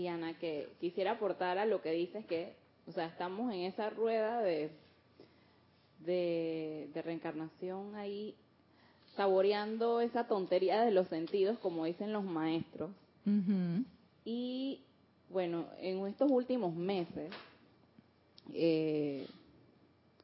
Sí, 0.00 0.08
Ana, 0.08 0.32
que 0.32 0.66
quisiera 0.80 1.10
aportar 1.10 1.58
a 1.58 1.66
lo 1.66 1.82
que 1.82 1.92
dices 1.92 2.24
que, 2.24 2.54
o 2.86 2.92
sea, 2.92 3.04
estamos 3.04 3.52
en 3.52 3.64
esa 3.64 3.90
rueda 3.90 4.40
de, 4.40 4.70
de, 5.98 7.02
reencarnación 7.04 7.94
ahí, 7.96 8.34
saboreando 9.14 10.00
esa 10.00 10.26
tontería 10.26 10.80
de 10.86 10.90
los 10.90 11.06
sentidos, 11.08 11.58
como 11.58 11.84
dicen 11.84 12.14
los 12.14 12.24
maestros. 12.24 12.90
Y 14.24 14.80
bueno, 15.28 15.66
en 15.82 16.06
estos 16.06 16.30
últimos 16.30 16.74
meses, 16.74 17.30
eh, 18.54 19.26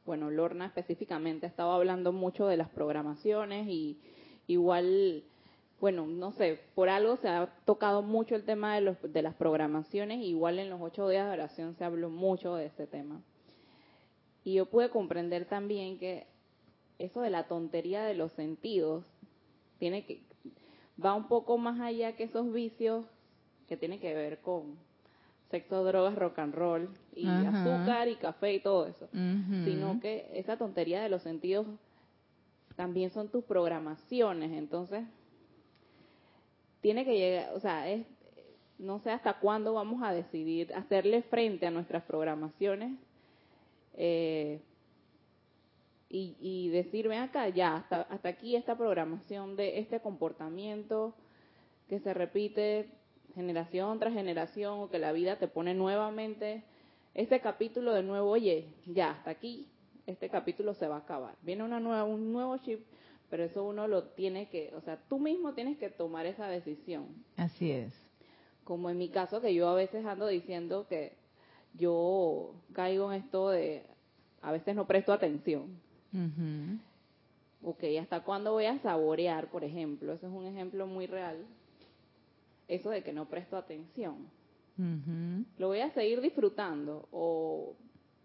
bueno, 0.07 0.31
Lorna 0.31 0.65
específicamente 0.65 1.45
ha 1.45 1.49
estado 1.49 1.71
hablando 1.71 2.11
mucho 2.11 2.47
de 2.47 2.57
las 2.57 2.69
programaciones 2.69 3.67
y 3.67 3.99
igual, 4.47 5.21
bueno, 5.79 6.07
no 6.07 6.31
sé, 6.31 6.59
por 6.73 6.89
algo 6.89 7.17
se 7.17 7.27
ha 7.27 7.47
tocado 7.65 8.01
mucho 8.01 8.35
el 8.35 8.43
tema 8.43 8.75
de, 8.75 8.81
los, 8.81 8.97
de 9.01 9.21
las 9.21 9.35
programaciones, 9.35 10.23
igual 10.23 10.57
en 10.59 10.69
los 10.69 10.81
ocho 10.81 11.07
días 11.07 11.27
de 11.27 11.33
oración 11.33 11.75
se 11.75 11.83
habló 11.83 12.09
mucho 12.09 12.55
de 12.55 12.65
ese 12.65 12.87
tema. 12.87 13.21
Y 14.43 14.55
yo 14.55 14.65
pude 14.65 14.89
comprender 14.89 15.45
también 15.45 15.99
que 15.99 16.25
eso 16.97 17.21
de 17.21 17.29
la 17.29 17.47
tontería 17.47 18.03
de 18.03 18.15
los 18.15 18.31
sentidos 18.31 19.05
tiene 19.77 20.05
que 20.05 20.21
va 21.03 21.13
un 21.13 21.27
poco 21.27 21.57
más 21.57 21.79
allá 21.79 22.15
que 22.15 22.23
esos 22.23 22.51
vicios 22.51 23.05
que 23.67 23.77
tienen 23.77 23.99
que 23.99 24.13
ver 24.15 24.39
con 24.39 24.77
sexo, 25.51 25.83
drogas, 25.83 26.15
rock 26.15 26.39
and 26.39 26.55
roll 26.55 26.89
y 27.15 27.27
azúcar 27.27 28.07
y 28.07 28.15
café 28.15 28.53
y 28.55 28.59
todo 28.59 28.87
eso, 28.87 29.07
sino 29.11 29.99
que 29.99 30.29
esa 30.33 30.57
tontería 30.57 31.01
de 31.01 31.09
los 31.09 31.21
sentidos 31.21 31.67
también 32.75 33.11
son 33.11 33.29
tus 33.29 33.43
programaciones, 33.43 34.51
entonces 34.51 35.03
tiene 36.81 37.05
que 37.05 37.17
llegar, 37.17 37.53
o 37.53 37.59
sea, 37.59 37.89
es, 37.89 38.05
no 38.77 38.99
sé 38.99 39.11
hasta 39.11 39.39
cuándo 39.39 39.73
vamos 39.73 40.03
a 40.03 40.13
decidir 40.13 40.73
hacerle 40.73 41.23
frente 41.23 41.65
a 41.65 41.71
nuestras 41.71 42.03
programaciones 42.03 42.97
eh, 43.95 44.61
y, 46.09 46.35
y 46.39 46.69
decir, 46.69 47.11
acá, 47.11 47.49
ya, 47.49 47.77
hasta, 47.77 48.01
hasta 48.03 48.29
aquí 48.29 48.55
esta 48.55 48.77
programación 48.77 49.55
de 49.55 49.79
este 49.79 49.99
comportamiento 49.99 51.15
que 51.89 51.99
se 51.99 52.13
repite 52.13 52.89
generación 53.35 53.99
tras 53.99 54.13
generación 54.13 54.79
o 54.79 54.89
que 54.89 54.99
la 54.99 55.11
vida 55.11 55.37
te 55.37 55.47
pone 55.47 55.73
nuevamente 55.73 56.63
este 57.13 57.39
capítulo 57.39 57.93
de 57.93 58.03
nuevo, 58.03 58.29
oye, 58.29 58.67
ya, 58.85 59.11
hasta 59.11 59.31
aquí, 59.31 59.67
este 60.05 60.29
capítulo 60.29 60.75
se 60.75 60.87
va 60.87 60.97
a 60.97 60.99
acabar. 60.99 61.35
Viene 61.41 61.63
una 61.63 61.79
nueva, 61.79 62.03
un 62.03 62.31
nuevo 62.31 62.57
chip, 62.59 62.85
pero 63.29 63.43
eso 63.43 63.63
uno 63.63 63.87
lo 63.87 64.03
tiene 64.03 64.49
que, 64.49 64.73
o 64.75 64.81
sea, 64.81 64.97
tú 65.09 65.19
mismo 65.19 65.53
tienes 65.53 65.77
que 65.77 65.89
tomar 65.89 66.25
esa 66.25 66.47
decisión. 66.47 67.07
Así 67.35 67.71
es. 67.71 67.93
Como 68.63 68.89
en 68.89 68.97
mi 68.97 69.09
caso, 69.09 69.41
que 69.41 69.53
yo 69.53 69.67
a 69.69 69.75
veces 69.75 70.05
ando 70.05 70.27
diciendo 70.27 70.87
que 70.87 71.13
yo 71.73 72.53
caigo 72.73 73.11
en 73.11 73.23
esto 73.23 73.49
de, 73.49 73.85
a 74.41 74.51
veces 74.51 74.75
no 74.75 74.87
presto 74.87 75.13
atención. 75.13 75.79
Ok, 77.63 77.83
¿hasta 78.01 78.23
cuándo 78.23 78.53
voy 78.53 78.65
a 78.65 78.79
saborear, 78.79 79.49
por 79.49 79.63
ejemplo? 79.63 80.13
Ese 80.13 80.25
es 80.25 80.31
un 80.31 80.45
ejemplo 80.45 80.87
muy 80.87 81.07
real 81.07 81.45
eso 82.67 82.89
de 82.89 83.03
que 83.03 83.13
no 83.13 83.25
presto 83.25 83.57
atención. 83.57 84.29
¿Lo 85.57 85.67
voy 85.67 85.79
a 85.79 85.91
seguir 85.91 86.21
disfrutando 86.21 87.07
o 87.11 87.75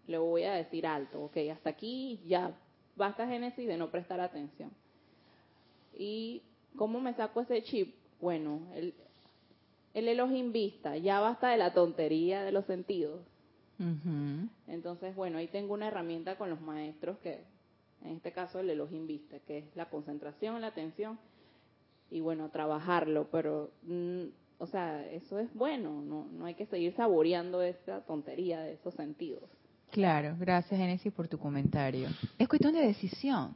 le 0.05 0.17
voy 0.19 0.43
a 0.43 0.53
decir 0.53 0.85
alto? 0.85 1.23
Ok, 1.23 1.37
hasta 1.51 1.71
aquí 1.71 2.21
ya 2.27 2.55
basta 2.95 3.27
Génesis 3.27 3.67
de 3.67 3.77
no 3.77 3.89
prestar 3.89 4.19
atención. 4.19 4.71
¿Y 5.97 6.41
cómo 6.75 6.99
me 6.99 7.13
saco 7.13 7.41
ese 7.41 7.63
chip? 7.63 7.95
Bueno, 8.19 8.61
el, 8.75 8.93
el 9.93 10.07
Elohim 10.07 10.51
vista, 10.51 10.97
ya 10.97 11.19
basta 11.19 11.49
de 11.49 11.57
la 11.57 11.73
tontería 11.73 12.43
de 12.43 12.51
los 12.51 12.65
sentidos. 12.65 13.21
Entonces, 14.67 15.13
bueno, 15.13 15.39
ahí 15.39 15.47
tengo 15.47 15.73
una 15.73 15.87
herramienta 15.87 16.37
con 16.37 16.49
los 16.49 16.61
maestros 16.61 17.17
que, 17.17 17.43
en 18.01 18.11
este 18.15 18.31
caso, 18.31 18.59
el 18.59 18.69
Elohim 18.69 19.07
vista, 19.07 19.39
que 19.39 19.57
es 19.57 19.75
la 19.75 19.89
concentración, 19.89 20.61
la 20.61 20.67
atención 20.67 21.19
y 22.09 22.21
bueno, 22.21 22.49
trabajarlo, 22.49 23.27
pero, 23.29 23.71
mm, 23.83 24.23
o 24.59 24.67
sea, 24.67 25.05
eso 25.11 25.39
es 25.39 25.53
bueno, 25.53 26.01
no, 26.01 26.27
no 26.31 26.45
hay 26.45 26.53
que 26.53 26.65
seguir 26.67 26.93
saboreando 26.93 27.61
esa 27.61 28.01
tontería 28.05 28.61
de 28.61 28.73
esos 28.73 28.93
sentidos. 28.93 29.43
Claro, 29.91 30.35
gracias 30.39 30.79
Genesis 30.79 31.11
por 31.11 31.27
tu 31.27 31.37
comentario. 31.37 32.07
Es 32.37 32.47
cuestión 32.47 32.73
de 32.73 32.81
decisión, 32.81 33.53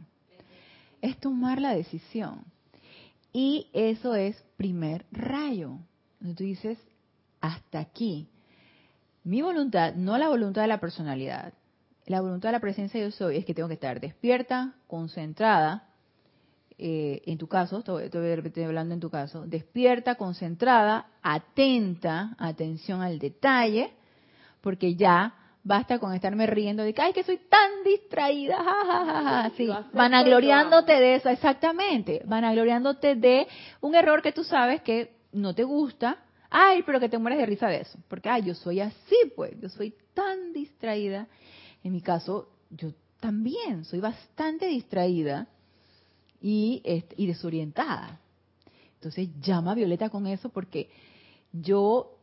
es 1.01 1.17
tomar 1.19 1.61
la 1.61 1.73
decisión. 1.73 2.45
Y 3.33 3.69
eso 3.73 4.15
es 4.15 4.41
primer 4.57 5.05
rayo. 5.11 5.79
Tú 6.19 6.43
dices, 6.43 6.77
hasta 7.41 7.79
aquí. 7.79 8.29
Mi 9.23 9.41
voluntad, 9.41 9.95
no 9.95 10.17
la 10.17 10.29
voluntad 10.29 10.61
de 10.61 10.67
la 10.69 10.79
personalidad. 10.79 11.53
La 12.05 12.21
voluntad 12.21 12.49
de 12.49 12.53
la 12.53 12.61
presencia 12.61 13.01
yo 13.01 13.11
soy 13.11 13.37
es 13.37 13.45
que 13.45 13.53
tengo 13.53 13.67
que 13.67 13.75
estar 13.75 13.99
despierta, 13.99 14.75
concentrada, 14.87 15.87
eh, 16.79 17.23
en 17.25 17.39
tu 17.39 17.47
caso, 17.47 17.79
estoy, 17.79 18.63
hablando 18.63 18.93
en 18.93 18.99
tu 18.99 19.09
caso, 19.09 19.47
despierta, 19.47 20.15
concentrada, 20.15 21.07
atenta, 21.23 22.35
atención 22.37 23.01
al 23.01 23.17
detalle, 23.17 23.91
porque 24.61 24.95
ya 24.95 25.33
basta 25.67 25.99
con 25.99 26.13
estarme 26.13 26.47
riendo 26.47 26.81
de 26.81 26.93
que, 26.93 27.01
ay, 27.01 27.11
que 27.11 27.23
soy 27.23 27.39
tan 27.49 27.83
distraída, 27.83 28.57
ja, 28.63 29.51
sí, 29.57 29.67
vanagloriándote 29.93 30.93
de 30.93 31.15
eso, 31.15 31.29
exactamente, 31.29 32.21
vanagloriándote 32.25 33.15
de 33.15 33.47
un 33.81 33.93
error 33.93 34.21
que 34.21 34.31
tú 34.31 34.45
sabes 34.45 34.81
que 34.81 35.17
no 35.33 35.53
te 35.53 35.63
gusta, 35.63 36.23
ay, 36.49 36.83
pero 36.85 37.01
que 37.01 37.09
te 37.09 37.17
mueres 37.17 37.39
de 37.39 37.45
risa 37.45 37.67
de 37.67 37.81
eso, 37.81 37.99
porque, 38.07 38.29
ay, 38.29 38.43
yo 38.43 38.55
soy 38.55 38.79
así, 38.79 39.17
pues, 39.35 39.59
yo 39.59 39.67
soy 39.67 39.93
tan 40.13 40.53
distraída. 40.53 41.27
En 41.83 41.91
mi 41.91 42.01
caso, 42.01 42.49
yo 42.69 42.93
también 43.19 43.83
soy 43.83 43.99
bastante 43.99 44.67
distraída 44.67 45.47
y, 46.41 46.81
este, 46.85 47.13
y 47.17 47.27
desorientada. 47.27 48.19
Entonces 48.95 49.29
llama 49.41 49.73
a 49.73 49.75
Violeta 49.75 50.09
con 50.09 50.27
eso 50.27 50.49
porque 50.49 50.89
yo 51.51 52.16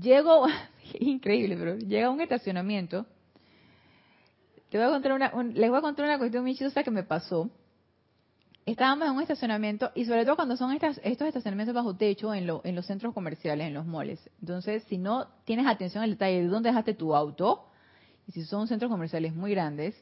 llego, 0.00 0.46
increíble, 1.00 1.56
pero 1.56 1.76
llega 1.76 2.06
a 2.08 2.10
un 2.10 2.20
estacionamiento. 2.20 3.06
Te 4.70 4.78
voy 4.78 4.86
a 4.86 4.90
contar 4.90 5.12
una, 5.12 5.32
les 5.54 5.70
voy 5.70 5.78
a 5.78 5.82
contar 5.82 6.06
una 6.06 6.18
cuestión 6.18 6.42
muy 6.42 6.54
chistosa 6.54 6.82
que 6.82 6.90
me 6.90 7.02
pasó. 7.02 7.50
Estábamos 8.64 9.06
en 9.06 9.14
un 9.14 9.22
estacionamiento 9.22 9.92
y 9.94 10.04
sobre 10.06 10.24
todo 10.24 10.34
cuando 10.34 10.56
son 10.56 10.72
estas, 10.72 11.00
estos 11.04 11.28
estacionamientos 11.28 11.72
bajo 11.72 11.94
techo 11.94 12.34
en, 12.34 12.48
lo, 12.48 12.62
en 12.64 12.74
los 12.74 12.84
centros 12.84 13.14
comerciales, 13.14 13.68
en 13.68 13.74
los 13.74 13.86
moles. 13.86 14.28
Entonces, 14.40 14.82
si 14.88 14.98
no 14.98 15.28
tienes 15.44 15.68
atención 15.68 16.02
al 16.02 16.10
detalle 16.10 16.42
de 16.42 16.48
dónde 16.48 16.70
dejaste 16.70 16.94
tu 16.94 17.14
auto, 17.14 17.68
y 18.26 18.32
si 18.32 18.44
son 18.44 18.66
centros 18.66 18.90
comerciales 18.90 19.34
muy 19.36 19.52
grandes, 19.52 19.94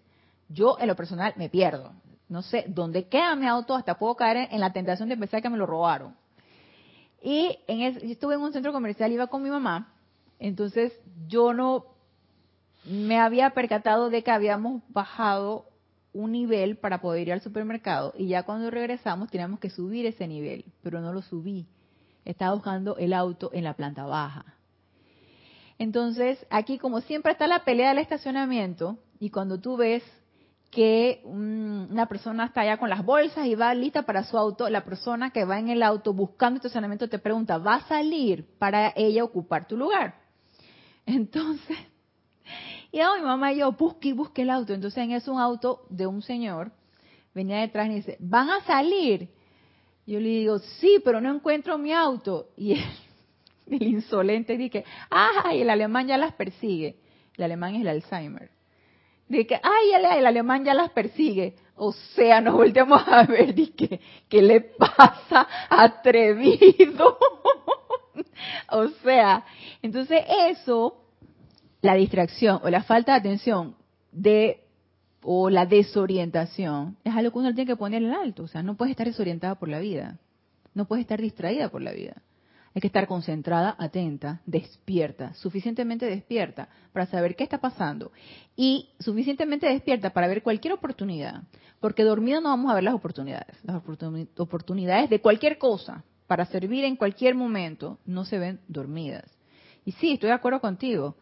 yo 0.48 0.78
en 0.80 0.88
lo 0.88 0.96
personal 0.96 1.34
me 1.36 1.50
pierdo. 1.50 1.92
No 2.28 2.40
sé 2.40 2.64
dónde 2.66 3.06
queda 3.06 3.36
mi 3.36 3.46
auto, 3.46 3.74
hasta 3.74 3.98
puedo 3.98 4.16
caer 4.16 4.48
en 4.50 4.60
la 4.60 4.72
tentación 4.72 5.10
de 5.10 5.16
pensar 5.18 5.42
que 5.42 5.50
me 5.50 5.58
lo 5.58 5.66
robaron. 5.66 6.16
Y 7.26 7.58
en 7.68 7.80
estuve 7.80 8.34
en 8.34 8.42
un 8.42 8.52
centro 8.52 8.70
comercial, 8.70 9.10
iba 9.10 9.28
con 9.28 9.42
mi 9.42 9.48
mamá, 9.48 9.94
entonces 10.38 10.92
yo 11.26 11.54
no 11.54 11.86
me 12.84 13.18
había 13.18 13.48
percatado 13.54 14.10
de 14.10 14.22
que 14.22 14.30
habíamos 14.30 14.82
bajado 14.90 15.64
un 16.12 16.32
nivel 16.32 16.76
para 16.76 17.00
poder 17.00 17.28
ir 17.28 17.32
al 17.32 17.40
supermercado 17.40 18.12
y 18.18 18.26
ya 18.28 18.42
cuando 18.42 18.70
regresamos 18.70 19.30
teníamos 19.30 19.58
que 19.58 19.70
subir 19.70 20.04
ese 20.04 20.28
nivel, 20.28 20.66
pero 20.82 21.00
no 21.00 21.14
lo 21.14 21.22
subí. 21.22 21.66
Estaba 22.26 22.52
buscando 22.52 22.98
el 22.98 23.14
auto 23.14 23.48
en 23.54 23.64
la 23.64 23.72
planta 23.72 24.04
baja. 24.04 24.44
Entonces, 25.78 26.44
aquí 26.50 26.76
como 26.76 27.00
siempre 27.00 27.32
está 27.32 27.46
la 27.46 27.64
pelea 27.64 27.88
del 27.88 27.98
estacionamiento 27.98 28.98
y 29.18 29.30
cuando 29.30 29.58
tú 29.58 29.78
ves 29.78 30.02
que 30.74 31.20
una 31.24 32.06
persona 32.06 32.46
está 32.46 32.62
allá 32.62 32.78
con 32.78 32.90
las 32.90 33.04
bolsas 33.04 33.46
y 33.46 33.54
va 33.54 33.74
lista 33.74 34.02
para 34.02 34.24
su 34.24 34.36
auto, 34.36 34.68
la 34.68 34.84
persona 34.84 35.30
que 35.30 35.44
va 35.44 35.58
en 35.58 35.68
el 35.68 35.82
auto 35.82 36.12
buscando 36.12 36.56
estacionamiento 36.56 37.08
te 37.08 37.18
pregunta, 37.18 37.58
¿va 37.58 37.76
a 37.76 37.88
salir 37.88 38.44
para 38.58 38.92
ella 38.96 39.22
ocupar 39.22 39.66
tu 39.68 39.76
lugar? 39.76 40.16
Entonces, 41.06 41.76
y 42.90 42.98
mi 42.98 43.24
mamá 43.24 43.52
y 43.52 43.58
yo, 43.58 43.76
y 44.02 44.12
busque 44.12 44.42
el 44.42 44.50
auto. 44.50 44.72
Entonces 44.72 45.02
en 45.02 45.12
eso 45.12 45.32
un 45.32 45.40
auto 45.40 45.86
de 45.90 46.06
un 46.06 46.22
señor 46.22 46.72
venía 47.34 47.58
detrás 47.58 47.88
y 47.88 47.94
dice, 47.94 48.16
¿van 48.20 48.50
a 48.50 48.60
salir? 48.62 49.28
Yo 50.06 50.20
le 50.20 50.28
digo, 50.28 50.58
sí, 50.58 51.00
pero 51.04 51.20
no 51.20 51.34
encuentro 51.34 51.78
mi 51.78 51.92
auto. 51.92 52.50
Y 52.56 52.74
el 53.66 53.82
insolente, 53.82 54.56
dice, 54.56 54.84
¡ay! 55.10 55.62
El 55.62 55.70
alemán 55.70 56.06
ya 56.06 56.18
las 56.18 56.34
persigue. 56.34 56.96
El 57.36 57.44
alemán 57.44 57.74
es 57.74 57.80
el 57.80 57.88
Alzheimer. 57.88 58.50
Dice, 59.28 59.60
¡ay! 59.62 59.92
El, 59.94 60.26
alemán 60.26 60.64
ya 60.64 60.74
las 60.74 60.90
persigue. 60.90 61.56
O 61.76 61.92
sea, 61.92 62.40
nos 62.40 62.54
volteamos 62.54 63.02
a 63.06 63.24
ver, 63.24 63.54
dice, 63.54 64.00
¿qué 64.28 64.42
le 64.42 64.60
pasa? 64.60 65.48
Atrevido. 65.68 67.18
o 68.70 68.88
sea, 69.02 69.44
entonces 69.82 70.22
eso, 70.48 71.02
la 71.80 71.94
distracción 71.94 72.60
o 72.62 72.70
la 72.70 72.82
falta 72.82 73.12
de 73.12 73.18
atención 73.18 73.76
de 74.12 74.60
o 75.22 75.48
la 75.48 75.64
desorientación 75.64 76.98
es 77.02 77.14
algo 77.14 77.32
que 77.32 77.38
uno 77.38 77.54
tiene 77.54 77.66
que 77.66 77.76
poner 77.76 78.02
en 78.02 78.12
alto. 78.12 78.44
O 78.44 78.48
sea, 78.48 78.62
no 78.62 78.76
puedes 78.76 78.90
estar 78.90 79.06
desorientada 79.06 79.54
por 79.54 79.68
la 79.68 79.80
vida. 79.80 80.18
No 80.74 80.86
puedes 80.86 81.02
estar 81.02 81.20
distraída 81.20 81.70
por 81.70 81.82
la 81.82 81.92
vida. 81.92 82.22
Hay 82.74 82.80
que 82.80 82.88
estar 82.88 83.06
concentrada, 83.06 83.76
atenta, 83.78 84.40
despierta, 84.46 85.32
suficientemente 85.34 86.06
despierta 86.06 86.68
para 86.92 87.06
saber 87.06 87.36
qué 87.36 87.44
está 87.44 87.58
pasando 87.58 88.10
y 88.56 88.88
suficientemente 88.98 89.68
despierta 89.68 90.10
para 90.10 90.26
ver 90.26 90.42
cualquier 90.42 90.74
oportunidad, 90.74 91.44
porque 91.78 92.02
dormida 92.02 92.40
no 92.40 92.48
vamos 92.48 92.72
a 92.72 92.74
ver 92.74 92.82
las 92.82 92.94
oportunidades. 92.94 93.56
Las 93.62 93.80
oportunidades 94.36 95.08
de 95.08 95.20
cualquier 95.20 95.56
cosa 95.56 96.02
para 96.26 96.46
servir 96.46 96.84
en 96.84 96.96
cualquier 96.96 97.36
momento 97.36 97.98
no 98.06 98.24
se 98.24 98.38
ven 98.38 98.58
dormidas. 98.66 99.30
Y 99.84 99.92
sí, 99.92 100.14
estoy 100.14 100.28
de 100.28 100.34
acuerdo 100.34 100.60
contigo. 100.60 101.14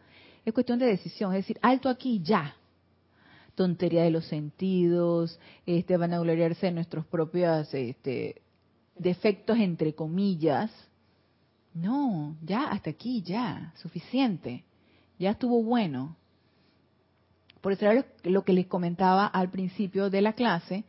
Es 0.45 0.53
cuestión 0.53 0.79
de 0.79 0.87
decisión, 0.87 1.33
es 1.33 1.43
decir, 1.43 1.59
alto 1.61 1.87
aquí 1.87 2.21
ya. 2.23 2.55
Tontería 3.53 4.03
de 4.03 4.09
los 4.09 4.25
sentidos, 4.25 5.39
este, 5.67 5.97
van 5.97 6.13
a 6.13 6.19
gloriarse 6.19 6.65
de 6.65 6.71
nuestros 6.71 7.05
propios 7.05 7.71
este, 7.75 8.41
defectos 8.95 9.59
entre 9.59 9.93
comillas, 9.93 10.71
no, 11.73 12.37
ya 12.41 12.65
hasta 12.65 12.91
aquí, 12.91 13.21
ya, 13.21 13.73
suficiente. 13.77 14.63
Ya 15.17 15.31
estuvo 15.31 15.63
bueno. 15.63 16.15
Por 17.61 17.71
eso 17.71 17.85
era 17.85 18.05
lo 18.23 18.43
que 18.43 18.53
les 18.53 18.67
comentaba 18.67 19.25
al 19.25 19.49
principio 19.49 20.09
de 20.09 20.21
la 20.21 20.33
clase, 20.33 20.83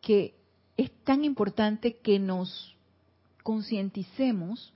que 0.00 0.34
es 0.76 0.90
tan 1.04 1.24
importante 1.24 1.96
que 1.96 2.18
nos 2.18 2.76
concienticemos 3.42 4.72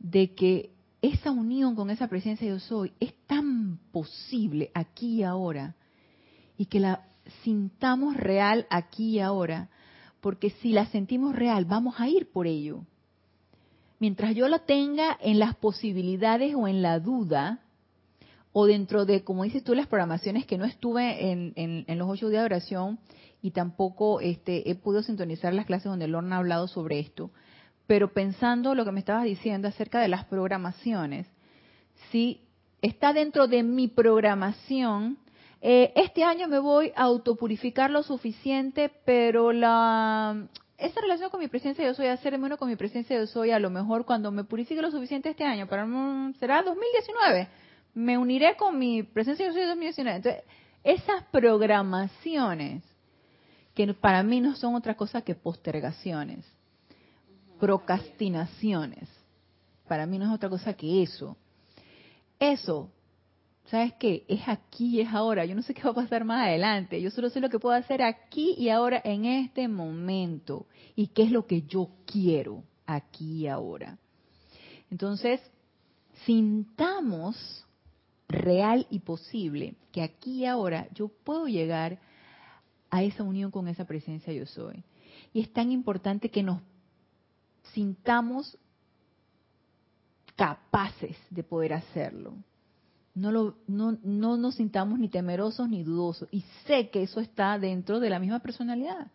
de 0.00 0.34
que 0.34 0.70
esa 1.00 1.30
unión 1.30 1.76
con 1.76 1.90
esa 1.90 2.08
presencia 2.08 2.46
de 2.46 2.54
yo 2.54 2.60
soy 2.60 2.92
es 2.98 3.14
tan 3.26 3.78
posible 3.92 4.70
aquí 4.74 5.18
y 5.18 5.22
ahora 5.22 5.76
y 6.56 6.66
que 6.66 6.80
la 6.80 7.04
sintamos 7.44 8.16
real 8.16 8.66
aquí 8.68 9.10
y 9.10 9.20
ahora, 9.20 9.68
porque 10.20 10.50
si 10.50 10.72
la 10.72 10.86
sentimos 10.86 11.36
real 11.36 11.66
vamos 11.66 12.00
a 12.00 12.08
ir 12.08 12.32
por 12.32 12.48
ello 12.48 12.84
mientras 13.98 14.34
yo 14.34 14.48
la 14.48 14.60
tenga 14.60 15.16
en 15.20 15.38
las 15.38 15.54
posibilidades 15.56 16.54
o 16.54 16.68
en 16.68 16.82
la 16.82 17.00
duda, 17.00 17.60
o 18.52 18.66
dentro 18.66 19.04
de, 19.04 19.22
como 19.24 19.44
dices 19.44 19.62
tú, 19.62 19.74
las 19.74 19.86
programaciones 19.86 20.46
que 20.46 20.58
no 20.58 20.64
estuve 20.64 21.30
en, 21.30 21.84
los 21.98 22.08
ocho 22.08 22.28
días 22.28 22.42
de 22.42 22.46
oración 22.46 22.98
y 23.42 23.52
tampoco 23.52 24.20
este, 24.20 24.68
he 24.70 24.74
podido 24.74 25.02
sintonizar 25.02 25.54
las 25.54 25.66
clases 25.66 25.84
donde 25.84 26.08
Lorna 26.08 26.36
ha 26.36 26.38
hablado 26.38 26.66
sobre 26.66 26.98
esto, 26.98 27.30
pero 27.86 28.12
pensando 28.12 28.74
lo 28.74 28.84
que 28.84 28.92
me 28.92 29.00
estabas 29.00 29.24
diciendo 29.24 29.68
acerca 29.68 30.00
de 30.00 30.08
las 30.08 30.24
programaciones, 30.24 31.26
si 32.10 32.40
está 32.82 33.12
dentro 33.12 33.46
de 33.46 33.62
mi 33.62 33.88
programación, 33.88 35.18
eh, 35.60 35.92
este 35.96 36.24
año 36.24 36.48
me 36.48 36.58
voy 36.58 36.92
a 36.96 37.02
autopurificar 37.02 37.90
lo 37.90 38.02
suficiente, 38.02 38.90
pero 39.04 39.52
la 39.52 40.48
esa 40.78 41.00
relación 41.00 41.28
con 41.28 41.40
mi 41.40 41.48
presencia 41.48 41.84
yo 41.84 41.92
soy, 41.92 42.06
hacerme 42.06 42.46
uno 42.46 42.56
con 42.56 42.68
mi 42.68 42.76
presencia 42.76 43.18
yo 43.18 43.26
soy, 43.26 43.50
a 43.50 43.58
lo 43.58 43.68
mejor 43.68 44.04
cuando 44.04 44.30
me 44.30 44.44
purifique 44.44 44.80
lo 44.80 44.92
suficiente 44.92 45.28
este 45.30 45.44
año, 45.44 45.66
para 45.66 45.84
será 46.38 46.62
2019, 46.62 47.48
me 47.94 48.16
uniré 48.16 48.56
con 48.56 48.78
mi 48.78 49.02
presencia 49.02 49.46
yo 49.46 49.52
soy 49.52 49.64
2019. 49.64 50.16
Entonces, 50.16 50.42
esas 50.84 51.24
programaciones, 51.32 52.84
que 53.74 53.92
para 53.92 54.22
mí 54.22 54.40
no 54.40 54.54
son 54.54 54.76
otra 54.76 54.96
cosa 54.96 55.22
que 55.22 55.34
postergaciones, 55.34 56.46
procrastinaciones, 57.58 59.08
para 59.88 60.06
mí 60.06 60.16
no 60.16 60.26
es 60.26 60.30
otra 60.30 60.48
cosa 60.48 60.74
que 60.74 61.02
eso. 61.02 61.36
Eso 62.38 62.88
¿sabes 63.70 63.92
qué? 63.94 64.24
Es 64.28 64.48
aquí 64.48 64.96
y 64.96 65.00
es 65.00 65.08
ahora. 65.12 65.44
Yo 65.44 65.54
no 65.54 65.62
sé 65.62 65.74
qué 65.74 65.82
va 65.82 65.90
a 65.90 65.94
pasar 65.94 66.24
más 66.24 66.46
adelante. 66.46 67.00
Yo 67.00 67.10
solo 67.10 67.30
sé 67.30 67.40
lo 67.40 67.50
que 67.50 67.58
puedo 67.58 67.74
hacer 67.74 68.02
aquí 68.02 68.54
y 68.58 68.68
ahora 68.70 69.00
en 69.04 69.24
este 69.24 69.68
momento. 69.68 70.66
Y 70.96 71.08
qué 71.08 71.24
es 71.24 71.30
lo 71.30 71.46
que 71.46 71.62
yo 71.62 71.90
quiero 72.06 72.64
aquí 72.86 73.42
y 73.42 73.46
ahora. 73.48 73.98
Entonces, 74.90 75.40
sintamos 76.24 77.66
real 78.28 78.86
y 78.90 79.00
posible 79.00 79.74
que 79.92 80.02
aquí 80.02 80.40
y 80.40 80.46
ahora 80.46 80.88
yo 80.94 81.08
puedo 81.08 81.46
llegar 81.46 81.98
a 82.90 83.02
esa 83.02 83.22
unión 83.22 83.50
con 83.50 83.68
esa 83.68 83.84
presencia 83.84 84.32
yo 84.32 84.46
soy. 84.46 84.82
Y 85.32 85.40
es 85.40 85.52
tan 85.52 85.70
importante 85.72 86.30
que 86.30 86.42
nos 86.42 86.60
sintamos 87.74 88.56
capaces 90.36 91.16
de 91.30 91.42
poder 91.42 91.74
hacerlo 91.74 92.34
no, 93.18 93.32
lo, 93.32 93.56
no, 93.66 93.98
no 94.02 94.36
nos 94.36 94.54
sintamos 94.54 94.98
ni 94.98 95.08
temerosos 95.08 95.68
ni 95.68 95.82
dudosos. 95.82 96.28
Y 96.30 96.44
sé 96.66 96.90
que 96.90 97.02
eso 97.02 97.20
está 97.20 97.58
dentro 97.58 98.00
de 98.00 98.10
la 98.10 98.18
misma 98.18 98.38
personalidad, 98.40 99.08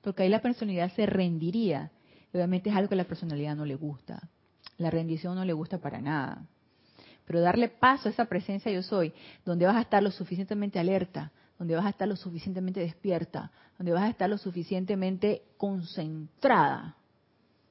porque 0.00 0.22
ahí 0.22 0.28
la 0.28 0.40
personalidad 0.40 0.92
se 0.94 1.06
rendiría. 1.06 1.90
Obviamente 2.32 2.70
es 2.70 2.76
algo 2.76 2.88
que 2.88 2.94
a 2.94 2.98
la 2.98 3.04
personalidad 3.04 3.56
no 3.56 3.64
le 3.64 3.74
gusta. 3.74 4.28
La 4.78 4.90
rendición 4.90 5.34
no 5.34 5.44
le 5.44 5.52
gusta 5.52 5.78
para 5.78 6.00
nada. 6.00 6.46
Pero 7.26 7.40
darle 7.40 7.68
paso 7.68 8.08
a 8.08 8.12
esa 8.12 8.24
presencia 8.24 8.72
yo 8.72 8.82
soy, 8.82 9.12
donde 9.44 9.66
vas 9.66 9.76
a 9.76 9.82
estar 9.82 10.02
lo 10.02 10.10
suficientemente 10.10 10.78
alerta, 10.78 11.30
donde 11.58 11.76
vas 11.76 11.84
a 11.84 11.90
estar 11.90 12.08
lo 12.08 12.16
suficientemente 12.16 12.80
despierta, 12.80 13.52
donde 13.76 13.92
vas 13.92 14.04
a 14.04 14.08
estar 14.08 14.30
lo 14.30 14.38
suficientemente 14.38 15.42
concentrada, 15.58 16.96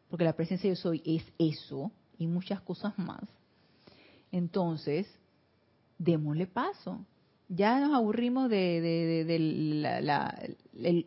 porque 0.10 0.24
la 0.24 0.34
presencia 0.34 0.70
yo 0.70 0.76
soy 0.76 1.02
es 1.06 1.24
eso 1.40 1.92
y 2.18 2.28
muchas 2.28 2.62
cosas 2.62 2.98
más. 3.00 3.24
Entonces, 4.32 5.08
démosle 6.00 6.48
paso. 6.48 7.06
Ya 7.50 7.80
nos 7.80 7.94
aburrimos 7.94 8.50
de, 8.50 9.22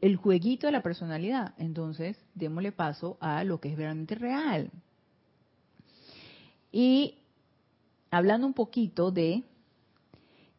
el, 0.01 0.17
jueguito 0.17 0.67
de 0.67 0.73
la 0.73 0.83
personalidad. 0.83 1.55
Entonces, 1.57 2.17
démosle 2.35 2.73
paso 2.73 3.17
a 3.21 3.43
lo 3.45 3.61
que 3.61 3.71
es 3.71 3.77
realmente 3.77 4.15
real. 4.15 4.71
Y 6.71 7.17
hablando 8.11 8.47
un 8.47 8.55
poquito 8.55 9.11
de 9.11 9.43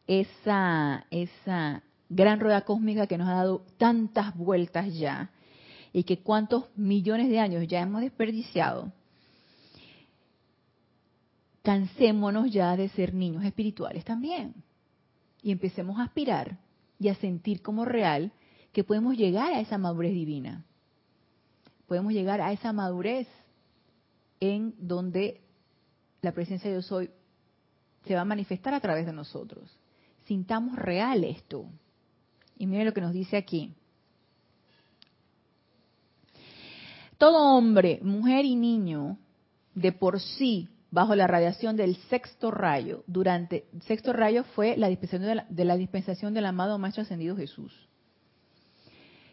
esa, 0.06 1.06
esa 1.10 1.82
gran 2.08 2.40
rueda 2.40 2.62
cósmica 2.62 3.06
que 3.06 3.18
nos 3.18 3.28
ha 3.28 3.34
dado 3.34 3.64
tantas 3.78 4.36
vueltas 4.36 4.94
ya 4.94 5.30
y 5.92 6.04
que 6.04 6.18
cuántos 6.18 6.64
millones 6.76 7.28
de 7.28 7.40
años 7.40 7.66
ya 7.68 7.80
hemos 7.80 8.00
desperdiciado, 8.00 8.92
cansémonos 11.64 12.52
ya 12.52 12.76
de 12.76 12.90
ser 12.90 13.14
niños 13.14 13.42
espirituales 13.42 14.04
también 14.04 14.54
y 15.42 15.50
empecemos 15.50 15.98
a 15.98 16.04
aspirar 16.04 16.58
y 17.00 17.08
a 17.08 17.14
sentir 17.14 17.62
como 17.62 17.86
real 17.86 18.32
que 18.72 18.84
podemos 18.84 19.16
llegar 19.16 19.52
a 19.52 19.60
esa 19.60 19.78
madurez 19.78 20.12
divina. 20.12 20.66
Podemos 21.88 22.12
llegar 22.12 22.42
a 22.42 22.52
esa 22.52 22.72
madurez 22.74 23.26
en 24.40 24.74
donde 24.78 25.40
la 26.20 26.32
presencia 26.32 26.68
de 26.68 26.76
Dios 26.76 26.92
hoy 26.92 27.10
se 28.06 28.14
va 28.14 28.20
a 28.20 28.26
manifestar 28.26 28.74
a 28.74 28.80
través 28.80 29.06
de 29.06 29.12
nosotros. 29.14 29.74
Sintamos 30.26 30.76
real 30.76 31.24
esto. 31.24 31.64
Y 32.58 32.66
mire 32.66 32.84
lo 32.84 32.92
que 32.92 33.00
nos 33.00 33.14
dice 33.14 33.38
aquí. 33.38 33.72
Todo 37.16 37.56
hombre, 37.56 38.00
mujer 38.02 38.44
y 38.44 38.54
niño, 38.54 39.16
de 39.74 39.92
por 39.92 40.20
sí, 40.20 40.68
bajo 40.94 41.16
la 41.16 41.26
radiación 41.26 41.76
del 41.76 41.96
sexto 42.08 42.52
rayo, 42.52 43.02
durante, 43.08 43.64
sexto 43.80 44.12
rayo 44.12 44.44
fue 44.54 44.76
la 44.76 44.86
dispensación 44.86 45.28
de 45.28 45.34
la, 45.34 45.46
de 45.50 45.64
la 45.64 45.76
dispensación 45.76 46.34
del 46.34 46.46
amado 46.46 46.78
Maestro 46.78 47.02
Ascendido 47.02 47.36
Jesús, 47.36 47.88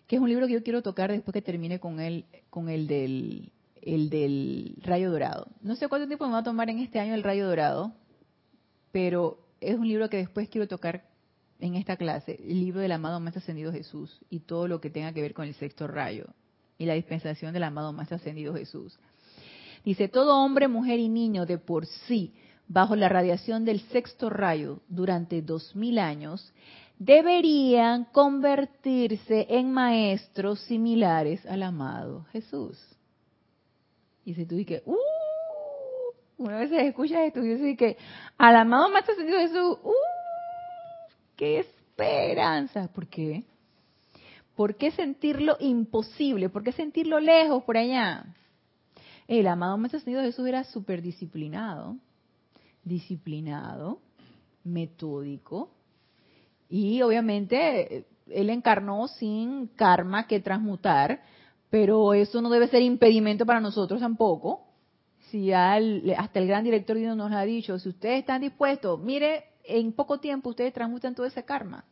que 0.08 0.16
es 0.16 0.22
un 0.24 0.28
libro 0.28 0.48
que 0.48 0.54
yo 0.54 0.64
quiero 0.64 0.82
tocar 0.82 1.12
después 1.12 1.34
que 1.34 1.44
termine 1.44 1.80
con 1.80 2.00
el, 2.00 2.26
con 2.50 2.68
el 2.68 2.88
del, 2.88 3.52
el 3.80 4.10
del 4.10 4.76
rayo 4.82 5.12
dorado. 5.12 5.50
No 5.62 5.76
sé 5.76 5.88
cuánto 5.88 6.08
tiempo 6.08 6.26
me 6.26 6.34
va 6.34 6.40
a 6.40 6.44
tomar 6.44 6.68
en 6.72 6.80
este 6.80 7.00
año 7.00 7.14
el 7.14 7.22
rayo 7.22 7.48
dorado, 7.48 7.94
pero 8.92 9.38
es 9.60 9.76
un 9.76 9.88
libro 9.88 10.10
que 10.10 10.18
después 10.18 10.50
quiero 10.50 10.68
tocar 10.68 11.06
en 11.60 11.76
esta 11.76 11.96
clase, 11.96 12.40
el 12.42 12.60
libro 12.60 12.80
del 12.80 12.92
amado 12.92 13.20
Maestro 13.20 13.40
Ascendido 13.40 13.72
Jesús 13.72 14.20
y 14.32 14.40
todo 14.40 14.68
lo 14.68 14.82
que 14.82 14.90
tenga 14.90 15.14
que 15.14 15.22
ver 15.22 15.36
con 15.36 15.48
el 15.48 15.54
sexto 15.54 15.86
rayo 15.86 16.26
y 16.80 16.88
la 16.88 16.96
dispensación 16.96 17.54
del 17.54 17.62
amado 17.62 17.94
Maestro 17.94 18.16
Ascendido 18.16 18.56
Jesús. 18.56 18.98
Dice, 19.84 20.08
todo 20.08 20.38
hombre, 20.38 20.68
mujer 20.68 21.00
y 21.00 21.10
niño 21.10 21.46
de 21.46 21.58
por 21.58 21.86
sí, 21.86 22.34
bajo 22.68 22.96
la 22.96 23.10
radiación 23.10 23.66
del 23.66 23.82
sexto 23.90 24.30
rayo 24.30 24.80
durante 24.88 25.42
dos 25.42 25.76
mil 25.76 26.00
años, 26.00 26.54
deberían 27.00 28.06
convertirse 28.06 29.48
en 29.50 29.72
maestros 29.72 30.60
similares 30.62 31.46
al 31.48 31.64
amado 31.64 32.26
Jesús. 32.32 32.78
Y 34.24 34.36
si 34.36 34.46
tú 34.46 34.56
dices, 34.56 34.84
¡uh! 34.86 34.96
Una 36.38 36.60
vez 36.60 36.72
escuchas 36.72 37.20
esto 37.26 37.44
y 37.44 37.76
que 37.76 37.98
al 38.38 38.56
amado 38.56 38.90
Maestro 38.90 39.14
Ascendido 39.14 39.40
Jesús, 39.40 39.78
¡uh! 39.84 39.94
¡Qué 41.36 41.60
esperanza! 41.60 42.88
¿Por 42.94 43.08
qué? 43.08 43.44
¿Por 44.56 44.76
qué 44.76 44.92
sentirlo 44.92 45.58
imposible? 45.60 46.50
¿Por 46.50 46.64
qué 46.64 46.72
sentirlo 46.72 47.20
lejos 47.20 47.64
por 47.64 47.78
allá? 47.78 48.26
El 49.32 49.48
amado 49.48 49.78
Maestro 49.78 50.00
Ascendido 50.00 50.24
Jesús 50.24 50.46
era 50.46 50.66
súper 50.66 51.02
disciplinado, 51.02 51.96
disciplinado, 52.84 54.02
metódico, 54.66 55.72
y 56.68 57.02
obviamente 57.02 58.06
él 58.28 58.50
encarnó 58.50 59.08
sin 59.08 59.68
karma 59.68 60.28
que 60.28 60.42
transmutar, 60.42 61.22
pero 61.70 62.14
eso 62.14 62.42
no 62.42 62.50
debe 62.50 62.68
ser 62.68 62.82
impedimento 62.82 63.46
para 63.46 63.62
nosotros 63.62 64.02
tampoco. 64.02 64.68
Si 65.30 65.54
hasta 65.54 66.40
el 66.40 66.48
gran 66.48 66.66
director 66.66 66.98
nos 66.98 67.32
ha 67.32 67.44
dicho, 67.44 67.80
si 67.80 67.88
ustedes 67.88 68.20
están 68.20 68.42
dispuestos, 68.42 69.00
mire, 69.00 69.46
en 69.64 69.94
poco 69.94 70.20
tiempo 70.20 70.50
ustedes 70.50 70.74
transmutan 70.74 71.16
todo 71.16 71.26
ese 71.26 71.46
karma. 71.46 71.86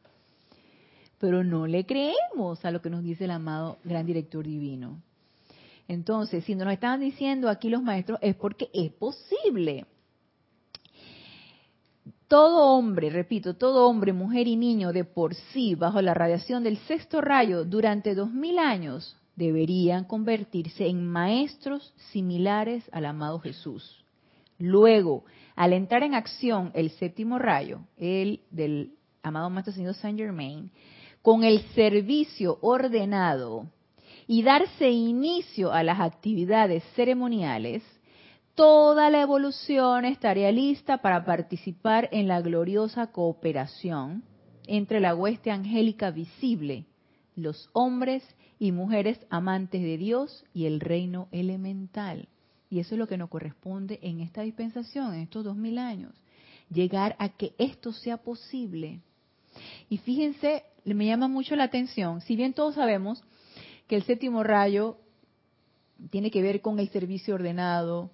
Pero 1.19 1.45
no 1.45 1.67
le 1.67 1.85
creemos 1.85 2.65
a 2.65 2.71
lo 2.71 2.81
que 2.81 2.89
nos 2.89 3.01
dice 3.01 3.23
el 3.23 3.31
amado 3.31 3.77
gran 3.85 4.05
director 4.05 4.43
divino. 4.43 5.01
Entonces, 5.89 6.43
si 6.43 6.53
nos 6.53 6.71
están 6.71 6.99
diciendo 6.99 7.49
aquí 7.49 7.67
los 7.67 7.81
maestros, 7.81 8.19
es 8.21 8.35
porque 8.35 8.69
es 8.75 8.91
posible. 8.91 9.87
Todo 12.27 12.75
hombre, 12.75 13.09
repito, 13.09 13.55
todo 13.55 13.87
hombre, 13.87 14.13
mujer 14.13 14.47
y 14.47 14.55
niño 14.55 14.93
de 14.93 15.03
por 15.03 15.33
sí, 15.33 15.73
bajo 15.73 15.99
la 16.03 16.13
radiación 16.13 16.63
del 16.63 16.77
sexto 16.77 17.21
rayo, 17.21 17.65
durante 17.65 18.13
dos 18.13 18.31
mil 18.31 18.59
años, 18.59 19.17
deberían 19.35 20.03
convertirse 20.03 20.85
en 20.85 21.07
maestros 21.07 21.91
similares 22.11 22.87
al 22.91 23.07
amado 23.07 23.39
Jesús. 23.39 24.05
Luego, 24.59 25.23
al 25.55 25.73
entrar 25.73 26.03
en 26.03 26.13
acción 26.13 26.69
el 26.75 26.91
séptimo 26.91 27.39
rayo, 27.39 27.79
el 27.97 28.41
del 28.51 28.93
amado 29.23 29.49
Maestro 29.49 29.73
Señor 29.73 29.95
Saint 29.95 30.19
Germain, 30.19 30.69
con 31.23 31.43
el 31.43 31.61
servicio 31.73 32.59
ordenado 32.61 33.65
y 34.31 34.43
darse 34.43 34.91
inicio 34.91 35.73
a 35.73 35.81
las 35.81 35.99
actividades 35.99 36.83
ceremoniales, 36.95 37.81
toda 38.53 39.09
la 39.09 39.21
evolución 39.21 40.05
estaría 40.05 40.51
lista 40.51 40.99
para 40.99 41.25
participar 41.25 42.07
en 42.11 42.27
la 42.27 42.39
gloriosa 42.39 43.07
cooperación 43.07 44.23
entre 44.67 44.99
la 44.99 45.15
hueste 45.15 45.49
angélica 45.49 46.11
visible, 46.11 46.85
los 47.35 47.71
hombres 47.73 48.23
y 48.59 48.71
mujeres 48.71 49.19
amantes 49.31 49.81
de 49.81 49.97
Dios 49.97 50.45
y 50.53 50.67
el 50.67 50.79
reino 50.79 51.27
elemental. 51.31 52.27
Y 52.69 52.81
eso 52.81 52.93
es 52.93 52.99
lo 52.99 53.07
que 53.07 53.17
nos 53.17 53.29
corresponde 53.29 53.97
en 54.03 54.19
esta 54.19 54.43
dispensación, 54.43 55.15
en 55.15 55.21
estos 55.21 55.43
dos 55.43 55.55
mil 55.55 55.79
años. 55.79 56.13
Llegar 56.71 57.15
a 57.17 57.29
que 57.29 57.55
esto 57.57 57.93
sea 57.93 58.17
posible. 58.17 59.01
Y 59.89 59.97
fíjense, 59.97 60.65
me 60.85 61.07
llama 61.07 61.27
mucho 61.27 61.55
la 61.55 61.63
atención, 61.63 62.21
si 62.21 62.35
bien 62.35 62.53
todos 62.53 62.75
sabemos 62.75 63.23
que 63.89 63.95
el 63.95 64.03
séptimo 64.03 64.43
rayo 64.43 64.97
tiene 66.11 66.29
que 66.29 66.43
ver 66.43 66.61
con 66.61 66.79
el 66.79 66.89
servicio 66.89 67.33
ordenado, 67.33 68.11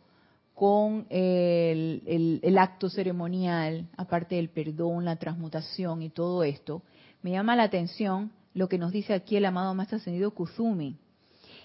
con 0.53 1.05
el, 1.09 2.55
acto 2.57 2.89
ceremonial, 2.89 3.89
aparte 3.97 4.35
del 4.35 4.47
perdón, 4.47 5.03
la 5.03 5.17
transmutación 5.17 6.01
y 6.01 6.09
todo 6.09 6.45
esto, 6.45 6.81
me 7.21 7.31
llama 7.31 7.57
la 7.57 7.63
atención 7.63 8.31
lo 8.53 8.69
que 8.69 8.77
nos 8.77 8.93
dice 8.93 9.13
aquí 9.13 9.35
el 9.35 9.43
amado 9.43 9.75
Maestro 9.75 9.97
Ascendido 9.97 10.31
Kuzumi. 10.31 10.95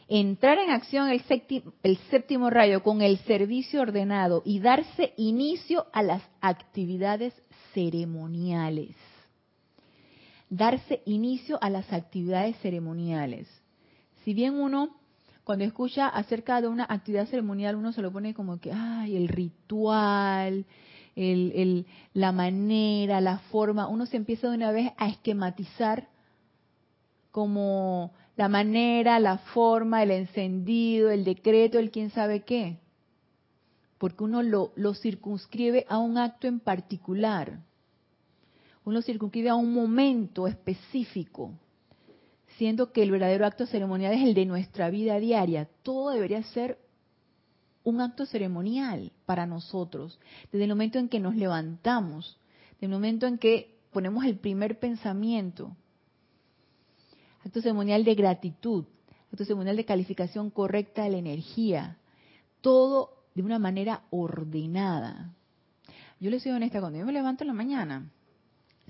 Entrar 0.09 0.59
en 0.59 0.71
acción 0.71 1.09
el 1.09 1.99
séptimo 2.11 2.51
rayo 2.51 2.83
con 2.83 3.03
el 3.03 3.17
servicio 3.19 3.81
ordenado 3.81 4.43
y 4.45 4.59
darse 4.59 5.15
inicio 5.19 5.87
a 5.93 6.03
las 6.03 6.23
actividades 6.41 7.33
ceremoniales. 7.75 8.97
Darse 10.49 11.01
inicio 11.07 11.63
a 11.63 11.71
las 11.71 11.93
actividades 11.93 12.57
ceremoniales. 12.57 13.47
Si 14.25 14.35
bien 14.35 14.55
uno, 14.55 14.97
cuando 15.45 15.65
escucha 15.65 16.09
acerca 16.09 16.61
de 16.61 16.69
una 16.69 16.87
actividad 16.89 17.27
ceremonial, 17.27 17.77
uno 17.77 17.93
se 17.93 18.03
lo 18.03 18.13
pone 18.13 18.35
como 18.35 18.61
que, 18.61 18.73
ay, 18.73 19.17
el 19.17 19.29
ritual, 19.29 20.67
el, 21.17 21.87
la 22.13 22.33
manera, 22.33 23.21
la 23.21 23.39
forma, 23.39 23.89
uno 23.89 24.07
se 24.07 24.17
empieza 24.17 24.49
de 24.49 24.57
una 24.57 24.73
vez 24.73 24.93
a 24.97 25.09
esquematizar 25.09 26.09
como 27.31 28.13
la 28.37 28.49
manera, 28.49 29.21
la 29.21 29.39
forma, 29.39 30.03
el 30.03 30.11
encendido, 30.11 31.11
el 31.11 31.25
decreto, 31.25 31.79
el 31.79 31.91
quién 31.91 32.11
sabe 32.11 32.43
qué. 32.43 32.79
Porque 33.99 34.25
uno 34.25 34.43
lo, 34.43 34.73
lo 34.77 34.95
circunscribe 34.95 35.87
a 35.89 35.99
un 35.99 36.17
acto 36.17 36.47
en 36.47 36.61
particular. 36.61 37.61
Uno 38.85 39.03
circunscribe 39.03 39.51
a 39.51 39.55
un 39.55 39.73
momento 39.73 40.47
específico 40.47 41.53
siendo 42.61 42.93
que 42.93 43.03
el 43.03 43.11
verdadero 43.11 43.47
acto 43.47 43.65
ceremonial 43.65 44.13
es 44.13 44.23
el 44.23 44.35
de 44.35 44.45
nuestra 44.45 44.91
vida 44.91 45.19
diaria. 45.19 45.67
Todo 45.83 46.11
debería 46.11 46.43
ser 46.43 46.79
un 47.85 48.03
acto 48.03 48.27
ceremonial 48.27 49.13
para 49.25 49.47
nosotros, 49.47 50.21
desde 50.53 50.65
el 50.65 50.69
momento 50.69 50.99
en 50.99 51.09
que 51.09 51.21
nos 51.21 51.35
levantamos, 51.37 52.39
desde 52.73 52.85
el 52.85 52.93
momento 52.93 53.27
en 53.27 53.39
que 53.39 53.79
ponemos 53.91 54.27
el 54.27 54.37
primer 54.37 54.79
pensamiento. 54.79 55.75
Acto 57.47 57.63
ceremonial 57.63 58.05
de 58.05 58.15
gratitud, 58.15 58.85
acto 59.33 59.47
ceremonial 59.47 59.77
de 59.77 59.87
calificación 59.87 60.51
correcta 60.51 61.05
de 61.05 61.13
la 61.13 61.17
energía, 61.17 61.97
todo 62.61 63.25
de 63.35 63.41
una 63.41 63.59
manera 63.59 64.03
ordenada. 64.11 65.33
Yo 66.21 66.29
les 66.29 66.43
soy 66.43 66.53
honesta, 66.53 66.81
cuando 66.81 66.99
yo 66.99 67.07
me 67.07 67.13
levanto 67.13 67.43
en 67.43 67.49
la 67.49 67.55
mañana, 67.55 68.11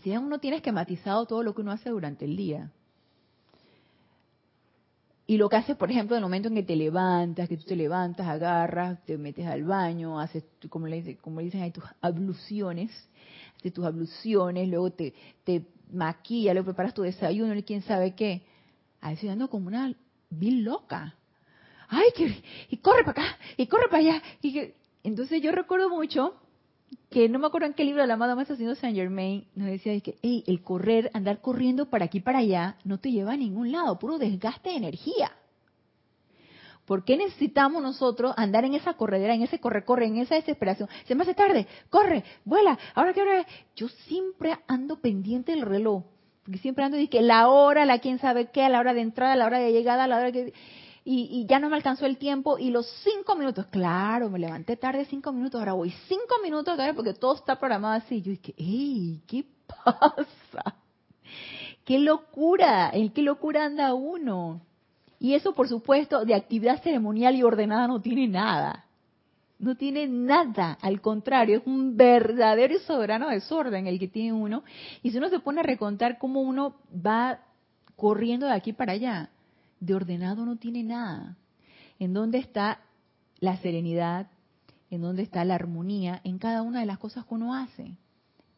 si 0.03 0.11
uno 0.11 0.41
tiene 0.41 0.57
esquematizado 0.57 1.25
todo 1.27 1.45
lo 1.45 1.55
que 1.55 1.61
uno 1.61 1.71
hace 1.71 1.91
durante 1.91 2.25
el 2.25 2.37
día. 2.37 2.73
Y 5.31 5.37
lo 5.37 5.49
que 5.49 5.55
haces, 5.55 5.77
por 5.77 5.89
ejemplo, 5.93 6.17
en 6.17 6.23
el 6.23 6.25
momento 6.25 6.49
en 6.49 6.57
que 6.57 6.65
te 6.65 6.75
levantas, 6.75 7.49
que 7.49 7.57
tú 7.57 7.63
te 7.63 7.77
levantas, 7.77 8.27
agarras, 8.27 9.01
te 9.05 9.17
metes 9.17 9.47
al 9.47 9.63
baño, 9.63 10.19
haces, 10.19 10.43
como 10.69 10.89
le 10.89 10.97
dicen, 10.97 11.19
como 11.19 11.39
dicen 11.39 11.63
hay 11.63 11.71
tus 11.71 11.85
abluciones, 12.01 12.91
haces 13.57 13.73
tus 13.73 13.85
abluciones, 13.85 14.69
luego 14.69 14.91
te, 14.91 15.15
te 15.45 15.69
maquillas, 15.93 16.53
luego 16.53 16.65
preparas 16.65 16.95
tu 16.95 17.03
desayuno 17.03 17.55
y 17.55 17.63
quién 17.63 17.83
sabe 17.83 18.17
qué. 18.17 18.43
A 19.01 19.11
veces 19.11 19.31
ando 19.31 19.49
como 19.49 19.69
una 19.69 19.95
vil 20.31 20.65
loca. 20.65 21.15
Ay, 21.87 22.09
que, 22.17 22.43
y 22.69 22.79
corre 22.79 23.05
para 23.05 23.23
acá, 23.23 23.39
y 23.57 23.69
corre 23.69 23.87
para 23.87 23.99
allá. 23.99 24.23
Y 24.43 24.53
que, 24.53 24.75
entonces 25.05 25.41
yo 25.41 25.53
recuerdo 25.53 25.91
mucho 25.91 26.35
que 27.11 27.29
no 27.29 27.39
me 27.39 27.47
acuerdo 27.47 27.67
en 27.67 27.75
qué 27.75 27.85
libro 27.85 28.03
de 28.03 28.09
la 28.09 28.15
amada 28.15 28.35
Maestra 28.35 28.57
Señor 28.57 28.77
Saint 28.77 28.97
Germain 28.97 29.47
nos 29.55 29.69
decía 29.69 29.99
que 30.01 30.17
hey, 30.23 30.45
el 30.47 30.63
correr, 30.63 31.11
andar 31.15 31.41
corriendo 31.41 31.91
para 31.91 32.07
aquí 32.07 32.21
para 32.21 32.39
allá, 32.39 32.77
no 32.85 32.99
te 32.99 33.11
lleva 33.11 33.33
a 33.33 33.37
ningún 33.37 33.73
lado, 33.73 33.99
puro 33.99 34.19
desgaste 34.19 34.71
de 34.71 34.77
energía. 34.77 35.33
¿Por 36.87 37.05
qué 37.05 37.17
necesitamos 37.17 37.83
nosotros 37.83 38.35
andar 38.37 38.65
en 38.65 38.75
esa 38.75 38.95
corredera, 38.95 39.35
en 39.35 39.43
ese 39.43 39.61
corre-corre, 39.61 40.07
en 40.07 40.19
esa 40.19 40.35
desesperación? 40.35 40.89
Se 41.05 41.15
me 41.15 41.23
hace 41.23 41.35
tarde, 41.35 41.69
corre, 41.89 42.25
vuela, 42.45 42.77
ahora 42.95 43.13
qué 43.13 43.23
hora 43.23 43.41
es. 43.41 43.47
Yo 43.77 43.89
siempre 43.89 44.59
ando 44.67 45.01
pendiente 45.01 45.53
del 45.53 45.63
reloj, 45.63 46.03
porque 46.43 46.59
siempre 46.59 46.85
ando 46.85 46.99
y 46.99 47.07
que 47.07 47.23
la 47.23 47.49
hora, 47.49 47.85
la 47.87 48.01
quién 48.01 48.19
sabe 48.19 48.51
qué, 48.51 48.65
a 48.65 48.69
la 48.69 48.81
hora 48.81 48.93
de 48.93 49.03
entrada, 49.03 49.35
a 49.35 49.37
la 49.37 49.47
hora 49.47 49.61
de 49.61 49.73
llegada, 49.73 50.05
a 50.05 50.09
la 50.09 50.17
hora 50.17 50.33
que 50.33 50.53
y, 51.13 51.45
ya 51.47 51.59
no 51.59 51.69
me 51.69 51.75
alcanzó 51.75 52.07
el 52.07 52.19
tiempo 52.19 52.57
y 52.57 52.71
los 52.71 52.89
cinco 53.03 53.35
minutos, 53.35 53.67
claro, 53.67 54.31
me 54.31 54.39
levanté 54.39 54.77
tarde 54.77 55.05
cinco 55.07 55.33
minutos, 55.33 55.59
ahora 55.59 55.73
voy 55.73 55.93
cinco 56.07 56.37
minutos 56.41 56.77
tarde 56.77 56.95
porque 56.95 57.15
todo 57.15 57.35
está 57.35 57.59
programado 57.59 57.95
así. 57.95 58.23
Yo 58.23 58.31
dije, 58.31 58.55
¡ey! 58.57 59.21
¿Qué 59.27 59.45
pasa? 59.67 60.77
¡Qué 61.85 61.99
locura! 61.99 62.91
¿En 62.93 63.11
qué 63.11 63.23
locura 63.23 63.65
anda 63.65 63.93
uno? 63.93 64.61
Y 65.19 65.35
eso, 65.35 65.53
por 65.53 65.69
supuesto, 65.69 66.25
de 66.25 66.35
actividad 66.35 66.81
ceremonial 66.81 67.35
y 67.35 67.43
ordenada 67.43 67.89
no 67.89 68.01
tiene 68.01 68.29
nada. 68.29 68.85
No 69.59 69.75
tiene 69.75 70.07
nada, 70.07 70.79
al 70.81 71.01
contrario, 71.01 71.59
es 71.59 71.67
un 71.67 71.97
verdadero 71.97 72.75
y 72.75 72.79
soberano 72.79 73.29
desorden 73.31 73.89
el 73.89 73.99
que 73.99 74.07
tiene 74.07 74.33
uno. 74.33 74.63
Y 75.03 75.11
si 75.11 75.19
uno 75.19 75.29
se 75.29 75.41
pone 75.41 75.59
a 75.59 75.65
recontar 75.65 76.19
cómo 76.19 76.41
uno 76.41 76.77
va 76.95 77.41
corriendo 77.97 78.47
de 78.47 78.53
aquí 78.53 78.73
para 78.73 78.93
allá, 78.93 79.31
de 79.81 79.95
ordenado 79.95 80.45
no 80.45 80.57
tiene 80.57 80.83
nada. 80.85 81.37
¿En 81.99 82.13
dónde 82.13 82.39
está 82.39 82.81
la 83.41 83.57
serenidad? 83.59 84.29
¿En 84.91 85.01
dónde 85.01 85.23
está 85.23 85.45
la 85.45 85.55
armonía? 85.55 86.21
En 86.25 86.39
cada 86.39 86.63
una 86.63 86.81
de 86.81 86.87
las 86.87 86.99
cosas 86.99 87.25
que 87.25 87.35
uno 87.35 87.55
hace. 87.55 87.97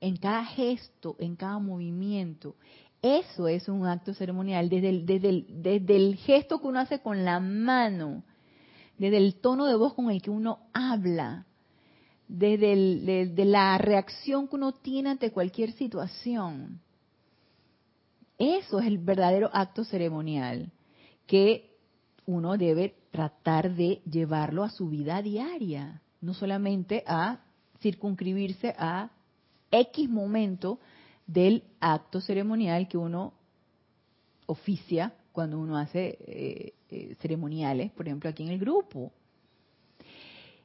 En 0.01 0.17
cada 0.17 0.45
gesto, 0.45 1.17
en 1.21 1.37
cada 1.37 1.59
movimiento. 1.59 2.57
Eso 3.01 3.49
es 3.49 3.69
un 3.69 3.87
acto 3.87 4.15
ceremonial. 4.15 4.69
Desde 4.69 4.89
el, 4.91 5.07
desde 5.07 5.29
el, 5.29 5.47
desde 5.63 5.97
el 5.97 6.17
gesto 6.17 6.61
que 6.61 6.67
uno 6.67 6.81
hace 6.81 7.01
con 7.01 7.25
la 7.25 7.41
mano, 7.41 8.25
desde 8.99 9.17
el 9.17 9.37
tono 9.37 9.67
de 9.67 9.77
voz 9.77 9.95
con 9.95 10.11
el 10.11 10.21
que 10.21 10.31
uno 10.31 10.59
habla, 10.73 11.47
desde 12.27 13.45
la 13.45 13.77
reacción 13.79 14.49
que 14.49 14.57
uno 14.57 14.73
tiene 14.73 15.11
ante 15.11 15.31
cualquier 15.31 15.73
situación. 15.73 16.81
Eso 18.39 18.81
es 18.81 18.87
el 18.87 18.99
verdadero 18.99 19.51
acto 19.53 19.85
ceremonial 19.85 20.73
que 21.27 21.71
uno 22.27 22.57
debe 22.57 22.95
tratar 23.11 23.75
de 23.75 24.01
llevarlo 24.11 24.65
a 24.65 24.71
su 24.71 24.89
vida 24.89 25.23
diaria, 25.23 26.03
no 26.21 26.35
solamente 26.35 27.05
a 27.07 27.41
circunscribirse 27.81 28.75
a 28.79 29.11
X 29.71 30.09
momento 30.09 30.79
del 31.27 31.65
acto 31.81 32.21
ceremonial 32.21 32.89
que 32.89 32.99
uno 32.99 33.33
oficia 34.47 35.15
cuando 35.33 35.59
uno 35.59 35.77
hace 35.77 36.19
eh, 36.21 36.75
eh, 36.91 37.17
ceremoniales, 37.21 37.91
por 37.93 38.07
ejemplo, 38.07 38.29
aquí 38.31 38.43
en 38.43 38.51
el 38.51 38.59
grupo. 38.59 39.13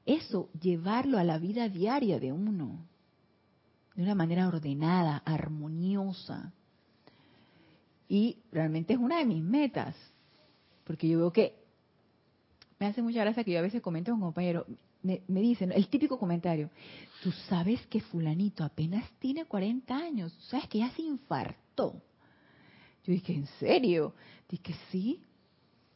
Eso, 0.05 0.49
llevarlo 0.59 1.17
a 1.17 1.23
la 1.23 1.37
vida 1.37 1.69
diaria 1.69 2.19
de 2.19 2.31
uno, 2.31 2.85
de 3.95 4.03
una 4.03 4.15
manera 4.15 4.47
ordenada, 4.47 5.17
armoniosa. 5.25 6.53
Y 8.07 8.37
realmente 8.51 8.93
es 8.93 8.99
una 8.99 9.19
de 9.19 9.25
mis 9.25 9.43
metas, 9.43 9.95
porque 10.87 11.07
yo 11.07 11.19
veo 11.19 11.33
que 11.33 11.53
me 12.79 12.85
hace 12.85 13.01
mucha 13.01 13.19
gracia 13.19 13.43
que 13.43 13.51
yo 13.51 13.59
a 13.59 13.61
veces 13.61 13.81
comento 13.81 14.11
con 14.11 14.21
compañeros, 14.21 14.65
me, 15.03 15.21
dicen, 15.41 15.71
el 15.71 15.87
típico 15.89 16.17
comentario, 16.17 16.69
tú 17.21 17.31
sabes 17.49 17.85
que 17.87 17.99
fulanito 17.99 18.63
apenas 18.63 19.03
tiene 19.19 19.45
40 19.45 19.95
años, 19.95 20.33
sabes 20.49 20.67
que 20.67 20.79
ya 20.79 20.89
se 20.91 21.01
infartó. 21.01 22.01
Yo 23.03 23.13
dije, 23.13 23.33
¿en 23.33 23.47
serio? 23.59 24.13
Dije, 24.49 24.75
sí, 24.91 25.21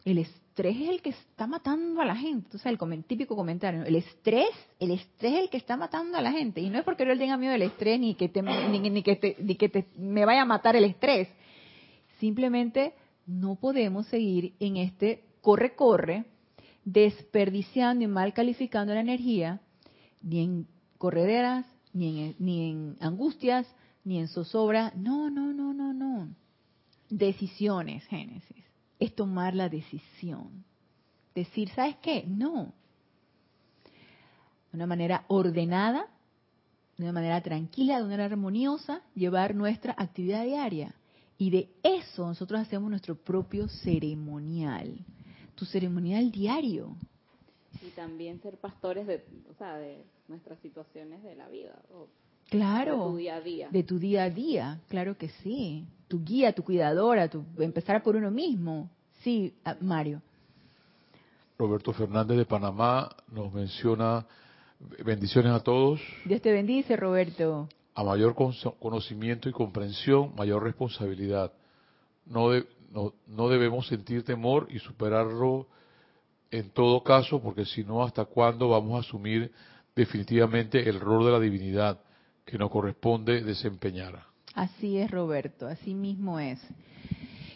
el 0.06 0.18
estrés 0.18 0.78
es 0.78 0.90
el 0.90 1.02
que 1.02 1.10
está 1.10 1.48
matando 1.48 2.02
a 2.02 2.06
la 2.06 2.16
gente. 2.16 2.56
O 2.56 2.60
sea, 2.60 2.72
el 2.72 3.04
típico 3.06 3.36
comentario, 3.36 3.84
el 3.84 3.96
estrés, 3.96 4.50
el 4.80 4.92
estrés 4.92 5.34
es 5.34 5.40
el 5.42 5.50
que 5.50 5.58
está 5.58 5.78
matando 5.78 6.18
a 6.18 6.22
la 6.22 6.32
gente. 6.32 6.62
Y 6.62 6.70
no 6.70 6.80
es 6.80 6.86
porque 6.86 7.06
yo 7.06 7.18
tenga 7.18 7.38
miedo 7.38 7.54
del 7.54 7.64
estrés 7.64 8.00
ni 8.00 8.16
que, 8.16 8.30
te, 8.30 8.42
ni, 8.42 9.04
que, 9.04 9.16
te, 9.16 9.36
ni 9.40 9.56
que 9.56 9.70
te, 9.70 9.88
me 9.98 10.26
vaya 10.26 10.44
a 10.44 10.46
matar 10.46 10.76
el 10.76 10.86
estrés. 10.86 11.28
Simplemente 12.20 12.94
no 13.32 13.56
podemos 13.56 14.08
seguir 14.08 14.56
en 14.60 14.78
este 14.78 15.24
corre-corre, 15.42 16.26
desperdiciando 16.84 18.04
y 18.04 18.08
mal 18.08 18.34
calificando 18.34 18.94
la 18.94 19.00
energía, 19.00 19.62
ni 20.22 20.44
en 20.44 20.68
correderas, 20.98 21.66
ni 21.94 22.20
en, 22.20 22.36
ni 22.40 22.70
en 22.70 22.98
angustias, 23.00 23.68
ni 24.04 24.20
en 24.20 24.28
zozobra. 24.28 24.92
No, 24.96 25.30
no, 25.30 25.54
no, 25.54 25.74
no, 25.74 25.94
no. 25.94 26.30
Decisiones, 27.10 28.06
Génesis. 28.06 28.66
Es 29.00 29.16
tomar 29.16 29.56
la 29.56 29.70
decisión. 29.70 30.64
Decir, 31.34 31.70
¿sabes 31.70 31.96
qué? 32.02 32.26
No. 32.28 32.74
De 34.72 34.78
una 34.78 34.88
manera 34.88 35.26
ordenada, 35.28 36.08
de 36.98 37.04
una 37.04 37.14
manera 37.14 37.42
tranquila, 37.42 37.98
de 37.98 38.04
una 38.04 38.12
manera 38.12 38.26
armoniosa, 38.26 39.02
llevar 39.16 39.56
nuestra 39.56 39.96
actividad 39.98 40.44
diaria. 40.44 40.94
Y 41.42 41.50
de 41.50 41.72
eso 41.82 42.28
nosotros 42.28 42.62
hacemos 42.62 42.88
nuestro 42.92 43.16
propio 43.16 43.68
ceremonial, 43.68 44.96
tu 45.56 45.66
ceremonial 45.66 46.32
diario. 46.32 46.96
Y 47.82 47.90
también 47.96 48.40
ser 48.44 48.58
pastores 48.58 49.08
de, 49.08 49.26
o 49.50 49.56
sea, 49.56 49.76
de 49.78 50.04
nuestras 50.28 50.60
situaciones 50.60 51.24
de 51.24 51.34
la 51.36 51.50
vida. 51.50 51.74
claro. 52.48 52.92
De 52.92 53.10
tu 53.10 53.18
día 53.18 53.36
a 53.38 53.42
día. 53.42 53.70
De 53.72 53.82
tu 53.82 53.98
día 53.98 54.24
a 54.26 54.30
día, 54.30 54.82
claro 54.88 55.18
que 55.18 55.30
sí. 55.42 55.88
Tu 56.08 56.24
guía, 56.24 56.54
tu 56.54 56.62
cuidadora, 56.64 57.28
tu, 57.28 57.44
empezar 57.58 58.04
por 58.04 58.16
uno 58.16 58.30
mismo. 58.30 58.92
Sí, 59.24 59.56
ah, 59.66 59.76
Mario. 59.82 60.22
Roberto 61.58 61.92
Fernández 61.92 62.38
de 62.38 62.46
Panamá 62.46 63.10
nos 63.32 63.52
menciona 63.52 64.28
bendiciones 65.04 65.52
a 65.54 65.60
todos. 65.60 66.00
Dios 66.24 66.40
te 66.40 66.52
bendice, 66.52 66.96
Roberto 66.96 67.68
a 67.94 68.04
mayor 68.04 68.36
conocimiento 68.36 69.50
y 69.50 69.52
comprensión, 69.52 70.34
mayor 70.36 70.64
responsabilidad. 70.64 71.52
No, 72.26 72.50
no, 73.28 73.50
debemos 73.50 73.88
sentir 73.88 74.24
temor 74.24 74.68
y 74.70 74.80
superarlo 74.80 75.68
en 76.52 76.70
todo 76.70 77.04
caso, 77.04 77.42
porque 77.42 77.66
si 77.66 77.84
no, 77.84 78.04
¿hasta 78.04 78.26
cuándo 78.26 78.70
vamos 78.70 78.96
a 78.96 79.08
asumir 79.08 79.52
definitivamente 79.96 80.88
el 80.90 81.00
rol 81.00 81.26
de 81.26 81.32
la 81.32 81.40
divinidad 81.40 82.00
que 82.46 82.58
nos 82.58 82.70
corresponde 82.70 83.42
desempeñar? 83.42 84.24
Así 84.54 84.98
es, 84.98 85.10
Roberto, 85.10 85.68
así 85.68 85.94
mismo 85.94 86.40
es. 86.40 86.60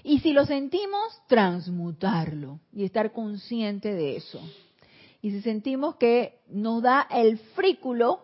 Y 0.04 0.20
si 0.20 0.34
lo 0.34 0.46
sentimos, 0.46 1.02
transmutarlo 1.28 2.60
y 2.72 2.86
estar 2.86 3.12
consciente 3.12 3.94
de 3.94 4.18
eso. 4.18 4.40
Y 5.22 5.32
si 5.32 5.42
sentimos 5.42 5.96
que 5.96 6.42
nos 6.48 6.84
da 6.84 7.08
el 7.10 7.40
frículo, 7.40 8.20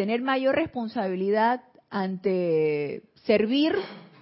tener 0.00 0.22
mayor 0.22 0.54
responsabilidad 0.54 1.62
ante 1.90 3.02
servir 3.26 3.74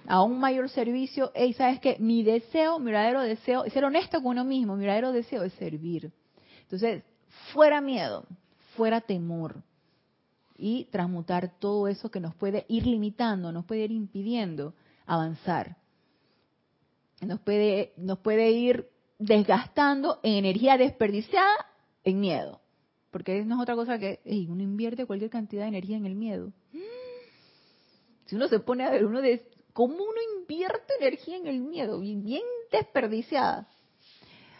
a 0.09 0.21
un 0.23 0.37
mayor 0.37 0.67
servicio, 0.67 1.31
y 1.33 1.53
sabes 1.53 1.79
que 1.79 1.95
mi 1.99 2.21
deseo, 2.21 2.79
mi 2.79 2.87
verdadero 2.87 3.21
deseo, 3.21 3.63
ser 3.69 3.85
honesto 3.85 4.21
con 4.21 4.31
uno 4.31 4.43
mismo, 4.43 4.75
mi 4.75 4.81
verdadero 4.81 5.13
deseo 5.13 5.41
es 5.43 5.53
servir. 5.53 6.11
Entonces, 6.63 7.05
fuera 7.53 7.79
miedo, 7.79 8.25
fuera 8.75 8.99
temor 8.99 9.63
y 10.57 10.83
transmutar 10.91 11.57
todo 11.59 11.87
eso 11.87 12.11
que 12.11 12.19
nos 12.19 12.35
puede 12.35 12.65
ir 12.67 12.85
limitando, 12.85 13.53
nos 13.53 13.63
puede 13.63 13.85
ir 13.85 13.91
impidiendo 13.91 14.73
avanzar. 15.05 15.77
Nos 17.21 17.39
puede, 17.39 17.93
nos 17.95 18.19
puede 18.19 18.51
ir 18.51 18.89
desgastando 19.17 20.19
en 20.23 20.33
energía 20.33 20.77
desperdiciada 20.77 21.55
en 22.03 22.19
miedo. 22.19 22.59
Porque 23.11 23.43
no 23.43 23.55
es 23.55 23.61
otra 23.61 23.75
cosa 23.75 23.97
que 23.97 24.19
uno 24.47 24.61
invierte 24.61 25.05
cualquier 25.05 25.31
cantidad 25.31 25.63
de 25.63 25.69
energía 25.69 25.97
en 25.97 26.05
el 26.05 26.15
miedo. 26.15 26.53
Si 28.25 28.35
uno 28.35 28.47
se 28.47 28.59
pone 28.59 28.85
a 28.85 28.91
ver, 28.91 29.05
uno 29.05 29.21
de 29.21 29.49
cómo 29.73 29.95
uno 29.95 30.21
invierte 30.39 30.93
energía 30.99 31.37
en 31.37 31.47
el 31.47 31.61
miedo, 31.61 31.99
bien 31.99 32.43
desperdiciada. 32.71 33.67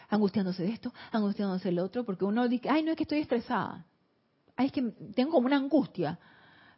Angustiándose 0.08 0.64
de 0.64 0.70
esto, 0.70 0.92
angustiándose 1.12 1.68
del 1.68 1.78
otro, 1.78 2.04
porque 2.04 2.24
uno 2.24 2.48
dice, 2.48 2.68
ay, 2.68 2.82
no 2.82 2.90
es 2.90 2.96
que 2.96 3.04
estoy 3.04 3.20
estresada. 3.20 3.86
Ay, 4.56 4.66
es 4.66 4.72
que 4.72 4.82
tengo 5.14 5.30
como 5.30 5.46
una 5.46 5.56
angustia. 5.56 6.18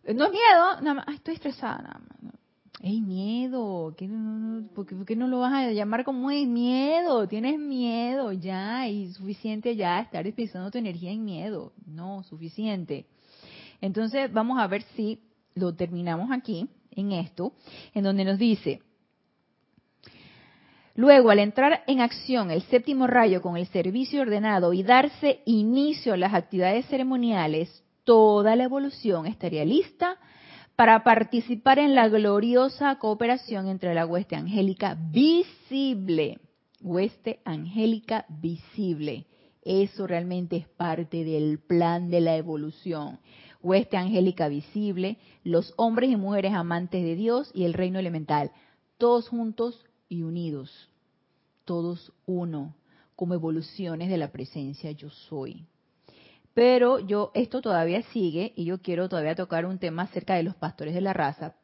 No 0.05 0.27
es 0.27 0.31
miedo, 0.33 0.81
nada 0.83 0.95
más, 0.95 1.05
ay, 1.09 1.15
estoy 1.15 1.35
estresada, 1.35 1.79
nada 1.79 2.01
más. 2.21 2.35
¡Ey, 2.85 3.01
miedo! 3.01 3.95
¿Por 4.75 5.07
qué, 5.07 5.15
no 5.15 5.29
lo 5.29 5.39
vas 5.39 5.53
a 5.53 5.71
llamar 5.71 6.03
como 6.05 6.33
es 6.33 6.49
miedo? 6.49 7.29
Tienes 7.29 7.57
miedo 7.57 8.33
ya 8.33 8.89
y 8.89 9.13
suficiente 9.13 9.77
ya 9.77 10.01
estar 10.01 10.25
desperdiciando 10.25 10.69
tu 10.73 10.79
energía 10.79 11.13
en 11.13 11.25
miedo. 11.25 11.73
No, 11.87 12.25
suficiente. 12.25 13.07
Entonces 13.81 14.33
vamos 14.33 14.59
a 14.59 14.67
ver 14.67 14.83
si 14.97 15.21
lo 15.55 15.77
terminamos 15.77 16.33
aquí, 16.33 16.69
en 16.91 17.13
esto, 17.13 17.53
en 17.95 18.03
donde 18.03 18.25
nos 18.25 18.39
dice, 18.39 18.81
Luego, 20.95 21.31
al 21.31 21.39
entrar 21.39 21.85
en 21.87 22.01
acción 22.01 22.51
el 22.51 22.63
séptimo 22.63 23.07
rayo 23.07 23.41
con 23.41 23.57
el 23.57 23.67
servicio 23.69 24.21
ordenado 24.21 24.75
y 24.75 24.83
darse 24.83 25.41
inicio 25.47 26.13
a 26.13 26.19
las 26.19 26.35
actividades 26.35 26.85
ceremoniales, 26.87 27.83
toda 28.05 28.57
la 28.57 28.65
evolución 28.65 29.25
estaría 29.27 29.65
lista 29.65 30.19
para 30.83 31.05
participar 31.05 31.79
en 31.79 31.95
la 31.95 32.09
gloriosa 32.09 32.99
cooperación 32.99 33.69
entre 33.69 33.95
la 33.95 34.05
hueste 34.05 34.35
angélica 34.35 34.99
visible. 35.13 36.41
Hueste 36.81 37.39
angélica 37.45 38.27
visible. 38.29 39.29
Eso 39.63 40.09
realmente 40.09 40.57
es 40.57 40.67
parte 40.67 41.23
del 41.23 41.61
plan 41.61 42.11
de 42.11 42.21
la 42.21 42.35
evolución. 42.35 43.21
Hueste 43.63 43.97
angélica 43.97 44.49
visible, 44.49 45.19
los 45.45 45.73
hombres 45.77 46.11
y 46.11 46.17
mujeres 46.17 46.53
amantes 46.53 47.05
de 47.05 47.15
Dios 47.15 47.53
y 47.55 47.63
el 47.63 47.75
reino 47.75 48.01
elemental, 48.01 48.51
todos 48.99 49.29
juntos 49.29 49.85
y 50.09 50.25
unidos, 50.25 50.91
todos 51.65 52.13
uno, 52.27 52.75
como 53.15 53.35
evoluciones 53.35 54.09
de 54.09 54.17
la 54.17 54.33
presencia 54.33 54.91
yo 54.91 55.11
soy. 55.11 55.65
Pero 56.55 56.99
yo, 56.99 57.31
esto 57.35 57.63
todavía 57.63 58.03
sigue 58.13 58.53
y 58.57 58.65
yo 58.65 58.83
quiero 58.83 59.09
todavía 59.09 59.35
tocar 59.35 59.65
un 59.67 59.79
tema 59.79 60.03
acerca 60.03 60.35
de 60.35 60.43
los 60.43 60.55
pastores 60.55 60.95
de 60.95 61.01
la 61.01 61.13
raza. 61.13 61.55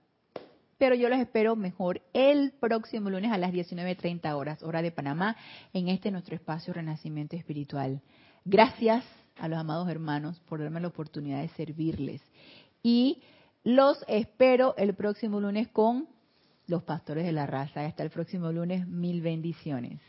Pero 0.78 0.94
yo 0.94 1.08
les 1.08 1.20
espero 1.20 1.56
mejor 1.56 2.00
el 2.12 2.52
próximo 2.52 3.10
lunes 3.10 3.32
a 3.32 3.38
las 3.38 3.52
19.30 3.52 4.32
horas, 4.34 4.62
hora 4.62 4.80
de 4.80 4.92
Panamá, 4.92 5.36
en 5.72 5.88
este 5.88 6.10
nuestro 6.10 6.36
espacio 6.36 6.72
Renacimiento 6.72 7.36
Espiritual. 7.36 8.00
Gracias 8.44 9.04
a 9.38 9.48
los 9.48 9.58
amados 9.58 9.88
hermanos 9.88 10.40
por 10.48 10.60
darme 10.60 10.80
la 10.80 10.88
oportunidad 10.88 11.42
de 11.42 11.48
servirles. 11.48 12.22
Y 12.82 13.22
los 13.64 14.04
espero 14.06 14.74
el 14.76 14.94
próximo 14.94 15.40
lunes 15.40 15.68
con 15.68 16.08
los 16.68 16.84
pastores 16.84 17.24
de 17.24 17.32
la 17.32 17.46
raza. 17.46 17.84
Hasta 17.84 18.04
el 18.04 18.10
próximo 18.10 18.52
lunes, 18.52 18.86
mil 18.86 19.20
bendiciones. 19.20 20.00